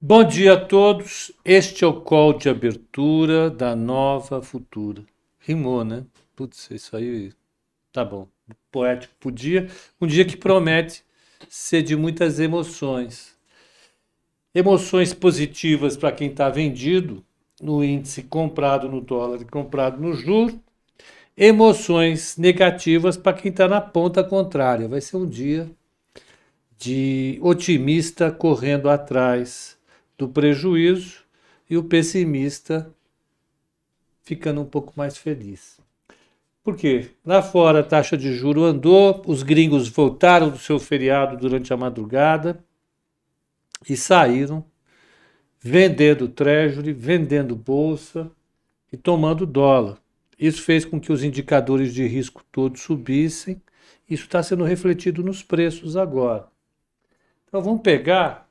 Bom 0.00 0.22
dia 0.22 0.52
a 0.52 0.56
todos. 0.56 1.32
Este 1.44 1.82
é 1.82 1.86
o 1.86 2.00
call 2.00 2.32
de 2.32 2.48
abertura 2.48 3.50
da 3.50 3.74
Nova 3.74 4.40
Futura. 4.40 5.02
Rimou, 5.40 5.82
né? 5.82 6.04
Putz, 6.36 6.70
isso 6.70 6.96
aí 6.96 7.32
tá 7.92 8.04
bom. 8.04 8.28
Poético 8.70 9.12
podia. 9.18 9.66
Um 10.00 10.06
dia 10.06 10.24
que 10.24 10.36
promete 10.36 11.02
ser 11.48 11.82
de 11.82 11.96
muitas 11.96 12.38
emoções. 12.38 13.36
Emoções 14.54 15.12
positivas 15.12 15.96
para 15.96 16.12
quem 16.12 16.30
está 16.30 16.48
vendido 16.48 17.24
no 17.60 17.82
índice 17.82 18.22
comprado 18.22 18.88
no 18.88 19.00
dólar 19.00 19.40
e 19.40 19.46
comprado 19.46 20.00
no 20.00 20.14
juro. 20.14 20.60
Emoções 21.36 22.36
negativas 22.36 23.16
para 23.16 23.32
quem 23.32 23.50
está 23.50 23.66
na 23.66 23.80
ponta 23.80 24.22
contrária. 24.22 24.86
Vai 24.86 25.00
ser 25.00 25.16
um 25.16 25.26
dia 25.26 25.68
de 26.78 27.40
otimista 27.42 28.30
correndo 28.30 28.88
atrás 28.88 29.76
do 30.18 30.28
prejuízo 30.28 31.24
e 31.70 31.76
o 31.76 31.84
pessimista 31.84 32.92
ficando 34.22 34.60
um 34.60 34.64
pouco 34.64 34.92
mais 34.96 35.16
feliz. 35.16 35.80
Por 36.62 36.76
quê? 36.76 37.12
Lá 37.24 37.40
fora 37.40 37.80
a 37.80 37.84
taxa 37.84 38.16
de 38.16 38.34
juro 38.34 38.64
andou, 38.64 39.22
os 39.26 39.42
gringos 39.42 39.88
voltaram 39.88 40.50
do 40.50 40.58
seu 40.58 40.78
feriado 40.78 41.36
durante 41.36 41.72
a 41.72 41.76
madrugada 41.76 42.62
e 43.88 43.96
saíram 43.96 44.64
vendendo 45.60 46.28
treasury, 46.28 46.92
vendendo 46.92 47.56
bolsa 47.56 48.30
e 48.92 48.96
tomando 48.96 49.46
dólar. 49.46 49.98
Isso 50.38 50.62
fez 50.62 50.84
com 50.84 51.00
que 51.00 51.12
os 51.12 51.24
indicadores 51.24 51.94
de 51.94 52.06
risco 52.06 52.44
todos 52.52 52.82
subissem. 52.82 53.60
Isso 54.08 54.24
está 54.24 54.42
sendo 54.42 54.64
refletido 54.64 55.22
nos 55.22 55.42
preços 55.42 55.96
agora. 55.96 56.48
Então 57.46 57.62
vamos 57.62 57.82
pegar 57.82 58.47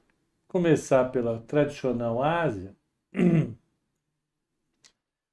começar 0.48 1.06
pela 1.06 1.40
tradicional 1.40 2.24
Ásia, 2.24 2.74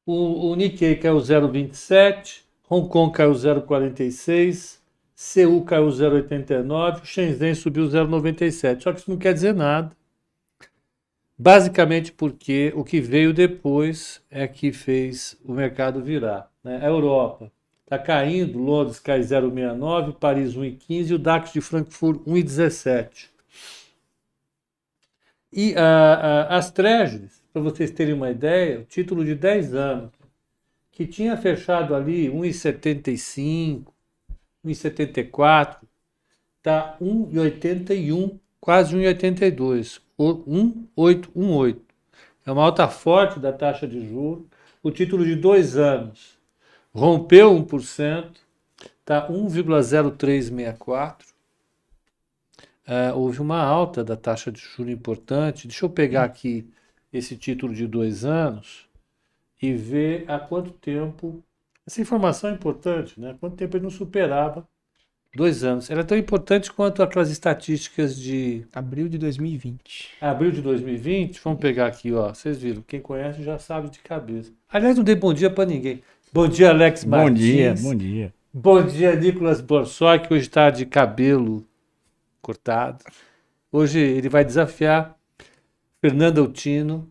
o, 0.04 0.50
o 0.50 0.56
Nikkei 0.56 0.96
caiu 0.96 1.16
0,27, 1.16 2.42
Hong 2.68 2.88
Kong 2.88 3.12
caiu 3.12 3.32
0,46, 3.32 4.78
Seul 5.14 5.64
caiu 5.64 5.86
0,89, 5.86 7.02
o 7.02 7.06
Shenzhen 7.06 7.54
subiu 7.54 7.84
0,97. 7.84 8.82
Só 8.82 8.92
que 8.92 9.00
isso 9.00 9.10
não 9.10 9.16
quer 9.16 9.32
dizer 9.32 9.54
nada. 9.54 9.92
Basicamente 11.38 12.12
porque 12.12 12.72
o 12.74 12.84
que 12.84 13.00
veio 13.00 13.32
depois 13.32 14.22
é 14.30 14.46
que 14.46 14.72
fez 14.72 15.38
o 15.44 15.52
mercado 15.52 16.02
virar. 16.02 16.50
Né? 16.62 16.80
A 16.82 16.86
Europa 16.86 17.50
está 17.82 17.98
caindo, 17.98 18.58
Londres 18.58 18.98
cai 18.98 19.20
0,69, 19.20 20.14
Paris 20.14 20.56
1,15 20.56 21.10
e 21.10 21.14
o 21.14 21.18
DAX 21.18 21.52
de 21.52 21.60
Frankfurt 21.60 22.20
1,17. 22.26 23.33
E 25.56 25.70
uh, 25.70 25.76
uh, 25.76 26.48
as 26.48 26.72
treasuries, 26.72 27.40
para 27.52 27.62
vocês 27.62 27.92
terem 27.92 28.12
uma 28.12 28.28
ideia, 28.28 28.80
o 28.80 28.84
título 28.84 29.24
de 29.24 29.36
10 29.36 29.72
anos, 29.74 30.10
que 30.90 31.06
tinha 31.06 31.36
fechado 31.36 31.94
ali 31.94 32.28
1,75, 32.28 33.84
1,74, 34.66 35.76
está 36.58 36.96
1,81, 37.00 38.36
quase 38.60 38.96
1,82, 38.96 40.00
1,818. 40.18 41.80
É 42.44 42.50
uma 42.50 42.64
alta 42.64 42.88
forte 42.88 43.38
da 43.38 43.52
taxa 43.52 43.86
de 43.86 44.08
juros. 44.08 44.46
O 44.82 44.90
título 44.90 45.24
de 45.24 45.36
dois 45.36 45.76
anos 45.76 46.36
rompeu 46.92 47.54
1%, 47.64 48.32
está 48.98 49.30
1,0364 49.30 51.33
uh, 52.88 53.16
houve 53.16 53.40
uma 53.40 53.62
alta 53.62 54.02
da 54.04 54.16
taxa 54.16 54.50
de 54.50 54.60
juros 54.60 54.92
importante. 54.92 55.66
Deixa 55.66 55.84
eu 55.84 55.90
pegar 55.90 56.24
aqui 56.24 56.68
esse 57.12 57.36
título 57.36 57.74
de 57.74 57.86
dois 57.86 58.24
anos 58.24 58.88
e 59.60 59.72
ver 59.72 60.24
há 60.28 60.38
quanto 60.38 60.70
tempo. 60.70 61.42
Essa 61.86 62.00
informação 62.00 62.50
é 62.50 62.54
importante, 62.54 63.20
né? 63.20 63.36
Quanto 63.38 63.56
tempo 63.56 63.76
ele 63.76 63.84
não 63.84 63.90
superava 63.90 64.66
dois 65.34 65.64
anos. 65.64 65.90
Era 65.90 66.04
tão 66.04 66.16
importante 66.16 66.72
quanto 66.72 67.02
aquelas 67.02 67.30
estatísticas 67.30 68.16
de. 68.16 68.64
Abril 68.72 69.08
de 69.08 69.18
2020. 69.18 70.12
Abril 70.20 70.50
de 70.50 70.62
2020? 70.62 71.40
Vamos 71.42 71.60
pegar 71.60 71.86
aqui, 71.86 72.12
ó. 72.12 72.32
Vocês 72.32 72.58
viram, 72.58 72.82
quem 72.86 73.00
conhece 73.00 73.42
já 73.42 73.58
sabe 73.58 73.90
de 73.90 73.98
cabeça. 73.98 74.52
Aliás, 74.68 74.96
não 74.96 75.04
dei 75.04 75.14
bom 75.14 75.32
dia 75.32 75.50
para 75.50 75.66
ninguém. 75.66 76.02
Bom 76.32 76.48
dia, 76.48 76.70
Alex 76.70 77.04
Martins. 77.04 77.30
Bom 77.30 77.34
dia, 77.34 77.74
bom 77.80 77.94
dia. 77.94 78.34
Bom 78.52 78.82
dia, 78.86 79.16
Nicolas 79.16 79.60
Borsoi, 79.60 80.20
que 80.20 80.32
hoje 80.32 80.44
está 80.44 80.70
de 80.70 80.86
cabelo 80.86 81.64
cortado. 82.44 83.02
Hoje 83.72 83.98
ele 83.98 84.28
vai 84.28 84.44
desafiar 84.44 85.18
Fernando 86.00 86.42
Altino 86.42 87.10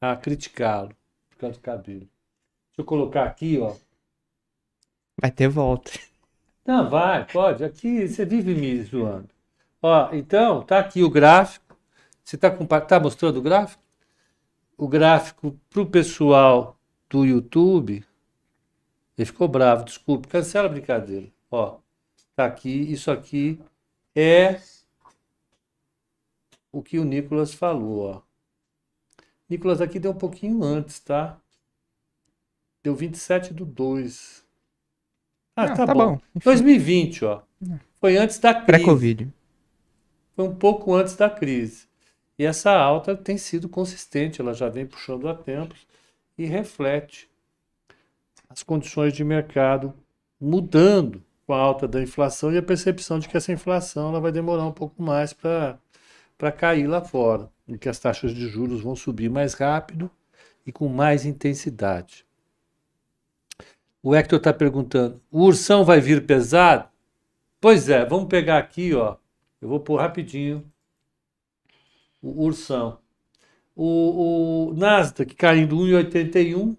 a 0.00 0.16
criticá-lo 0.16 0.94
por 1.30 1.38
causa 1.38 1.56
do 1.56 1.62
cabelo. 1.62 2.00
Deixa 2.00 2.80
eu 2.80 2.84
colocar 2.84 3.24
aqui, 3.24 3.58
ó. 3.58 3.76
Vai 5.20 5.30
ter 5.30 5.48
volta. 5.48 5.92
Não, 6.66 6.90
vai, 6.90 7.24
pode. 7.24 7.62
Aqui 7.62 8.08
você 8.08 8.24
vive 8.24 8.54
me 8.54 8.82
zoando. 8.82 9.28
Ó, 9.80 10.12
então, 10.12 10.62
tá 10.62 10.80
aqui 10.80 11.02
o 11.04 11.10
gráfico. 11.10 11.76
Você 12.24 12.36
tá, 12.36 12.50
tá 12.80 12.98
mostrando 12.98 13.36
o 13.36 13.42
gráfico? 13.42 13.82
O 14.76 14.88
gráfico 14.88 15.56
para 15.70 15.82
o 15.82 15.86
pessoal 15.86 16.76
do 17.08 17.24
YouTube. 17.24 18.04
Ele 19.16 19.26
ficou 19.26 19.46
bravo, 19.46 19.84
desculpe, 19.84 20.26
cancela 20.26 20.66
a 20.66 20.70
brincadeira. 20.70 21.28
Ó, 21.50 21.78
tá 22.34 22.46
aqui, 22.46 22.92
isso 22.92 23.10
aqui 23.10 23.60
é 24.14 24.60
o 26.72 26.82
que 26.82 26.98
o 26.98 27.04
Nicolas 27.04 27.54
falou. 27.54 28.10
Ó. 28.10 28.22
Nicolas 29.48 29.80
aqui 29.80 29.98
deu 29.98 30.10
um 30.10 30.18
pouquinho 30.18 30.62
antes, 30.62 30.98
tá? 31.00 31.38
Deu 32.82 32.94
27 32.94 33.54
do 33.54 33.64
2. 33.64 34.44
Ah, 35.56 35.62
ah 35.62 35.68
tá, 35.74 35.86
tá, 35.86 35.94
bom. 35.94 36.16
bom. 36.16 36.20
2020, 36.42 37.24
ó. 37.24 37.42
Foi 38.00 38.16
antes 38.16 38.38
da 38.38 38.52
crise. 38.52 38.66
Pré-Covid. 38.66 39.32
Foi 40.34 40.44
um 40.46 40.54
pouco 40.54 40.92
antes 40.92 41.14
da 41.16 41.30
crise. 41.30 41.86
E 42.38 42.44
essa 42.44 42.72
alta 42.72 43.16
tem 43.16 43.38
sido 43.38 43.68
consistente, 43.68 44.40
ela 44.40 44.52
já 44.52 44.68
vem 44.68 44.84
puxando 44.84 45.28
a 45.28 45.34
tempos 45.34 45.86
e 46.36 46.44
reflete 46.44 47.28
as 48.48 48.62
condições 48.62 49.12
de 49.12 49.22
mercado 49.22 49.94
mudando 50.40 51.22
com 51.46 51.52
a 51.52 51.58
alta 51.58 51.86
da 51.86 52.02
inflação 52.02 52.52
e 52.52 52.58
a 52.58 52.62
percepção 52.62 53.18
de 53.18 53.28
que 53.28 53.36
essa 53.36 53.52
inflação 53.52 54.10
ela 54.10 54.20
vai 54.20 54.32
demorar 54.32 54.64
um 54.64 54.72
pouco 54.72 55.02
mais 55.02 55.32
para 55.32 55.78
cair 56.56 56.86
lá 56.86 57.00
fora, 57.00 57.50
e 57.66 57.78
que 57.78 57.88
as 57.88 57.98
taxas 57.98 58.34
de 58.34 58.48
juros 58.48 58.80
vão 58.80 58.96
subir 58.96 59.30
mais 59.30 59.54
rápido 59.54 60.10
e 60.66 60.72
com 60.72 60.88
mais 60.88 61.24
intensidade. 61.24 62.24
O 64.02 64.14
Hector 64.14 64.38
está 64.38 64.52
perguntando: 64.52 65.20
o 65.30 65.42
ursão 65.42 65.84
vai 65.84 66.00
vir 66.00 66.26
pesado? 66.26 66.88
Pois 67.60 67.88
é, 67.88 68.04
vamos 68.04 68.28
pegar 68.28 68.58
aqui, 68.58 68.94
ó. 68.94 69.16
Eu 69.60 69.68
vou 69.68 69.80
pôr 69.80 70.00
rapidinho 70.00 70.70
o 72.20 72.44
ursão. 72.44 72.98
O, 73.76 74.68
o 74.68 74.74
Nasdaq 74.74 75.34
caindo 75.34 75.76
1,81 75.76 76.76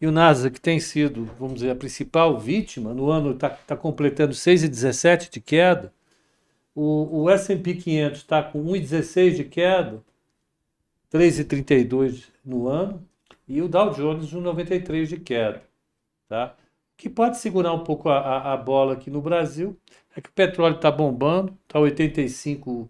e 0.00 0.06
o 0.06 0.12
NASA, 0.12 0.50
que 0.50 0.60
tem 0.60 0.78
sido, 0.78 1.24
vamos 1.38 1.56
dizer, 1.56 1.70
a 1.70 1.74
principal 1.74 2.38
vítima, 2.38 2.94
no 2.94 3.10
ano 3.10 3.32
está 3.32 3.50
tá 3.50 3.76
completando 3.76 4.32
6,17 4.32 5.30
de 5.30 5.40
queda. 5.40 5.92
O, 6.74 7.22
o 7.22 7.30
S&P 7.30 7.74
500 7.74 8.18
está 8.20 8.42
com 8.42 8.64
1,16 8.64 9.34
de 9.34 9.44
queda, 9.44 10.04
3,32 11.12 12.26
no 12.44 12.68
ano. 12.68 13.04
E 13.48 13.60
o 13.60 13.68
Dow 13.68 13.90
Jones 13.90 14.32
1,93 14.32 15.06
de 15.06 15.16
queda. 15.18 15.62
Tá? 16.28 16.54
O 16.94 16.96
que 16.96 17.08
pode 17.08 17.38
segurar 17.38 17.72
um 17.72 17.82
pouco 17.82 18.08
a, 18.08 18.18
a, 18.18 18.52
a 18.52 18.56
bola 18.56 18.92
aqui 18.92 19.10
no 19.10 19.20
Brasil 19.20 19.76
é 20.14 20.20
que 20.20 20.28
o 20.28 20.32
petróleo 20.32 20.76
está 20.76 20.90
bombando, 20.90 21.56
está 21.64 21.80
85 21.80 22.88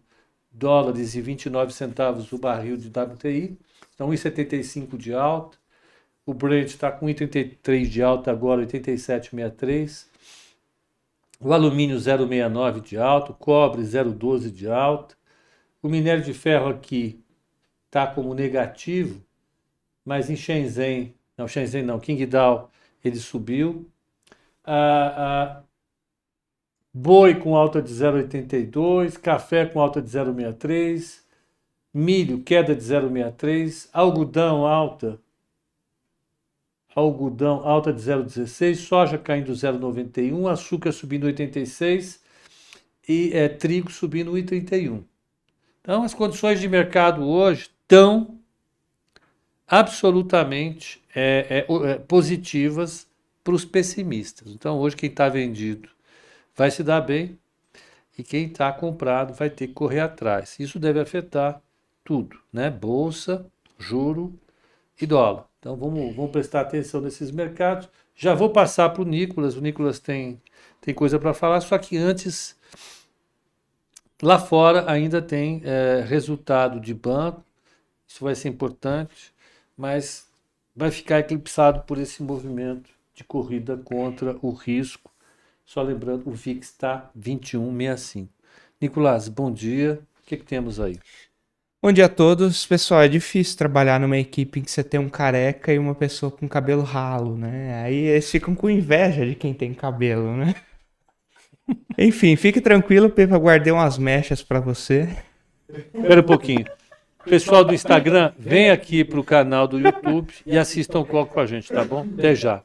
dólares 0.50 1.14
e 1.14 1.20
29 1.20 1.72
centavos 1.72 2.32
o 2.32 2.38
barril 2.38 2.76
de 2.76 2.88
WTI, 2.88 3.56
então 3.94 4.10
1,75 4.10 4.96
de 4.98 5.14
alta. 5.14 5.56
O 6.28 6.34
Brent 6.34 6.66
está 6.66 6.92
com 6.92 7.06
1,33 7.06 7.86
de 7.86 8.02
alta 8.02 8.30
agora, 8.30 8.60
87,63. 8.66 10.04
O 11.40 11.54
alumínio 11.54 11.96
0,69 11.96 12.82
de 12.82 12.98
alta, 12.98 13.32
o 13.32 13.34
cobre 13.34 13.80
0,12 13.80 14.50
de 14.50 14.68
alta. 14.68 15.16
O 15.82 15.88
minério 15.88 16.22
de 16.22 16.34
ferro 16.34 16.68
aqui 16.68 17.24
está 17.86 18.06
como 18.06 18.34
negativo, 18.34 19.24
mas 20.04 20.28
em 20.28 20.36
Shenzhen, 20.36 21.14
não, 21.34 21.48
Shenzhen 21.48 21.82
não, 21.82 21.98
Qingdao, 21.98 22.70
ele 23.02 23.16
subiu. 23.16 23.90
Ah, 24.66 25.62
boi 26.92 27.36
com 27.36 27.56
alta 27.56 27.80
de 27.80 27.90
0,82, 27.90 29.18
café 29.18 29.64
com 29.64 29.80
alta 29.80 30.02
de 30.02 30.10
0,63, 30.10 31.22
milho 31.94 32.42
queda 32.42 32.74
de 32.74 32.82
0,63, 32.82 33.88
algodão 33.94 34.66
alta 34.66 35.18
algodão 36.98 37.66
alta 37.66 37.92
de 37.92 38.00
0,16, 38.00 38.76
soja 38.76 39.18
caindo 39.18 39.52
0,91, 39.52 40.50
açúcar 40.50 40.92
subindo 40.92 41.24
86 41.24 42.20
e 43.08 43.30
é, 43.32 43.48
trigo 43.48 43.90
subindo 43.90 44.32
1,31. 44.32 45.02
Então, 45.80 46.02
as 46.02 46.12
condições 46.12 46.60
de 46.60 46.68
mercado 46.68 47.22
hoje 47.22 47.70
tão 47.86 48.38
absolutamente 49.66 51.02
é, 51.14 51.64
é 51.70 51.98
positivas 51.98 53.06
para 53.42 53.54
os 53.54 53.64
pessimistas. 53.64 54.48
Então, 54.48 54.78
hoje, 54.78 54.96
quem 54.96 55.08
está 55.08 55.28
vendido 55.28 55.88
vai 56.54 56.70
se 56.70 56.82
dar 56.82 57.00
bem 57.00 57.38
e 58.18 58.22
quem 58.22 58.46
está 58.46 58.70
comprado 58.72 59.32
vai 59.32 59.48
ter 59.48 59.68
que 59.68 59.74
correr 59.74 60.00
atrás. 60.00 60.58
Isso 60.58 60.78
deve 60.78 61.00
afetar 61.00 61.62
tudo, 62.04 62.38
né? 62.52 62.68
Bolsa, 62.70 63.46
juro 63.78 64.38
e 65.00 65.06
dólar. 65.06 65.46
Então, 65.58 65.76
vamos, 65.76 66.14
vamos 66.14 66.30
prestar 66.30 66.62
atenção 66.62 67.00
nesses 67.00 67.30
mercados. 67.30 67.88
Já 68.14 68.34
vou 68.34 68.50
passar 68.50 68.90
para 68.90 69.02
o 69.02 69.04
Nicolas. 69.04 69.56
O 69.56 69.60
Nicolas 69.60 69.98
tem, 69.98 70.40
tem 70.80 70.94
coisa 70.94 71.18
para 71.18 71.34
falar, 71.34 71.60
só 71.60 71.76
que 71.78 71.96
antes, 71.96 72.56
lá 74.22 74.38
fora 74.38 74.90
ainda 74.90 75.22
tem 75.22 75.62
é, 75.64 76.04
resultado 76.06 76.80
de 76.80 76.94
banco. 76.94 77.44
Isso 78.06 78.24
vai 78.24 78.34
ser 78.34 78.48
importante 78.48 79.32
mas 79.78 80.28
vai 80.74 80.90
ficar 80.90 81.20
eclipsado 81.20 81.82
por 81.82 81.98
esse 81.98 82.20
movimento 82.20 82.90
de 83.14 83.22
corrida 83.22 83.76
contra 83.76 84.36
o 84.42 84.50
risco. 84.50 85.10
Só 85.64 85.82
lembrando, 85.82 86.28
o 86.28 86.32
VIX 86.32 86.66
está 86.66 87.10
21,65. 87.16 88.28
Nicolás, 88.80 89.28
bom 89.28 89.52
dia. 89.52 90.00
O 90.20 90.26
que, 90.26 90.36
que 90.36 90.44
temos 90.44 90.80
aí? 90.80 90.98
Bom 91.80 91.92
dia 91.92 92.06
a 92.06 92.08
todos. 92.08 92.66
Pessoal, 92.66 93.02
é 93.02 93.08
difícil 93.08 93.56
trabalhar 93.56 94.00
numa 94.00 94.18
equipe 94.18 94.58
em 94.58 94.64
que 94.64 94.70
você 94.70 94.82
tem 94.82 94.98
um 94.98 95.08
careca 95.08 95.72
e 95.72 95.78
uma 95.78 95.94
pessoa 95.94 96.28
com 96.28 96.48
cabelo 96.48 96.82
ralo, 96.82 97.36
né? 97.36 97.84
Aí 97.84 97.94
eles 97.94 98.28
ficam 98.28 98.52
com 98.52 98.68
inveja 98.68 99.24
de 99.24 99.36
quem 99.36 99.54
tem 99.54 99.72
cabelo, 99.72 100.36
né? 100.36 100.56
Enfim, 101.96 102.34
fique 102.34 102.60
tranquilo, 102.60 103.08
Pepa, 103.08 103.38
guardei 103.38 103.72
umas 103.72 103.96
mechas 103.96 104.42
para 104.42 104.58
você. 104.58 105.08
Espera 105.94 106.20
um 106.20 106.24
pouquinho. 106.24 106.64
Pessoal 107.24 107.64
do 107.64 107.72
Instagram, 107.72 108.32
vem 108.36 108.70
aqui 108.70 109.04
para 109.04 109.20
o 109.20 109.24
canal 109.24 109.68
do 109.68 109.78
YouTube 109.78 110.34
e 110.44 110.58
assistam 110.58 110.98
o 110.98 111.04
Cloco 111.04 111.34
com 111.34 111.40
a 111.40 111.46
gente, 111.46 111.72
tá 111.72 111.84
bom? 111.84 112.04
Até 112.18 112.34
já. 112.34 112.64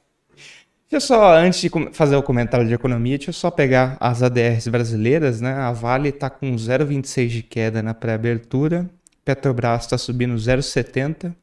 Deixa 0.89 0.95
eu 0.95 1.01
só, 1.01 1.37
antes 1.37 1.61
de 1.61 1.69
fazer 1.91 2.15
o 2.15 2.23
comentário 2.23 2.67
de 2.67 2.73
economia, 2.73 3.17
deixa 3.19 3.29
eu 3.29 3.33
só 3.33 3.51
pegar 3.51 3.95
as 3.99 4.23
ADRs 4.23 4.67
brasileiras, 4.69 5.39
né? 5.39 5.53
A 5.53 5.71
Vale 5.71 6.09
está 6.09 6.31
com 6.31 6.55
0,26 6.55 7.27
de 7.27 7.43
queda 7.43 7.83
na 7.83 7.93
pré-abertura, 7.93 8.89
Petrobras 9.23 9.83
está 9.83 9.97
subindo 9.97 10.35
0,70 10.35 11.35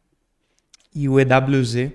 e 0.95 1.09
o 1.09 1.19
EWZ, 1.19 1.93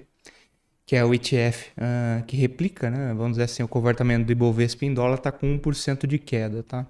que 0.86 0.96
é 0.96 1.04
o 1.04 1.14
ETF 1.14 1.70
uh, 1.72 1.74
ah, 1.80 2.24
que 2.26 2.38
replica, 2.38 2.90
né? 2.90 3.14
Vamos 3.14 3.32
dizer 3.32 3.44
assim, 3.44 3.64
o 3.64 3.68
comportamento 3.68 4.26
do 4.26 4.32
Ibovespa 4.32 4.86
em 4.86 4.94
dólar 4.94 5.16
está 5.16 5.32
com 5.32 5.60
1% 5.60 6.08
de 6.08 6.18
queda, 6.18 6.64
tá? 6.64 6.86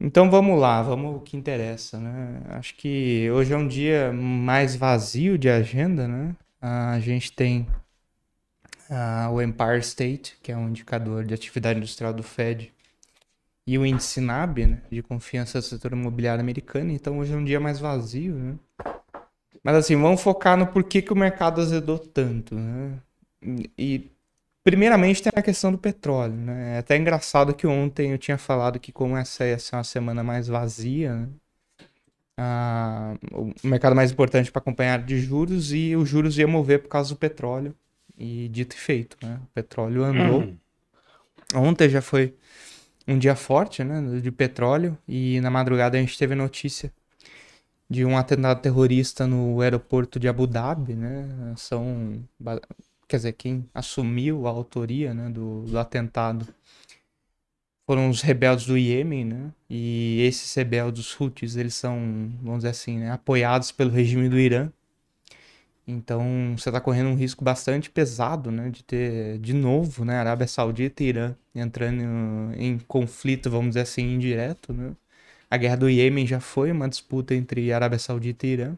Então 0.00 0.30
vamos 0.30 0.58
lá, 0.58 0.82
vamos 0.82 1.16
o 1.16 1.20
que 1.20 1.36
interessa, 1.36 1.98
né? 1.98 2.40
Acho 2.50 2.74
que 2.74 3.30
hoje 3.30 3.52
é 3.52 3.56
um 3.56 3.68
dia 3.68 4.12
mais 4.12 4.74
vazio 4.74 5.36
de 5.36 5.48
agenda, 5.48 6.08
né? 6.08 6.34
A 6.60 6.98
gente 7.00 7.32
tem 7.32 7.66
uh, 8.90 9.30
o 9.30 9.42
Empire 9.42 9.80
State, 9.80 10.38
que 10.42 10.50
é 10.50 10.56
um 10.56 10.68
indicador 10.68 11.24
de 11.24 11.34
atividade 11.34 11.78
industrial 11.78 12.14
do 12.14 12.22
Fed, 12.22 12.72
e 13.66 13.78
o 13.78 13.86
índice 13.86 14.20
NAB, 14.20 14.66
né, 14.66 14.82
de 14.90 15.02
confiança 15.02 15.58
do 15.58 15.64
setor 15.64 15.92
imobiliário 15.92 16.40
americano. 16.40 16.90
Então 16.90 17.18
hoje 17.18 17.32
é 17.32 17.36
um 17.36 17.44
dia 17.44 17.60
mais 17.60 17.78
vazio, 17.78 18.34
né? 18.34 18.54
Mas 19.62 19.76
assim, 19.76 19.96
vamos 20.00 20.22
focar 20.22 20.56
no 20.56 20.66
porquê 20.66 21.02
que 21.02 21.12
o 21.12 21.16
mercado 21.16 21.60
azedou 21.60 21.98
tanto, 21.98 22.54
né? 22.54 22.98
E 23.76 24.10
Primeiramente 24.62 25.22
tem 25.22 25.32
a 25.34 25.42
questão 25.42 25.72
do 25.72 25.78
petróleo, 25.78 26.34
né? 26.34 26.76
É 26.76 26.78
até 26.78 26.96
engraçado 26.96 27.54
que 27.54 27.66
ontem 27.66 28.12
eu 28.12 28.18
tinha 28.18 28.36
falado 28.36 28.78
que 28.78 28.92
como 28.92 29.16
essa 29.16 29.46
ia 29.46 29.58
ser 29.58 29.76
uma 29.76 29.84
semana 29.84 30.22
mais 30.22 30.48
vazia, 30.48 31.14
né? 31.14 31.28
ah, 32.36 33.14
o 33.32 33.52
mercado 33.64 33.96
mais 33.96 34.12
importante 34.12 34.52
para 34.52 34.60
acompanhar 34.60 35.02
de 35.02 35.18
juros 35.18 35.72
e 35.72 35.96
os 35.96 36.08
juros 36.08 36.38
ia 36.38 36.46
mover 36.46 36.82
por 36.82 36.88
causa 36.88 37.14
do 37.14 37.18
petróleo. 37.18 37.74
E 38.18 38.48
dito 38.48 38.76
e 38.76 38.78
feito, 38.78 39.16
né? 39.22 39.40
O 39.42 39.46
petróleo 39.54 40.04
andou. 40.04 40.42
Hum. 40.42 40.56
Ontem 41.54 41.88
já 41.88 42.02
foi 42.02 42.34
um 43.06 43.18
dia 43.18 43.34
forte, 43.34 43.82
né? 43.84 44.20
De 44.20 44.30
petróleo 44.30 44.96
e 45.06 45.40
na 45.40 45.50
madrugada 45.50 45.96
a 45.96 46.00
gente 46.00 46.18
teve 46.18 46.34
notícia 46.34 46.92
de 47.88 48.04
um 48.04 48.16
atentado 48.16 48.60
terrorista 48.60 49.26
no 49.26 49.60
aeroporto 49.60 50.20
de 50.20 50.28
Abu 50.28 50.46
Dhabi, 50.46 50.94
né? 50.94 51.54
São 51.56 52.22
quer 53.10 53.16
dizer, 53.16 53.32
quem 53.32 53.68
assumiu 53.74 54.46
a 54.46 54.50
autoria 54.50 55.12
né, 55.12 55.28
do, 55.28 55.62
do 55.62 55.78
atentado 55.78 56.46
foram 57.84 58.08
os 58.08 58.22
rebeldes 58.22 58.66
do 58.66 58.78
Iêmen, 58.78 59.24
né? 59.24 59.52
E 59.68 60.22
esses 60.22 60.54
rebeldes 60.54 61.20
Houthis, 61.20 61.56
eles 61.56 61.74
são, 61.74 62.32
vamos 62.40 62.58
dizer 62.58 62.68
assim, 62.68 62.98
né, 62.98 63.10
apoiados 63.10 63.72
pelo 63.72 63.90
regime 63.90 64.28
do 64.28 64.38
Irã. 64.38 64.70
Então, 65.90 66.54
você 66.56 66.68
está 66.68 66.80
correndo 66.80 67.08
um 67.10 67.14
risco 67.14 67.44
bastante 67.44 67.90
pesado, 67.90 68.50
né, 68.50 68.70
de 68.70 68.82
ter 68.84 69.38
de 69.38 69.52
novo, 69.52 70.04
né, 70.04 70.16
Arábia 70.16 70.46
Saudita 70.46 71.02
e 71.02 71.06
Irã 71.08 71.34
entrando 71.54 72.02
em 72.56 72.78
conflito, 72.78 73.50
vamos 73.50 73.70
dizer 73.70 73.80
assim, 73.82 74.02
indireto, 74.14 74.72
né? 74.72 74.94
A 75.50 75.56
guerra 75.56 75.76
do 75.76 75.90
Iêmen 75.90 76.26
já 76.26 76.40
foi 76.40 76.70
uma 76.72 76.88
disputa 76.88 77.34
entre 77.34 77.72
Arábia 77.72 77.98
Saudita 77.98 78.46
e 78.46 78.50
Irã. 78.50 78.76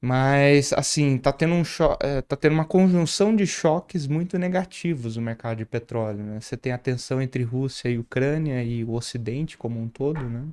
Mas, 0.00 0.72
assim, 0.74 1.16
tá 1.16 1.32
tendo, 1.32 1.54
um 1.54 1.62
é, 2.00 2.20
tá 2.20 2.36
tendo 2.36 2.52
uma 2.52 2.66
conjunção 2.66 3.34
de 3.34 3.46
choques 3.46 4.06
muito 4.06 4.38
negativos 4.38 5.16
no 5.16 5.22
mercado 5.22 5.58
de 5.58 5.64
petróleo, 5.64 6.22
né? 6.22 6.40
Você 6.40 6.56
tem 6.58 6.72
a 6.72 6.78
tensão 6.78 7.22
entre 7.22 7.42
Rússia 7.42 7.88
e 7.88 7.98
Ucrânia 7.98 8.62
e 8.62 8.84
o 8.84 8.92
Ocidente 8.92 9.56
como 9.56 9.80
um 9.80 9.88
todo, 9.88 10.28
né? 10.28 10.46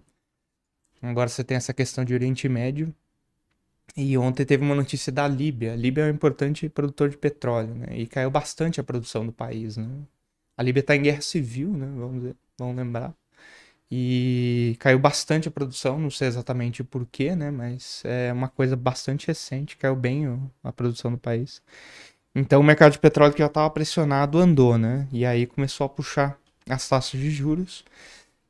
Agora 1.01 1.27
você 1.27 1.43
tem 1.43 1.57
essa 1.57 1.73
questão 1.73 2.05
de 2.05 2.13
Oriente 2.13 2.47
Médio. 2.47 2.93
E 3.95 4.17
ontem 4.17 4.45
teve 4.45 4.63
uma 4.63 4.75
notícia 4.75 5.11
da 5.11 5.27
Líbia. 5.27 5.73
A 5.73 5.75
Líbia 5.75 6.03
é 6.03 6.07
um 6.07 6.15
importante 6.15 6.69
produtor 6.69 7.09
de 7.09 7.17
petróleo, 7.17 7.75
né? 7.75 7.87
E 7.97 8.07
caiu 8.07 8.31
bastante 8.31 8.79
a 8.79 8.83
produção 8.83 9.25
do 9.25 9.33
país, 9.33 9.77
né? 9.77 9.89
A 10.57 10.63
Líbia 10.63 10.81
está 10.81 10.95
em 10.95 11.01
guerra 11.03 11.21
civil, 11.21 11.69
né? 11.69 11.87
Vamos, 11.95 12.33
vamos 12.57 12.75
lembrar. 12.75 13.13
E 13.91 14.77
caiu 14.79 14.97
bastante 14.99 15.47
a 15.49 15.51
produção, 15.51 15.99
não 15.99 16.09
sei 16.09 16.27
exatamente 16.29 16.83
porquê, 16.83 17.35
né? 17.35 17.51
Mas 17.51 18.01
é 18.05 18.31
uma 18.31 18.47
coisa 18.47 18.75
bastante 18.75 19.27
recente, 19.27 19.75
caiu 19.77 19.95
bem 19.95 20.39
a 20.63 20.71
produção 20.71 21.11
do 21.11 21.17
país. 21.17 21.61
Então 22.33 22.61
o 22.61 22.63
mercado 22.63 22.93
de 22.93 22.99
petróleo 22.99 23.33
que 23.33 23.39
já 23.39 23.47
estava 23.47 23.69
pressionado 23.69 24.39
andou, 24.39 24.77
né? 24.77 25.07
E 25.11 25.25
aí 25.25 25.45
começou 25.45 25.85
a 25.85 25.89
puxar 25.89 26.37
as 26.69 26.87
taxas 26.87 27.19
de 27.19 27.29
juros. 27.29 27.83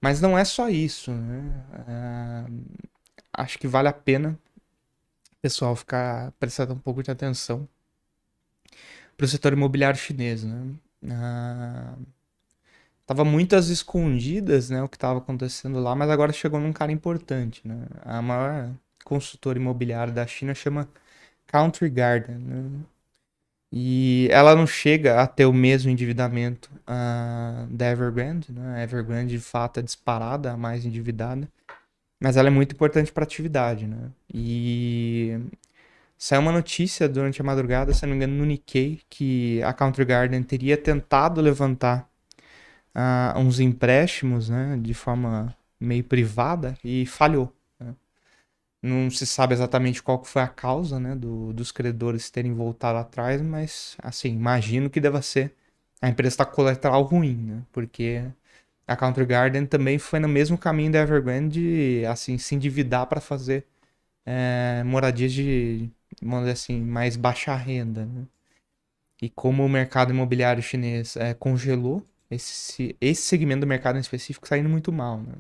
Mas 0.02 0.22
não 0.22 0.38
é 0.38 0.44
só 0.46 0.70
isso, 0.70 1.12
né? 1.12 1.66
É... 1.88 2.46
Acho 3.34 3.58
que 3.60 3.68
vale 3.68 3.88
a 3.88 3.94
pena 3.94 4.38
o 4.51 4.51
pessoal 5.42 5.76
ficar 5.76 6.32
prestando 6.40 6.74
um 6.74 6.80
pouco 6.80 7.04
de 7.04 7.12
atenção 7.12 7.68
para 9.18 9.26
o 9.26 9.28
setor 9.28 9.54
imobiliário 9.54 10.00
chinês, 10.00 10.44
né? 10.44 10.76
Ah, 11.10 11.96
tava 13.06 13.26
muitas 13.26 13.70
escondidas, 13.70 14.70
né, 14.70 14.82
o 14.82 14.90
que 14.90 14.96
estava 14.96 15.20
acontecendo 15.20 15.80
lá, 15.80 15.96
mas 15.96 16.10
agora 16.10 16.32
chegou 16.34 16.60
num 16.60 16.74
cara 16.74 16.92
importante, 16.92 17.68
né? 17.68 17.86
A 18.04 18.22
maior 18.22 18.72
consultora 19.04 19.60
imobiliária 19.60 20.14
da 20.14 20.26
China 20.28 20.54
chama 20.54 20.88
Country 21.48 21.90
Garden, 21.90 22.38
né? 22.38 22.86
E 23.74 24.28
ela 24.32 24.56
não 24.56 24.68
chega 24.68 25.22
a 25.22 25.28
ter 25.28 25.46
o 25.46 25.54
mesmo 25.54 25.90
endividamento 25.90 26.70
uh, 26.88 27.68
da 27.68 27.90
Evergrande, 27.92 28.52
né? 28.52 28.76
A 28.80 28.84
Evergrande 28.84 29.38
de 29.38 29.40
fato 29.42 29.80
é 29.80 29.84
disparada, 29.84 30.52
a 30.52 30.58
mais 30.58 30.86
endividada, 30.86 31.48
mas 32.22 32.38
ela 32.38 32.50
é 32.50 32.52
muito 32.52 32.74
importante 32.76 33.12
para 33.12 33.24
atividade, 33.24 33.88
né? 33.88 34.12
E 34.32 35.40
saiu 36.18 36.42
uma 36.42 36.52
notícia 36.52 37.10
durante 37.10 37.42
a 37.42 37.44
madrugada, 37.44 37.94
se 37.94 38.04
não 38.04 38.12
me 38.12 38.18
engano, 38.18 38.36
no 38.36 38.46
Nikkei, 38.46 39.02
que 39.10 39.62
a 39.64 39.74
Country 39.74 40.06
Garden 40.06 40.44
teria 40.44 40.78
tentado 40.78 41.42
levantar 41.42 42.08
uh, 42.96 43.40
uns 43.40 43.60
empréstimos, 43.60 44.50
né, 44.50 44.78
de 44.80 44.94
forma 44.94 45.56
meio 45.80 46.04
privada 46.04 46.78
e 46.84 47.08
falhou. 47.08 47.52
Né? 47.80 47.96
Não 48.84 49.10
se 49.10 49.26
sabe 49.26 49.54
exatamente 49.56 50.04
qual 50.04 50.24
foi 50.24 50.44
a 50.44 50.48
causa, 50.48 51.00
né, 51.00 51.16
do, 51.16 51.54
dos 51.54 51.72
credores 51.72 52.30
terem 52.30 52.54
voltado 52.54 53.00
atrás, 53.00 53.42
mas 53.42 53.98
assim 54.02 54.30
imagino 54.30 54.92
que 54.92 55.02
deva 55.02 55.22
ser 55.24 55.56
a 56.02 56.10
empresa 56.10 56.34
está 56.34 56.46
colateral 56.46 57.04
ruim, 57.04 57.36
né, 57.36 57.64
porque 57.72 58.24
a 58.92 58.96
Country 58.98 59.26
Garden 59.26 59.66
também 59.66 59.98
foi 60.00 60.20
no 60.20 60.28
mesmo 60.28 60.58
caminho 60.58 60.92
da 60.92 61.00
Evergrande 61.00 62.00
de 62.00 62.06
assim 62.06 62.38
se 62.38 62.56
endividar 62.56 63.08
para 63.08 63.22
fazer 63.22 63.66
é, 64.26 64.84
moradias 64.86 65.34
de, 65.34 65.90
vamos 66.22 66.42
dizer 66.42 66.54
assim, 66.54 66.82
mais 66.82 67.16
baixa 67.16 67.56
renda. 67.56 68.06
Né? 68.06 68.26
E 69.22 69.30
como 69.30 69.66
o 69.66 69.70
mercado 69.70 70.12
imobiliário 70.12 70.64
chinês 70.64 71.16
é, 71.18 71.34
congelou 71.34 72.06
esse, 72.30 72.96
esse 73.02 73.22
segmento 73.24 73.62
do 73.62 73.68
mercado 73.68 73.98
em 73.98 74.02
específico 74.02 74.46
está 74.46 74.58
indo 74.58 74.70
muito 74.70 74.92
mal, 74.92 75.20
né? 75.22 75.34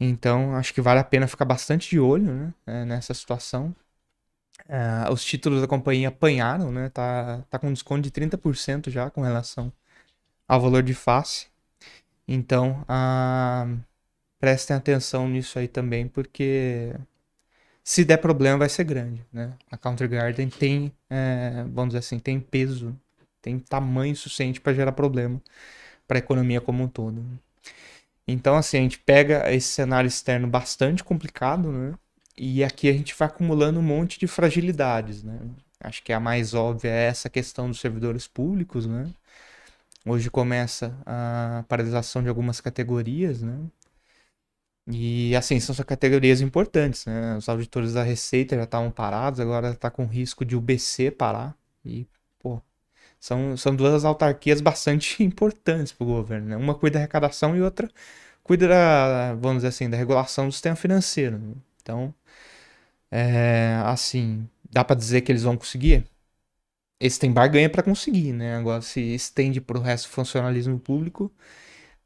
Então, 0.00 0.54
acho 0.54 0.72
que 0.72 0.80
vale 0.80 1.00
a 1.00 1.04
pena 1.04 1.26
ficar 1.26 1.44
bastante 1.44 1.90
de 1.90 1.98
olho 1.98 2.32
né, 2.32 2.54
é, 2.66 2.84
nessa 2.84 3.12
situação. 3.14 3.74
Uh, 4.66 5.12
os 5.12 5.24
títulos 5.24 5.60
da 5.60 5.66
companhia 5.66 6.08
apanharam, 6.08 6.70
né? 6.70 6.88
Tá, 6.90 7.42
tá 7.50 7.58
com 7.58 7.72
desconto 7.72 8.02
de 8.02 8.10
30% 8.10 8.90
já 8.90 9.10
com 9.10 9.22
relação 9.22 9.72
ao 10.46 10.60
valor 10.60 10.82
de 10.82 10.94
face. 10.94 11.48
Então, 12.28 12.82
uh, 12.82 13.78
prestem 14.38 14.76
atenção 14.76 15.28
nisso 15.28 15.58
aí 15.58 15.68
também, 15.68 16.06
porque 16.08 16.94
se 17.84 18.04
der 18.04 18.18
problema 18.18 18.58
vai 18.58 18.68
ser 18.68 18.84
grande, 18.84 19.24
né? 19.32 19.54
A 19.70 19.78
Counter 19.78 20.08
Garden 20.08 20.48
tem, 20.50 20.92
é, 21.10 21.64
vamos 21.72 21.88
dizer 21.88 22.00
assim, 22.00 22.18
tem 22.18 22.40
peso, 22.40 22.94
tem 23.42 23.58
tamanho 23.58 24.14
suficiente 24.16 24.60
para 24.60 24.74
gerar 24.74 24.92
problema 24.92 25.40
para 26.06 26.18
a 26.18 26.20
economia 26.20 26.60
como 26.60 26.84
um 26.84 26.88
todo. 26.88 27.24
Então, 28.26 28.56
assim, 28.56 28.78
a 28.78 28.80
gente 28.82 28.98
pega 28.98 29.50
esse 29.52 29.68
cenário 29.68 30.08
externo 30.08 30.46
bastante 30.46 31.02
complicado, 31.02 31.72
né? 31.72 31.94
E 32.36 32.62
aqui 32.62 32.88
a 32.88 32.92
gente 32.92 33.14
vai 33.16 33.26
acumulando 33.28 33.80
um 33.80 33.82
monte 33.82 34.18
de 34.18 34.26
fragilidades, 34.26 35.22
né? 35.22 35.38
Acho 35.80 36.02
que 36.02 36.12
a 36.12 36.20
mais 36.20 36.54
óbvia 36.54 36.90
é 36.90 37.04
essa 37.06 37.30
questão 37.30 37.68
dos 37.70 37.80
servidores 37.80 38.26
públicos, 38.26 38.86
né? 38.86 39.08
Hoje 40.08 40.30
começa 40.30 40.98
a 41.04 41.64
paralisação 41.68 42.22
de 42.22 42.28
algumas 42.28 42.60
categorias, 42.60 43.42
né? 43.42 43.58
E 44.90 45.36
assim, 45.36 45.60
são 45.60 45.74
categorias 45.84 46.40
importantes, 46.40 47.04
né? 47.04 47.36
Os 47.36 47.48
auditores 47.48 47.92
da 47.92 48.02
Receita 48.02 48.56
já 48.56 48.64
estavam 48.64 48.90
parados, 48.90 49.38
agora 49.38 49.70
está 49.70 49.90
com 49.90 50.06
risco 50.06 50.44
de 50.44 50.56
o 50.56 50.60
BC 50.60 51.10
parar. 51.10 51.54
E, 51.84 52.06
pô, 52.38 52.60
são, 53.20 53.56
são 53.56 53.76
duas 53.76 54.04
autarquias 54.04 54.60
bastante 54.62 55.22
importantes 55.24 55.92
para 55.92 56.04
o 56.04 56.06
governo, 56.06 56.48
né? 56.48 56.56
Uma 56.56 56.74
cuida 56.74 56.94
da 56.94 57.00
arrecadação 57.00 57.56
e 57.56 57.62
outra 57.62 57.90
cuida 58.42 58.68
da, 58.68 59.34
vamos 59.34 59.58
dizer 59.58 59.68
assim, 59.68 59.90
da 59.90 59.96
regulação 59.98 60.46
do 60.48 60.52
sistema 60.52 60.76
financeiro. 60.76 61.38
Né? 61.38 61.54
Então, 61.82 62.14
é, 63.10 63.80
assim, 63.84 64.48
dá 64.70 64.84
para 64.84 64.96
dizer 64.96 65.22
que 65.22 65.32
eles 65.32 65.42
vão 65.42 65.56
conseguir? 65.56 66.06
Esse 67.00 67.20
tem 67.20 67.32
barganha 67.32 67.70
para 67.70 67.82
conseguir, 67.82 68.32
né? 68.32 68.56
Agora, 68.56 68.82
se 68.82 69.00
estende 69.00 69.60
para 69.60 69.78
o 69.78 69.80
resto 69.82 70.08
do 70.08 70.12
funcionalismo 70.12 70.78
público, 70.80 71.32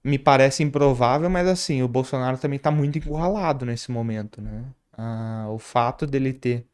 me 0.05 0.19
parece 0.19 0.63
improvável, 0.63 1.31
mas 1.31 1.49
assim, 1.49 1.83
o 1.83 1.89
Bolsonaro 1.89 2.39
também 2.39 2.57
está 2.59 2.71
muito 2.71 2.99
encurralado 2.99 3.67
nesse 3.67 3.91
momento, 3.93 4.41
né? 4.43 4.65
Ah, 4.97 5.47
o 5.51 5.59
fato 5.59 6.07
dele 6.07 6.33
ter 6.33 6.67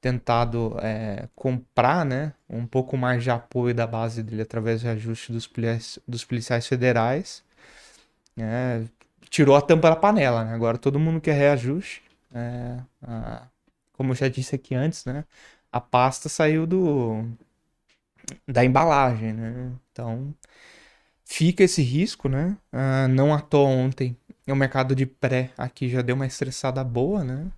tentado 0.00 0.76
é, 0.82 1.28
comprar, 1.36 2.04
né, 2.06 2.34
um 2.48 2.66
pouco 2.66 2.96
mais 2.96 3.22
de 3.24 3.30
apoio 3.30 3.74
da 3.74 3.86
base 3.86 4.22
dele 4.22 4.42
através 4.42 4.80
de 4.82 4.88
ajuste 4.88 5.32
dos, 5.32 5.46
policiais, 5.46 5.98
dos 6.08 6.24
policiais 6.24 6.66
federais, 6.66 7.44
é, 8.38 8.82
tirou 9.30 9.56
a 9.56 9.62
tampa 9.62 9.90
da 9.90 9.96
panela, 9.96 10.44
né? 10.44 10.54
Agora 10.54 10.78
todo 10.78 10.98
mundo 10.98 11.20
quer 11.20 11.34
reajuste. 11.34 12.02
É, 12.34 12.78
a, 13.02 13.46
como 13.92 14.12
eu 14.12 14.16
já 14.16 14.28
disse 14.28 14.54
aqui 14.54 14.74
antes, 14.74 15.04
né? 15.04 15.24
A 15.70 15.80
pasta 15.80 16.28
saiu 16.28 16.66
do 16.66 17.24
da 18.46 18.64
embalagem, 18.64 19.32
né? 19.32 19.72
Então 19.92 20.34
fica 21.24 21.64
esse 21.64 21.82
risco, 21.82 22.28
né? 22.28 22.56
Uh, 22.72 23.08
não 23.08 23.34
à 23.34 23.40
toa 23.40 23.68
ontem 23.68 24.16
o 24.50 24.56
mercado 24.56 24.94
de 24.94 25.06
pré 25.06 25.50
aqui 25.56 25.88
já 25.88 26.02
deu 26.02 26.16
uma 26.16 26.26
estressada 26.26 26.82
boa, 26.82 27.22
né? 27.22 27.50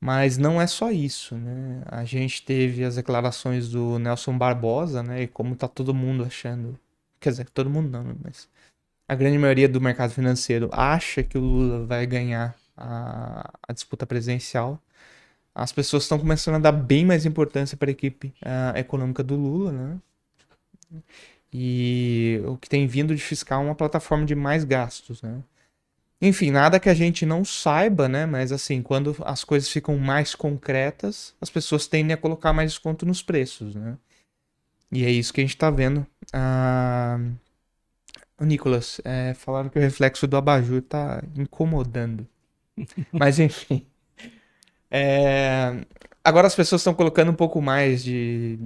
Mas 0.00 0.36
não 0.36 0.60
é 0.60 0.66
só 0.66 0.90
isso, 0.90 1.36
né? 1.36 1.82
A 1.86 2.04
gente 2.04 2.44
teve 2.44 2.84
as 2.84 2.96
declarações 2.96 3.70
do 3.70 3.98
Nelson 3.98 4.36
Barbosa, 4.36 5.02
né? 5.02 5.22
E 5.22 5.28
como 5.28 5.56
tá 5.56 5.68
todo 5.68 5.94
mundo 5.94 6.24
achando, 6.24 6.78
quer 7.20 7.30
dizer, 7.30 7.48
todo 7.50 7.70
mundo 7.70 7.90
não, 7.90 8.04
né? 8.04 8.14
mas 8.22 8.48
a 9.08 9.14
grande 9.14 9.38
maioria 9.38 9.68
do 9.68 9.80
mercado 9.80 10.12
financeiro 10.12 10.68
acha 10.72 11.22
que 11.22 11.38
o 11.38 11.40
Lula 11.40 11.86
vai 11.86 12.06
ganhar 12.06 12.56
a, 12.76 13.50
a 13.68 13.72
disputa 13.72 14.06
presidencial 14.06 14.80
as 15.54 15.72
pessoas 15.72 16.02
estão 16.02 16.18
começando 16.18 16.56
a 16.56 16.58
dar 16.58 16.72
bem 16.72 17.04
mais 17.06 17.24
importância 17.24 17.76
para 17.76 17.90
a 17.90 17.92
equipe 17.92 18.34
uh, 18.42 18.76
econômica 18.76 19.22
do 19.22 19.36
Lula, 19.36 19.72
né? 19.72 19.98
E 21.52 22.40
o 22.46 22.56
que 22.56 22.68
tem 22.68 22.86
vindo 22.86 23.14
de 23.14 23.22
fiscal 23.22 23.62
é 23.62 23.66
uma 23.66 23.74
plataforma 23.74 24.26
de 24.26 24.34
mais 24.34 24.64
gastos, 24.64 25.22
né? 25.22 25.40
Enfim, 26.20 26.50
nada 26.50 26.80
que 26.80 26.88
a 26.88 26.94
gente 26.94 27.24
não 27.24 27.44
saiba, 27.44 28.08
né? 28.08 28.26
Mas 28.26 28.50
assim, 28.50 28.82
quando 28.82 29.14
as 29.24 29.44
coisas 29.44 29.68
ficam 29.68 29.96
mais 29.96 30.34
concretas, 30.34 31.34
as 31.40 31.50
pessoas 31.50 31.86
tendem 31.86 32.14
a 32.14 32.16
colocar 32.16 32.52
mais 32.52 32.72
desconto 32.72 33.06
nos 33.06 33.22
preços, 33.22 33.74
né? 33.74 33.96
E 34.90 35.04
é 35.04 35.10
isso 35.10 35.32
que 35.32 35.40
a 35.40 35.44
gente 35.44 35.54
está 35.54 35.70
vendo. 35.70 36.06
Ah, 36.32 37.18
o 38.38 38.44
Nicolas, 38.44 39.00
é, 39.04 39.34
falaram 39.34 39.68
que 39.68 39.78
o 39.78 39.82
reflexo 39.82 40.26
do 40.26 40.36
abajur 40.36 40.78
está 40.78 41.22
incomodando. 41.36 42.26
Mas 43.12 43.38
enfim. 43.38 43.86
É... 44.96 45.84
Agora 46.22 46.46
as 46.46 46.54
pessoas 46.54 46.80
estão 46.80 46.94
colocando 46.94 47.30
um 47.32 47.34
pouco 47.34 47.60
mais 47.60 48.02
de, 48.04 48.58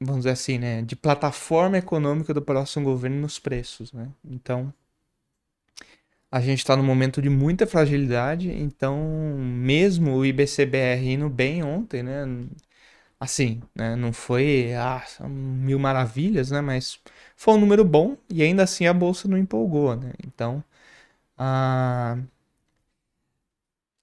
vamos 0.00 0.20
dizer 0.22 0.30
assim, 0.32 0.58
né, 0.58 0.82
de 0.82 0.96
plataforma 0.96 1.78
econômica 1.78 2.34
do 2.34 2.42
próximo 2.42 2.84
governo 2.84 3.20
nos 3.20 3.38
preços, 3.38 3.92
né? 3.92 4.08
Então, 4.24 4.72
a 6.30 6.40
gente 6.40 6.58
está 6.58 6.76
num 6.76 6.82
momento 6.84 7.20
de 7.20 7.28
muita 7.28 7.66
fragilidade, 7.66 8.50
então, 8.50 8.98
mesmo 9.38 10.16
o 10.16 10.24
IBCBR 10.24 11.12
indo 11.12 11.28
bem 11.28 11.62
ontem, 11.62 12.02
né, 12.02 12.24
assim, 13.18 13.62
né, 13.74 13.96
não 13.96 14.12
foi 14.12 14.72
ah, 14.74 15.04
mil 15.28 15.78
maravilhas, 15.78 16.50
né, 16.50 16.60
mas 16.60 17.00
foi 17.36 17.54
um 17.54 17.60
número 17.60 17.84
bom 17.84 18.16
e 18.30 18.42
ainda 18.42 18.62
assim 18.64 18.86
a 18.86 18.94
bolsa 18.94 19.28
não 19.28 19.38
empolgou, 19.38 19.96
né? 19.96 20.12
Então, 20.26 20.64
a 21.38 22.18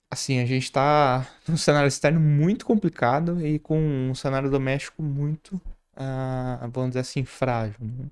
assim, 0.09 0.39
a 0.39 0.45
gente 0.45 0.63
está 0.63 1.27
num 1.47 1.57
cenário 1.57 1.87
externo 1.87 2.19
muito 2.19 2.65
complicado 2.65 3.45
e 3.45 3.59
com 3.59 3.79
um 3.79 4.15
cenário 4.15 4.49
doméstico 4.49 5.01
muito, 5.03 5.55
uh, 5.95 6.69
vamos 6.71 6.91
dizer 6.91 7.01
assim, 7.01 7.25
frágil. 7.25 7.77
Né? 7.81 8.05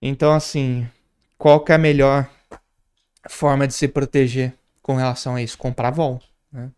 Então, 0.00 0.32
assim, 0.32 0.88
qual 1.38 1.60
que 1.60 1.72
é 1.72 1.74
a 1.74 1.78
melhor 1.78 2.28
forma 3.28 3.66
de 3.66 3.74
se 3.74 3.88
proteger 3.88 4.54
com 4.82 4.94
relação 4.94 5.34
a 5.34 5.42
isso? 5.42 5.58
Comprar 5.58 5.90
vol, 5.90 6.20
né? 6.50 6.70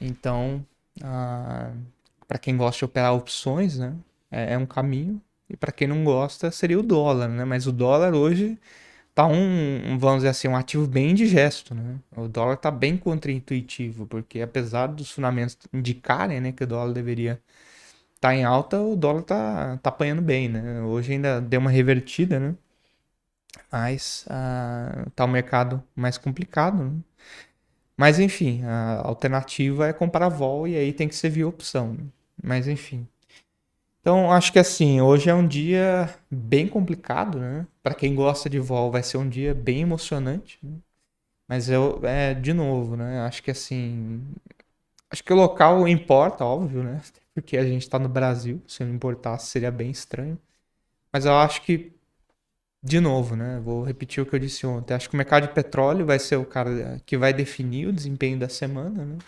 Então, 0.00 0.64
uh, 1.00 1.04
ah, 1.04 1.72
para 2.26 2.38
quem 2.38 2.56
gosta 2.56 2.78
de 2.78 2.84
operar 2.86 3.14
opções, 3.14 3.78
né, 3.78 3.94
é, 4.30 4.54
é 4.54 4.58
um 4.58 4.64
caminho. 4.64 5.20
E 5.48 5.56
para 5.56 5.72
quem 5.72 5.86
não 5.88 6.04
gosta, 6.04 6.50
seria 6.50 6.78
o 6.78 6.82
dólar, 6.82 7.28
né? 7.28 7.44
Mas 7.44 7.66
o 7.66 7.72
dólar 7.72 8.14
hoje 8.14 8.58
tá 9.14 9.26
um, 9.26 9.98
vamos 9.98 10.18
dizer 10.18 10.28
assim, 10.28 10.48
um 10.48 10.56
ativo 10.56 10.86
bem 10.86 11.10
indigesto, 11.10 11.74
né? 11.74 11.98
O 12.16 12.28
dólar 12.28 12.56
tá 12.56 12.70
bem 12.70 12.96
contraintuitivo, 12.96 14.06
porque 14.06 14.40
apesar 14.40 14.88
dos 14.88 15.10
fundamentos 15.10 15.58
indicarem, 15.72 16.40
né, 16.40 16.52
que 16.52 16.64
o 16.64 16.66
dólar 16.66 16.92
deveria 16.92 17.40
estar 18.16 18.30
tá 18.30 18.34
em 18.34 18.44
alta, 18.44 18.80
o 18.80 18.96
dólar 18.96 19.22
tá, 19.22 19.78
tá 19.82 19.90
apanhando 19.90 20.22
bem, 20.22 20.48
né? 20.48 20.82
Hoje 20.82 21.12
ainda 21.12 21.40
deu 21.40 21.60
uma 21.60 21.70
revertida, 21.70 22.40
né? 22.40 22.54
Mas 23.70 24.26
uh, 24.26 25.10
tá 25.10 25.24
o 25.24 25.28
um 25.28 25.30
mercado 25.30 25.82
mais 25.94 26.18
complicado, 26.18 26.82
né? 26.84 26.92
Mas 27.96 28.18
enfim, 28.18 28.62
a 28.64 29.02
alternativa 29.06 29.86
é 29.88 29.92
comprar 29.92 30.28
vol 30.28 30.66
e 30.66 30.76
aí 30.76 30.92
tem 30.92 31.08
que 31.08 31.14
ser 31.14 31.28
via 31.30 31.46
opção. 31.46 31.92
Né? 31.94 32.04
Mas 32.42 32.66
enfim. 32.66 33.06
Então, 34.00 34.32
acho 34.32 34.52
que 34.52 34.58
assim, 34.58 35.00
hoje 35.00 35.28
é 35.28 35.34
um 35.34 35.46
dia 35.46 36.08
bem 36.30 36.66
complicado, 36.66 37.38
né? 37.38 37.66
Para 37.82 37.94
quem 37.94 38.14
gosta 38.14 38.48
de 38.48 38.58
vol, 38.58 38.90
vai 38.90 39.02
ser 39.02 39.18
um 39.18 39.28
dia 39.28 39.54
bem 39.54 39.82
emocionante. 39.82 40.58
Né? 40.62 40.78
Mas 41.48 41.68
eu, 41.70 42.00
é, 42.04 42.34
de 42.34 42.52
novo, 42.54 42.96
né? 42.96 43.20
Acho 43.22 43.42
que 43.42 43.50
assim, 43.50 44.22
acho 45.10 45.24
que 45.24 45.32
o 45.32 45.36
local 45.36 45.86
importa, 45.88 46.44
óbvio, 46.44 46.82
né? 46.82 47.00
Porque 47.34 47.56
a 47.56 47.64
gente 47.64 47.82
está 47.82 47.98
no 47.98 48.08
Brasil, 48.08 48.62
se 48.66 48.84
não 48.84 48.94
importasse 48.94 49.48
seria 49.48 49.70
bem 49.70 49.90
estranho. 49.90 50.38
Mas 51.12 51.26
eu 51.26 51.34
acho 51.34 51.62
que, 51.62 51.92
de 52.82 53.00
novo, 53.00 53.36
né? 53.36 53.60
Vou 53.64 53.84
repetir 53.84 54.22
o 54.22 54.26
que 54.26 54.34
eu 54.34 54.40
disse 54.40 54.66
ontem. 54.66 54.94
Acho 54.94 55.08
que 55.10 55.14
o 55.16 55.18
mercado 55.18 55.48
de 55.48 55.54
petróleo 55.54 56.06
vai 56.06 56.18
ser 56.18 56.36
o 56.36 56.46
cara 56.46 57.00
que 57.06 57.18
vai 57.18 57.32
definir 57.32 57.88
o 57.88 57.92
desempenho 57.92 58.38
da 58.38 58.48
semana, 58.48 59.04
né? 59.04 59.18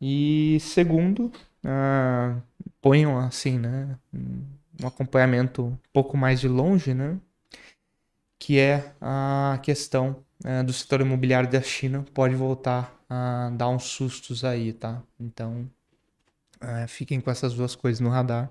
E 0.00 0.58
segundo, 0.60 1.30
uh, 1.64 2.42
ponham 2.80 3.18
assim, 3.18 3.58
né, 3.58 3.98
um 4.12 4.86
acompanhamento 4.86 5.64
um 5.64 5.78
pouco 5.92 6.16
mais 6.16 6.40
de 6.40 6.48
longe, 6.48 6.94
né, 6.94 7.18
que 8.38 8.58
é 8.58 8.94
a 9.00 9.60
questão 9.62 10.24
uh, 10.44 10.64
do 10.64 10.72
setor 10.72 11.02
imobiliário 11.02 11.50
da 11.50 11.60
China 11.60 12.04
pode 12.14 12.34
voltar 12.34 12.98
a 13.08 13.50
dar 13.50 13.68
uns 13.68 13.84
sustos 13.84 14.44
aí, 14.44 14.72
tá? 14.72 15.02
Então, 15.18 15.68
uh, 16.62 16.88
fiquem 16.88 17.20
com 17.20 17.30
essas 17.30 17.54
duas 17.54 17.74
coisas 17.74 18.00
no 18.00 18.08
radar. 18.08 18.50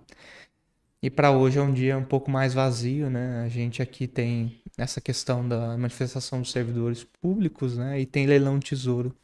E 1.01 1.09
para 1.09 1.31
hoje 1.31 1.57
é 1.57 1.61
um 1.61 1.73
dia 1.73 1.97
um 1.97 2.03
pouco 2.03 2.29
mais 2.29 2.53
vazio, 2.53 3.09
né? 3.09 3.41
A 3.45 3.49
gente 3.49 3.81
aqui 3.81 4.05
tem 4.07 4.61
essa 4.77 4.99
questão 4.99 5.47
da 5.47 5.77
manifestação 5.77 6.41
dos 6.41 6.51
servidores 6.51 7.03
públicos, 7.03 7.77
né? 7.77 7.99
E 8.01 8.05
tem 8.05 8.25
leilão 8.27 8.59
tesouro 8.59 9.15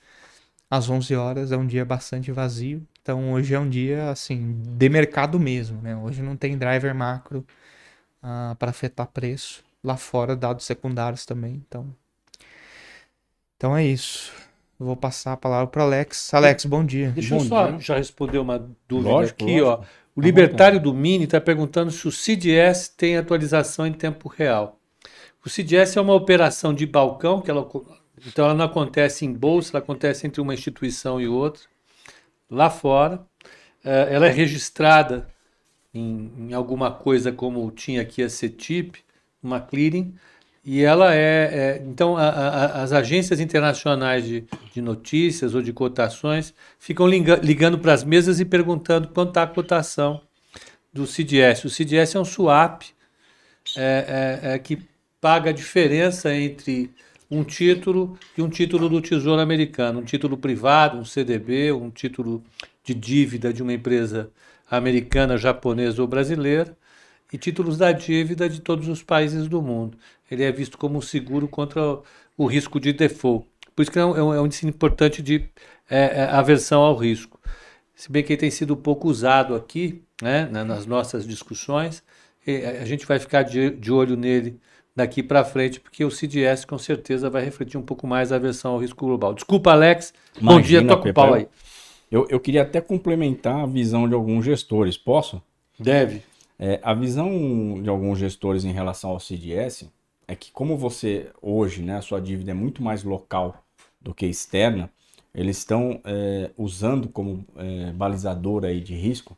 às 0.70 0.90
11 0.90 1.16
horas, 1.16 1.52
é 1.52 1.58
um 1.58 1.68
dia 1.68 1.86
bastante 1.86 2.32
vazio. 2.32 2.88
Então 3.06 3.34
hoje 3.34 3.54
é 3.54 3.60
um 3.60 3.70
dia 3.70 4.10
assim 4.10 4.60
de 4.66 4.90
mercado 4.90 5.40
mesmo, 5.40 5.80
né? 5.80 5.96
Hoje 5.96 6.24
não 6.24 6.36
tem 6.36 6.58
driver 6.58 6.96
macro 6.96 7.42
uh, 7.42 7.46
ah, 8.24 8.56
para 8.58 8.72
afetar 8.72 9.06
preço. 9.06 9.64
Lá 9.84 9.96
fora 9.96 10.36
dados 10.36 10.66
secundários 10.66 11.24
também, 11.24 11.64
então. 11.68 11.86
Então 13.56 13.78
é 13.78 13.86
isso. 13.86 14.34
Eu 14.80 14.88
vou 14.88 14.96
passar 14.96 15.34
a 15.34 15.38
palavra 15.38 15.68
para 15.68 15.84
Alex. 15.84 16.34
Alex, 16.34 16.66
bom 16.66 16.84
dia. 16.84 17.12
Deixa 17.12 17.36
bom 17.36 17.44
eu 17.44 17.46
só 17.48 17.68
dia. 17.68 17.80
já 17.80 17.96
responder 17.96 18.40
uma 18.40 18.58
dúvida 18.88 19.12
lógico, 19.12 19.44
aqui, 19.44 19.62
lógico. 19.62 19.86
ó. 19.86 20.10
O 20.16 20.22
libertário 20.22 20.80
do 20.80 20.92
Mini 20.92 21.26
está 21.26 21.40
perguntando 21.40 21.92
se 21.92 22.08
o 22.08 22.12
CDS 22.12 22.90
tem 22.90 23.18
atualização 23.18 23.86
em 23.86 23.94
tempo 23.94 24.28
real. 24.28 24.80
O 25.46 25.50
CDS 25.50 25.96
é 25.96 26.02
uma 26.02 26.16
operação 26.16 26.74
de 26.74 26.88
balcão 26.88 27.40
que 27.40 27.52
ela 27.52 27.70
Então 28.26 28.46
ela 28.46 28.56
não 28.56 28.66
acontece 28.66 29.28
em 29.28 29.32
bolsa, 29.32 29.74
ela 29.74 29.84
acontece 29.84 30.26
entre 30.26 30.42
uma 30.42 30.56
instituição 30.56 31.22
e 31.22 31.28
outra. 31.28 31.62
Lá 32.50 32.70
fora, 32.70 33.26
eh, 33.84 34.08
ela 34.12 34.28
é 34.28 34.32
registrada 34.32 35.28
em, 35.94 36.32
em 36.50 36.54
alguma 36.54 36.92
coisa 36.92 37.32
como 37.32 37.70
tinha 37.72 38.02
aqui 38.02 38.22
a 38.22 38.30
CETIP, 38.30 39.00
uma 39.42 39.60
clearing, 39.60 40.14
e 40.66 40.82
ela 40.82 41.14
é. 41.14 41.78
é 41.78 41.84
então, 41.86 42.18
a, 42.18 42.28
a, 42.28 42.84
as 42.84 42.92
agências 42.92 43.40
internacionais 43.40 44.26
de, 44.26 44.44
de, 44.74 44.82
notícias 44.82 45.54
ou 45.54 45.62
de 45.62 45.72
cotações 45.72 46.54
ficam 46.80 47.08
liga, 47.08 47.36
ligando 47.36 47.78
para 47.78 47.94
as 47.94 48.04
mesas 48.04 48.40
e 48.40 48.46
perguntando 48.46 49.10
quanto 49.10 49.30
está 49.30 49.44
a 49.44 49.48
cotação 49.48 50.22
do 50.92 51.06
CDS. 51.06 51.66
O 51.66 51.70
CDS 51.70 52.16
é 52.16 52.20
um 52.20 52.26
swap 52.26 52.82
é, 53.78 54.42
é, 54.44 54.54
é, 54.54 54.60
que 54.60 54.82
paga 55.22 55.52
a 55.52 55.54
diferença 55.54 56.34
entre 56.34 56.92
um 57.30 57.44
título 57.44 58.18
e 58.38 58.42
um 58.42 58.50
título 58.50 58.88
do 58.88 59.02
Tesouro 59.02 59.42
Americano, 59.42 60.00
um 60.00 60.04
título 60.04 60.38
privado, 60.38 60.98
um 60.98 61.06
CDB, 61.06 61.72
um 61.72 61.90
título 61.90 62.44
de 62.84 62.94
dívida 62.94 63.52
de 63.52 63.64
uma 63.64 63.74
empresa 63.74 64.32
americana, 64.70 65.38
japonesa 65.38 66.02
ou 66.02 66.08
brasileira, 66.08 66.78
e 67.32 67.38
títulos 67.38 67.78
da 67.78 67.92
dívida 67.92 68.48
de 68.48 68.62
todos 68.62 68.88
os 68.88 69.02
países 69.02 69.48
do 69.48 69.62
mundo. 69.62 69.98
Ele 70.30 70.44
é 70.44 70.52
visto 70.52 70.78
como 70.78 70.98
um 70.98 71.02
seguro 71.02 71.48
contra 71.48 72.00
o 72.38 72.46
risco 72.46 72.80
de 72.80 72.94
default. 72.94 73.48
Por 73.76 73.82
isso 73.82 73.92
que 73.92 74.00
é 74.00 74.06
um, 74.06 74.34
é 74.34 74.42
um 74.42 74.46
índice 74.46 74.66
importante 74.68 75.22
de 75.22 75.50
é, 75.90 76.22
é, 76.22 76.24
aversão 76.26 76.82
ao 76.82 76.96
risco. 76.96 77.40
Se 77.96 78.12
bem 78.12 78.24
que 78.24 78.34
ele 78.34 78.40
tem 78.40 78.52
sido 78.52 78.76
pouco 78.78 79.08
usado 79.10 79.56
aqui, 79.56 80.04
né, 80.22 80.46
nas 80.46 80.86
nossas 80.86 81.28
discussões, 81.28 82.04
a 82.82 82.86
gente 82.86 83.06
vai 83.06 83.20
ficar 83.20 83.44
de, 83.44 83.72
de 83.72 83.92
olho 83.92 84.16
nele 84.16 84.60
daqui 84.96 85.22
para 85.22 85.44
frente, 85.44 85.80
porque 85.80 86.06
o 86.06 86.12
CDS 86.12 86.64
com 86.64 86.78
certeza 86.78 87.30
vai 87.30 87.44
refletir 87.44 87.78
um 87.78 87.82
pouco 87.82 88.08
mais 88.08 88.32
a 88.32 88.38
aversão 88.38 88.74
ao 88.74 88.80
risco 88.80 89.06
global. 89.06 89.34
Desculpa, 89.34 89.72
Alex. 89.72 90.14
Imagina, 90.40 90.56
Bom 90.56 90.62
dia, 90.62 90.88
toca 90.88 91.10
o 91.10 91.14
pau 91.14 91.34
aí. 91.34 91.48
Eu, 92.10 92.28
eu 92.30 92.40
queria 92.40 92.62
até 92.62 92.80
complementar 92.80 93.62
a 93.62 93.66
visão 93.66 94.08
de 94.08 94.14
alguns 94.14 94.46
gestores, 94.46 94.98
posso? 94.98 95.42
Deve. 95.78 96.22
É, 96.58 96.80
a 96.82 96.94
visão 96.94 97.82
de 97.82 97.90
alguns 97.90 98.18
gestores 98.18 98.64
em 98.64 98.72
relação 98.72 99.10
ao 99.10 99.20
CDS 99.20 99.90
é 100.28 100.36
que 100.36 100.52
como 100.52 100.78
você 100.78 101.30
hoje, 101.42 101.82
né, 101.82 101.98
a 101.98 102.02
sua 102.02 102.22
dívida 102.22 102.52
é 102.52 102.54
muito 102.54 102.82
mais 102.82 103.04
local 103.04 103.64
do 104.00 104.14
que 104.14 104.26
externa, 104.26 104.90
eles 105.34 105.58
estão 105.58 106.00
é, 106.06 106.52
usando 106.58 107.10
como 107.10 107.46
é, 107.58 107.92
balizador 107.92 108.64
aí 108.64 108.80
de 108.80 108.96
risco 108.96 109.36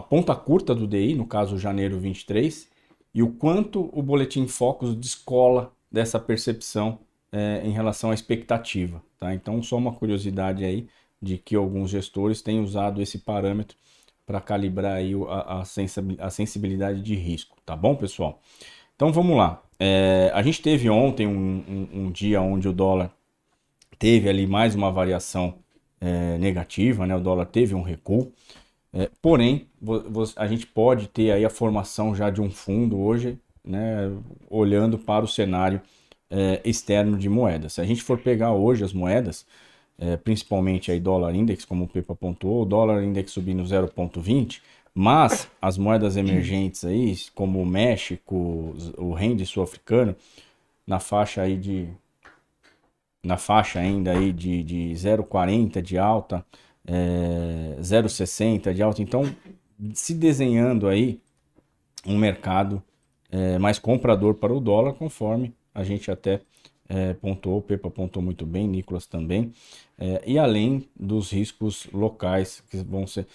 a 0.00 0.02
ponta 0.02 0.34
curta 0.34 0.74
do 0.74 0.86
DI, 0.86 1.14
no 1.14 1.26
caso 1.26 1.58
janeiro 1.58 1.98
23, 1.98 2.69
e 3.14 3.22
o 3.22 3.32
quanto 3.32 3.90
o 3.92 4.02
boletim 4.02 4.46
Focus 4.46 4.94
descola 4.94 5.72
dessa 5.90 6.18
percepção 6.18 7.00
é, 7.32 7.62
em 7.64 7.70
relação 7.70 8.10
à 8.10 8.14
expectativa. 8.14 9.02
Tá? 9.18 9.34
Então, 9.34 9.62
só 9.62 9.76
uma 9.76 9.92
curiosidade 9.92 10.64
aí 10.64 10.86
de 11.20 11.36
que 11.36 11.54
alguns 11.54 11.90
gestores 11.90 12.40
têm 12.40 12.60
usado 12.60 13.02
esse 13.02 13.18
parâmetro 13.18 13.76
para 14.24 14.40
calibrar 14.40 14.94
aí 14.94 15.12
a, 15.28 15.60
a, 15.60 16.30
sensibilidade 16.30 17.02
de 17.02 17.16
risco, 17.16 17.56
tá 17.66 17.74
bom, 17.74 17.96
pessoal? 17.96 18.40
Então 18.94 19.12
vamos 19.12 19.36
lá. 19.36 19.60
É, 19.78 20.30
a 20.32 20.40
gente 20.40 20.62
teve 20.62 20.88
ontem 20.88 21.26
um, 21.26 21.64
um, 21.68 21.88
um, 22.00 22.12
dia 22.12 22.40
onde 22.40 22.68
o 22.68 22.72
dólar 22.72 23.10
teve 23.98 24.28
ali 24.28 24.46
mais 24.46 24.74
uma 24.74 24.90
variação 24.92 25.58
é, 26.00 26.38
negativa, 26.38 27.06
né? 27.06 27.16
O 27.16 27.20
dólar 27.20 27.46
teve 27.46 27.74
um 27.74 27.82
recuo. 27.82 28.32
É, 28.92 29.08
porém, 29.22 29.68
a 30.36 30.46
gente 30.46 30.66
pode 30.66 31.08
ter 31.08 31.30
aí 31.30 31.44
a 31.44 31.50
formação 31.50 32.14
já 32.14 32.28
de 32.30 32.40
um 32.40 32.50
fundo 32.50 32.98
hoje, 32.98 33.38
né? 33.64 34.10
Olhando 34.48 34.98
para 34.98 35.24
o 35.24 35.28
cenário 35.28 35.80
é, 36.30 36.60
externo 36.64 37.16
de 37.16 37.28
moedas. 37.28 37.74
Se 37.74 37.80
a 37.80 37.84
gente 37.84 38.02
for 38.02 38.18
pegar 38.18 38.52
hoje 38.52 38.84
as 38.84 38.92
moedas, 38.92 39.46
é, 39.98 40.16
principalmente 40.16 40.90
aí 40.90 40.98
dólar 40.98 41.34
index, 41.34 41.64
como 41.64 41.84
o 41.84 41.88
Pepa 41.88 42.14
apontou, 42.14 42.62
o 42.62 42.64
dólar 42.64 43.04
index 43.04 43.32
subindo 43.32 43.62
0,20, 43.62 44.60
mas 44.94 45.48
as 45.62 45.78
moedas 45.78 46.16
emergentes 46.16 46.84
aí, 46.84 47.16
como 47.34 47.60
o 47.62 47.66
México, 47.66 48.74
o 48.98 49.12
rende 49.12 49.46
sul-africano, 49.46 50.16
na 50.86 50.98
faixa 50.98 51.42
aí 51.42 51.56
de 51.56 51.88
na 53.22 53.36
faixa 53.36 53.78
ainda 53.78 54.12
aí 54.12 54.32
de, 54.32 54.62
de 54.62 54.92
0,40 54.94 55.82
de 55.82 55.98
alta, 55.98 56.44
é, 56.86 57.76
0,60 57.80 58.72
de 58.72 58.82
alta, 58.82 59.02
então 59.02 59.24
se 59.94 60.14
desenhando 60.14 60.88
aí 60.88 61.20
um 62.06 62.18
mercado 62.18 62.82
é, 63.30 63.58
mais 63.58 63.78
comprador 63.78 64.34
para 64.34 64.52
o 64.52 64.60
dólar, 64.60 64.94
conforme 64.94 65.54
a 65.74 65.84
gente 65.84 66.10
até 66.10 66.40
é, 66.88 67.14
pontuou, 67.14 67.58
o 67.58 67.62
Pepa 67.62 67.88
pontuou 67.88 68.24
muito 68.24 68.44
bem, 68.44 68.66
Nicolas 68.66 69.06
também, 69.06 69.52
é, 69.96 70.22
e 70.26 70.38
além 70.38 70.88
dos 70.98 71.30
riscos 71.30 71.86
locais 71.92 72.62
que 72.68 72.78
vão 72.78 73.06
ser. 73.06 73.26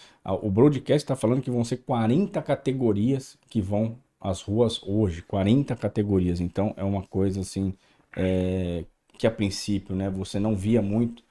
O 0.42 0.52
broadcast 0.52 1.04
está 1.04 1.16
falando 1.16 1.42
que 1.42 1.50
vão 1.50 1.64
ser 1.64 1.78
40 1.78 2.42
categorias 2.42 3.38
que 3.50 3.62
vão 3.62 3.98
às 4.20 4.42
ruas 4.42 4.82
hoje, 4.84 5.22
40 5.22 5.76
categorias, 5.76 6.42
então 6.42 6.74
é 6.76 6.84
uma 6.84 7.04
coisa 7.04 7.42
assim 7.42 7.74
é, 8.18 8.84
que 9.18 9.26
a 9.26 9.32
princípio 9.32 9.96
né, 9.96 10.10
você 10.10 10.40
não 10.40 10.56
via 10.56 10.82
muito 10.82 11.24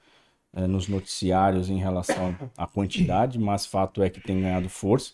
é, 0.54 0.66
nos 0.66 0.88
noticiários 0.88 1.68
em 1.68 1.78
relação 1.78 2.36
à 2.56 2.66
quantidade, 2.66 3.38
mas 3.38 3.66
fato 3.66 4.02
é 4.02 4.10
que 4.10 4.20
tem 4.20 4.40
ganhado 4.40 4.68
força. 4.68 5.12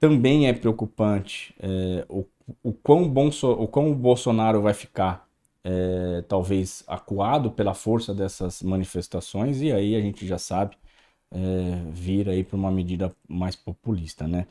Também 0.00 0.48
é 0.48 0.52
preocupante 0.52 1.54
é, 1.60 2.04
o, 2.08 2.24
o, 2.62 2.72
quão 2.72 3.08
bom, 3.08 3.28
o 3.28 3.68
quão 3.68 3.90
o 3.90 3.94
Bolsonaro 3.94 4.60
vai 4.62 4.74
ficar 4.74 5.28
é, 5.64 6.22
talvez 6.28 6.82
acuado 6.86 7.50
pela 7.50 7.74
força 7.74 8.12
dessas 8.14 8.62
manifestações 8.62 9.62
e 9.62 9.72
aí 9.72 9.94
a 9.94 10.00
gente 10.00 10.26
já 10.26 10.38
sabe 10.38 10.76
é, 11.30 11.82
vir 11.90 12.28
aí 12.28 12.44
para 12.44 12.56
uma 12.56 12.70
medida 12.70 13.14
mais 13.28 13.56
populista, 13.56 14.26
né? 14.28 14.46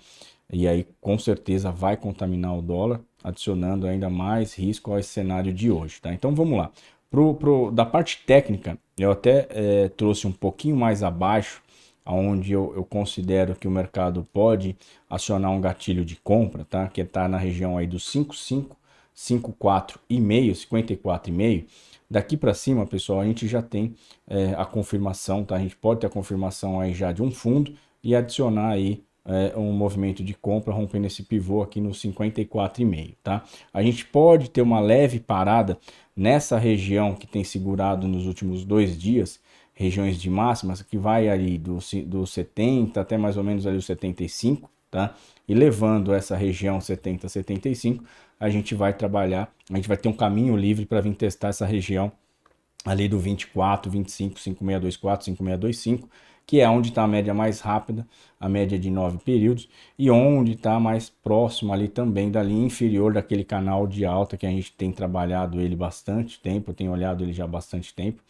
E 0.51 0.67
aí 0.67 0.86
com 0.99 1.17
certeza 1.17 1.71
vai 1.71 1.95
contaminar 1.95 2.57
o 2.57 2.62
dólar, 2.62 3.01
adicionando 3.23 3.88
ainda 3.88 4.10
mais 4.10 4.53
risco 4.53 4.93
ao 4.93 5.01
cenário 5.03 5.53
de 5.53 5.71
hoje, 5.71 6.01
tá? 6.01 6.13
Então 6.13 6.34
vamos 6.36 6.57
lá. 6.57 6.71
Pro, 7.12 7.36
pro, 7.36 7.71
da 7.71 7.86
parte 7.86 8.24
técnica, 8.26 8.78
eu 8.97 9.12
até 9.12 9.47
é, 9.50 9.89
trouxe 9.89 10.26
um 10.26 10.32
pouquinho 10.32 10.78
mais 10.78 11.04
abaixo, 11.04 11.62
onde 12.06 12.54
eu, 12.54 12.74
eu, 12.76 12.84
considero 12.84 13.54
que 13.54 13.67
o 13.67 13.71
mercado 13.71 14.26
pode 14.34 14.76
acionar 15.10 15.52
um 15.52 15.62
gatilho 15.62 16.04
de 16.04 16.15
compra, 16.15 16.65
tá? 16.65 16.88
Que 16.88 17.02
está 17.02 17.28
na 17.28 17.38
região 17.38 17.78
aí 17.78 17.86
dos 17.86 18.06
5,5 18.12 18.78
54,5, 19.15 20.00
54,5. 20.10 21.65
Daqui 22.10 22.36
para 22.36 22.54
cima, 22.54 22.86
pessoal, 22.86 23.21
a 23.21 23.26
gente 23.26 23.47
já 23.47 23.62
tem 23.62 23.95
é, 24.28 24.54
a 24.58 24.65
confirmação, 24.65 25.43
tá? 25.45 25.56
A 25.56 25.60
gente 25.60 25.76
pode 25.76 26.02
ter 26.02 26.08
a 26.08 26.10
confirmação 26.10 26.80
aí 26.80 26.93
já 26.93 27.12
de 27.12 27.21
um 27.21 27.32
fundo 27.32 27.74
e 28.04 28.15
adicionar 28.15 28.69
aí 28.69 29.04
é, 29.24 29.56
um 29.56 29.71
movimento 29.71 30.24
de 30.24 30.34
compra 30.34 30.74
rompendo 30.74 31.08
esse 31.08 31.24
pivô 31.24 31.62
aqui 31.62 31.80
no 31.80 31.91
54,5, 31.91 33.15
tá? 33.24 33.43
A 33.74 33.82
gente 33.82 34.06
pode 34.06 34.50
ter 34.50 34.62
uma 34.62 34.80
leve 34.80 35.19
parada 35.19 35.78
nessa 36.15 36.58
região 36.58 37.15
que 37.15 37.28
tem 37.28 37.43
segurado 37.43 38.08
nos 38.08 38.26
últimos 38.26 38.63
dois 38.63 38.97
dias, 38.97 39.39
regiões 39.74 40.21
de 40.21 40.30
máximas, 40.30 40.82
que 40.82 40.97
vai 40.97 41.30
ali 41.30 41.58
do, 41.58 41.80
do 42.06 42.28
70 42.28 43.00
até 43.00 43.17
mais 43.17 43.38
ou 43.38 43.43
menos 43.43 43.65
ali 43.65 43.78
o 43.78 43.82
75, 43.82 44.69
tá? 44.89 45.15
E 45.47 45.54
levando 45.54 46.13
essa 46.13 46.36
região 46.36 46.80
70 46.80 47.28
75, 47.30 48.04
a 48.39 48.50
gente 48.50 48.76
vai 48.76 48.93
trabalhar, 48.93 49.52
a 49.71 49.76
gente 49.76 49.88
vai 49.88 49.97
ter 49.97 50.10
um 50.10 50.13
caminho 50.13 50.56
livre 50.56 50.86
para 50.86 51.02
vir 51.02 51.15
testar 51.15 51.50
essa 51.50 51.65
região 51.65 52.12
ali 52.86 53.08
do 53.08 53.19
24, 53.19 53.91
25, 53.91 54.39
5624, 54.39 55.26
5625, 55.26 56.10
que 56.52 56.60
é 56.60 56.70
onde 56.70 56.90
está 56.90 57.04
a 57.04 57.08
média 57.08 57.34
mais 57.34 57.62
rápida, 57.62 58.06
a 58.38 58.50
média 58.50 58.78
de 58.78 58.92
nove 58.92 59.18
períodos, 59.20 59.70
e 59.98 60.12
onde 60.12 60.52
está 60.52 60.78
mais 60.82 61.10
próximo 61.10 61.72
ali 61.72 61.88
também 61.88 62.30
da 62.30 62.44
linha 62.44 62.66
inferior 62.66 63.14
daquele 63.14 63.46
canal 63.46 63.88
de 63.88 64.04
alta 64.04 64.36
que 64.36 64.46
a 64.46 64.50
gente 64.50 64.74
tem 64.74 64.92
trabalhado 64.92 65.62
ele 65.62 65.78
bastante 65.78 66.42
tempo, 66.42 66.74
tenho 66.74 66.92
olhado 66.92 67.24
ele 67.24 67.32
já 67.32 67.46
há 67.46 67.48
bastante 67.48 67.96
tempo, 67.96 68.22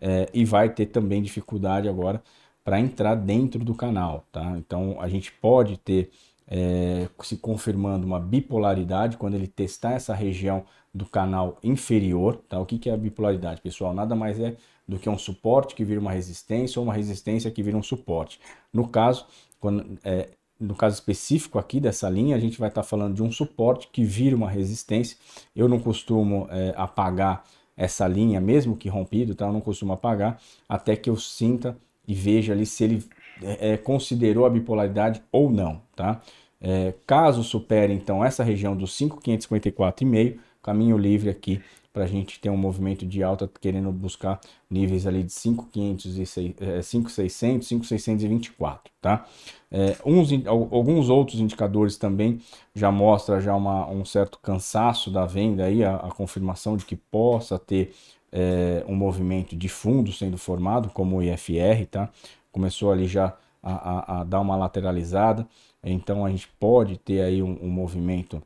é, 0.00 0.28
e 0.34 0.44
vai 0.44 0.68
ter 0.68 0.86
também 0.86 1.22
dificuldade 1.22 1.88
agora 1.88 2.20
para 2.64 2.80
entrar 2.80 3.14
dentro 3.14 3.64
do 3.64 3.72
canal, 3.72 4.26
tá? 4.32 4.52
Então 4.58 5.00
a 5.00 5.08
gente 5.08 5.30
pode 5.30 5.76
ter 5.76 6.10
é, 6.48 7.08
se 7.22 7.36
confirmando 7.36 8.04
uma 8.04 8.18
bipolaridade 8.18 9.16
quando 9.16 9.34
ele 9.34 9.46
testar 9.46 9.92
essa 9.92 10.12
região 10.12 10.64
do 10.92 11.06
canal 11.06 11.56
inferior. 11.62 12.42
Tá? 12.48 12.58
O 12.58 12.66
que, 12.66 12.78
que 12.78 12.90
é 12.90 12.92
a 12.92 12.96
bipolaridade, 12.96 13.60
pessoal? 13.60 13.94
Nada 13.94 14.16
mais 14.16 14.40
é 14.40 14.56
do 14.90 14.98
que 14.98 15.08
um 15.08 15.16
suporte 15.16 15.76
que 15.76 15.84
vira 15.84 16.00
uma 16.00 16.10
resistência 16.10 16.80
ou 16.80 16.84
uma 16.84 16.92
resistência 16.92 17.48
que 17.48 17.62
vira 17.62 17.76
um 17.76 17.82
suporte. 17.82 18.40
No 18.72 18.88
caso, 18.88 19.24
quando, 19.60 19.96
é, 20.04 20.30
no 20.58 20.74
caso 20.74 20.96
específico 20.96 21.60
aqui 21.60 21.78
dessa 21.78 22.10
linha, 22.10 22.34
a 22.34 22.40
gente 22.40 22.58
vai 22.58 22.68
estar 22.68 22.82
tá 22.82 22.88
falando 22.88 23.14
de 23.14 23.22
um 23.22 23.30
suporte 23.30 23.88
que 23.92 24.02
vira 24.02 24.34
uma 24.34 24.50
resistência. 24.50 25.16
Eu 25.54 25.68
não 25.68 25.78
costumo 25.78 26.48
é, 26.50 26.74
apagar 26.76 27.44
essa 27.76 28.08
linha, 28.08 28.40
mesmo 28.40 28.76
que 28.76 28.88
rompido, 28.88 29.32
tá? 29.32 29.46
eu 29.46 29.52
não 29.52 29.60
costumo 29.60 29.92
apagar, 29.92 30.40
até 30.68 30.96
que 30.96 31.08
eu 31.08 31.16
sinta 31.16 31.76
e 32.06 32.12
veja 32.12 32.52
ali 32.52 32.66
se 32.66 32.82
ele 32.82 33.04
é, 33.42 33.76
considerou 33.76 34.44
a 34.44 34.50
bipolaridade 34.50 35.22
ou 35.30 35.50
não. 35.50 35.80
Tá? 35.94 36.20
É, 36.60 36.92
caso 37.06 37.44
supere 37.44 37.92
então 37.92 38.24
essa 38.24 38.42
região 38.42 38.76
dos 38.76 38.90
5.554,5, 38.98 40.36
caminho 40.60 40.98
livre 40.98 41.30
aqui 41.30 41.62
para 41.92 42.04
a 42.04 42.06
gente 42.06 42.38
ter 42.40 42.50
um 42.50 42.56
movimento 42.56 43.04
de 43.04 43.22
alta 43.22 43.50
querendo 43.60 43.90
buscar 43.90 44.40
níveis 44.70 45.06
ali 45.06 45.24
de 45.24 45.32
5,600, 45.32 47.66
5,624, 47.66 48.92
tá? 49.00 49.26
É, 49.70 49.96
uns, 50.04 50.30
alguns 50.46 51.08
outros 51.08 51.40
indicadores 51.40 51.96
também 51.96 52.40
já 52.74 52.90
mostra 52.92 53.40
já 53.40 53.54
uma, 53.56 53.88
um 53.88 54.04
certo 54.04 54.38
cansaço 54.40 55.10
da 55.10 55.26
venda 55.26 55.64
aí, 55.64 55.84
a, 55.84 55.96
a 55.96 56.10
confirmação 56.10 56.76
de 56.76 56.84
que 56.84 56.96
possa 56.96 57.58
ter 57.58 57.92
é, 58.32 58.84
um 58.86 58.94
movimento 58.94 59.56
de 59.56 59.68
fundo 59.68 60.12
sendo 60.12 60.38
formado, 60.38 60.90
como 60.90 61.16
o 61.16 61.22
IFR, 61.22 61.86
tá? 61.90 62.08
Começou 62.52 62.92
ali 62.92 63.06
já 63.06 63.36
a, 63.62 63.72
a, 63.72 64.20
a 64.20 64.24
dar 64.24 64.40
uma 64.40 64.56
lateralizada, 64.56 65.46
então 65.82 66.24
a 66.24 66.30
gente 66.30 66.48
pode 66.58 66.98
ter 66.98 67.22
aí 67.22 67.42
um, 67.42 67.58
um 67.62 67.68
movimento 67.68 68.42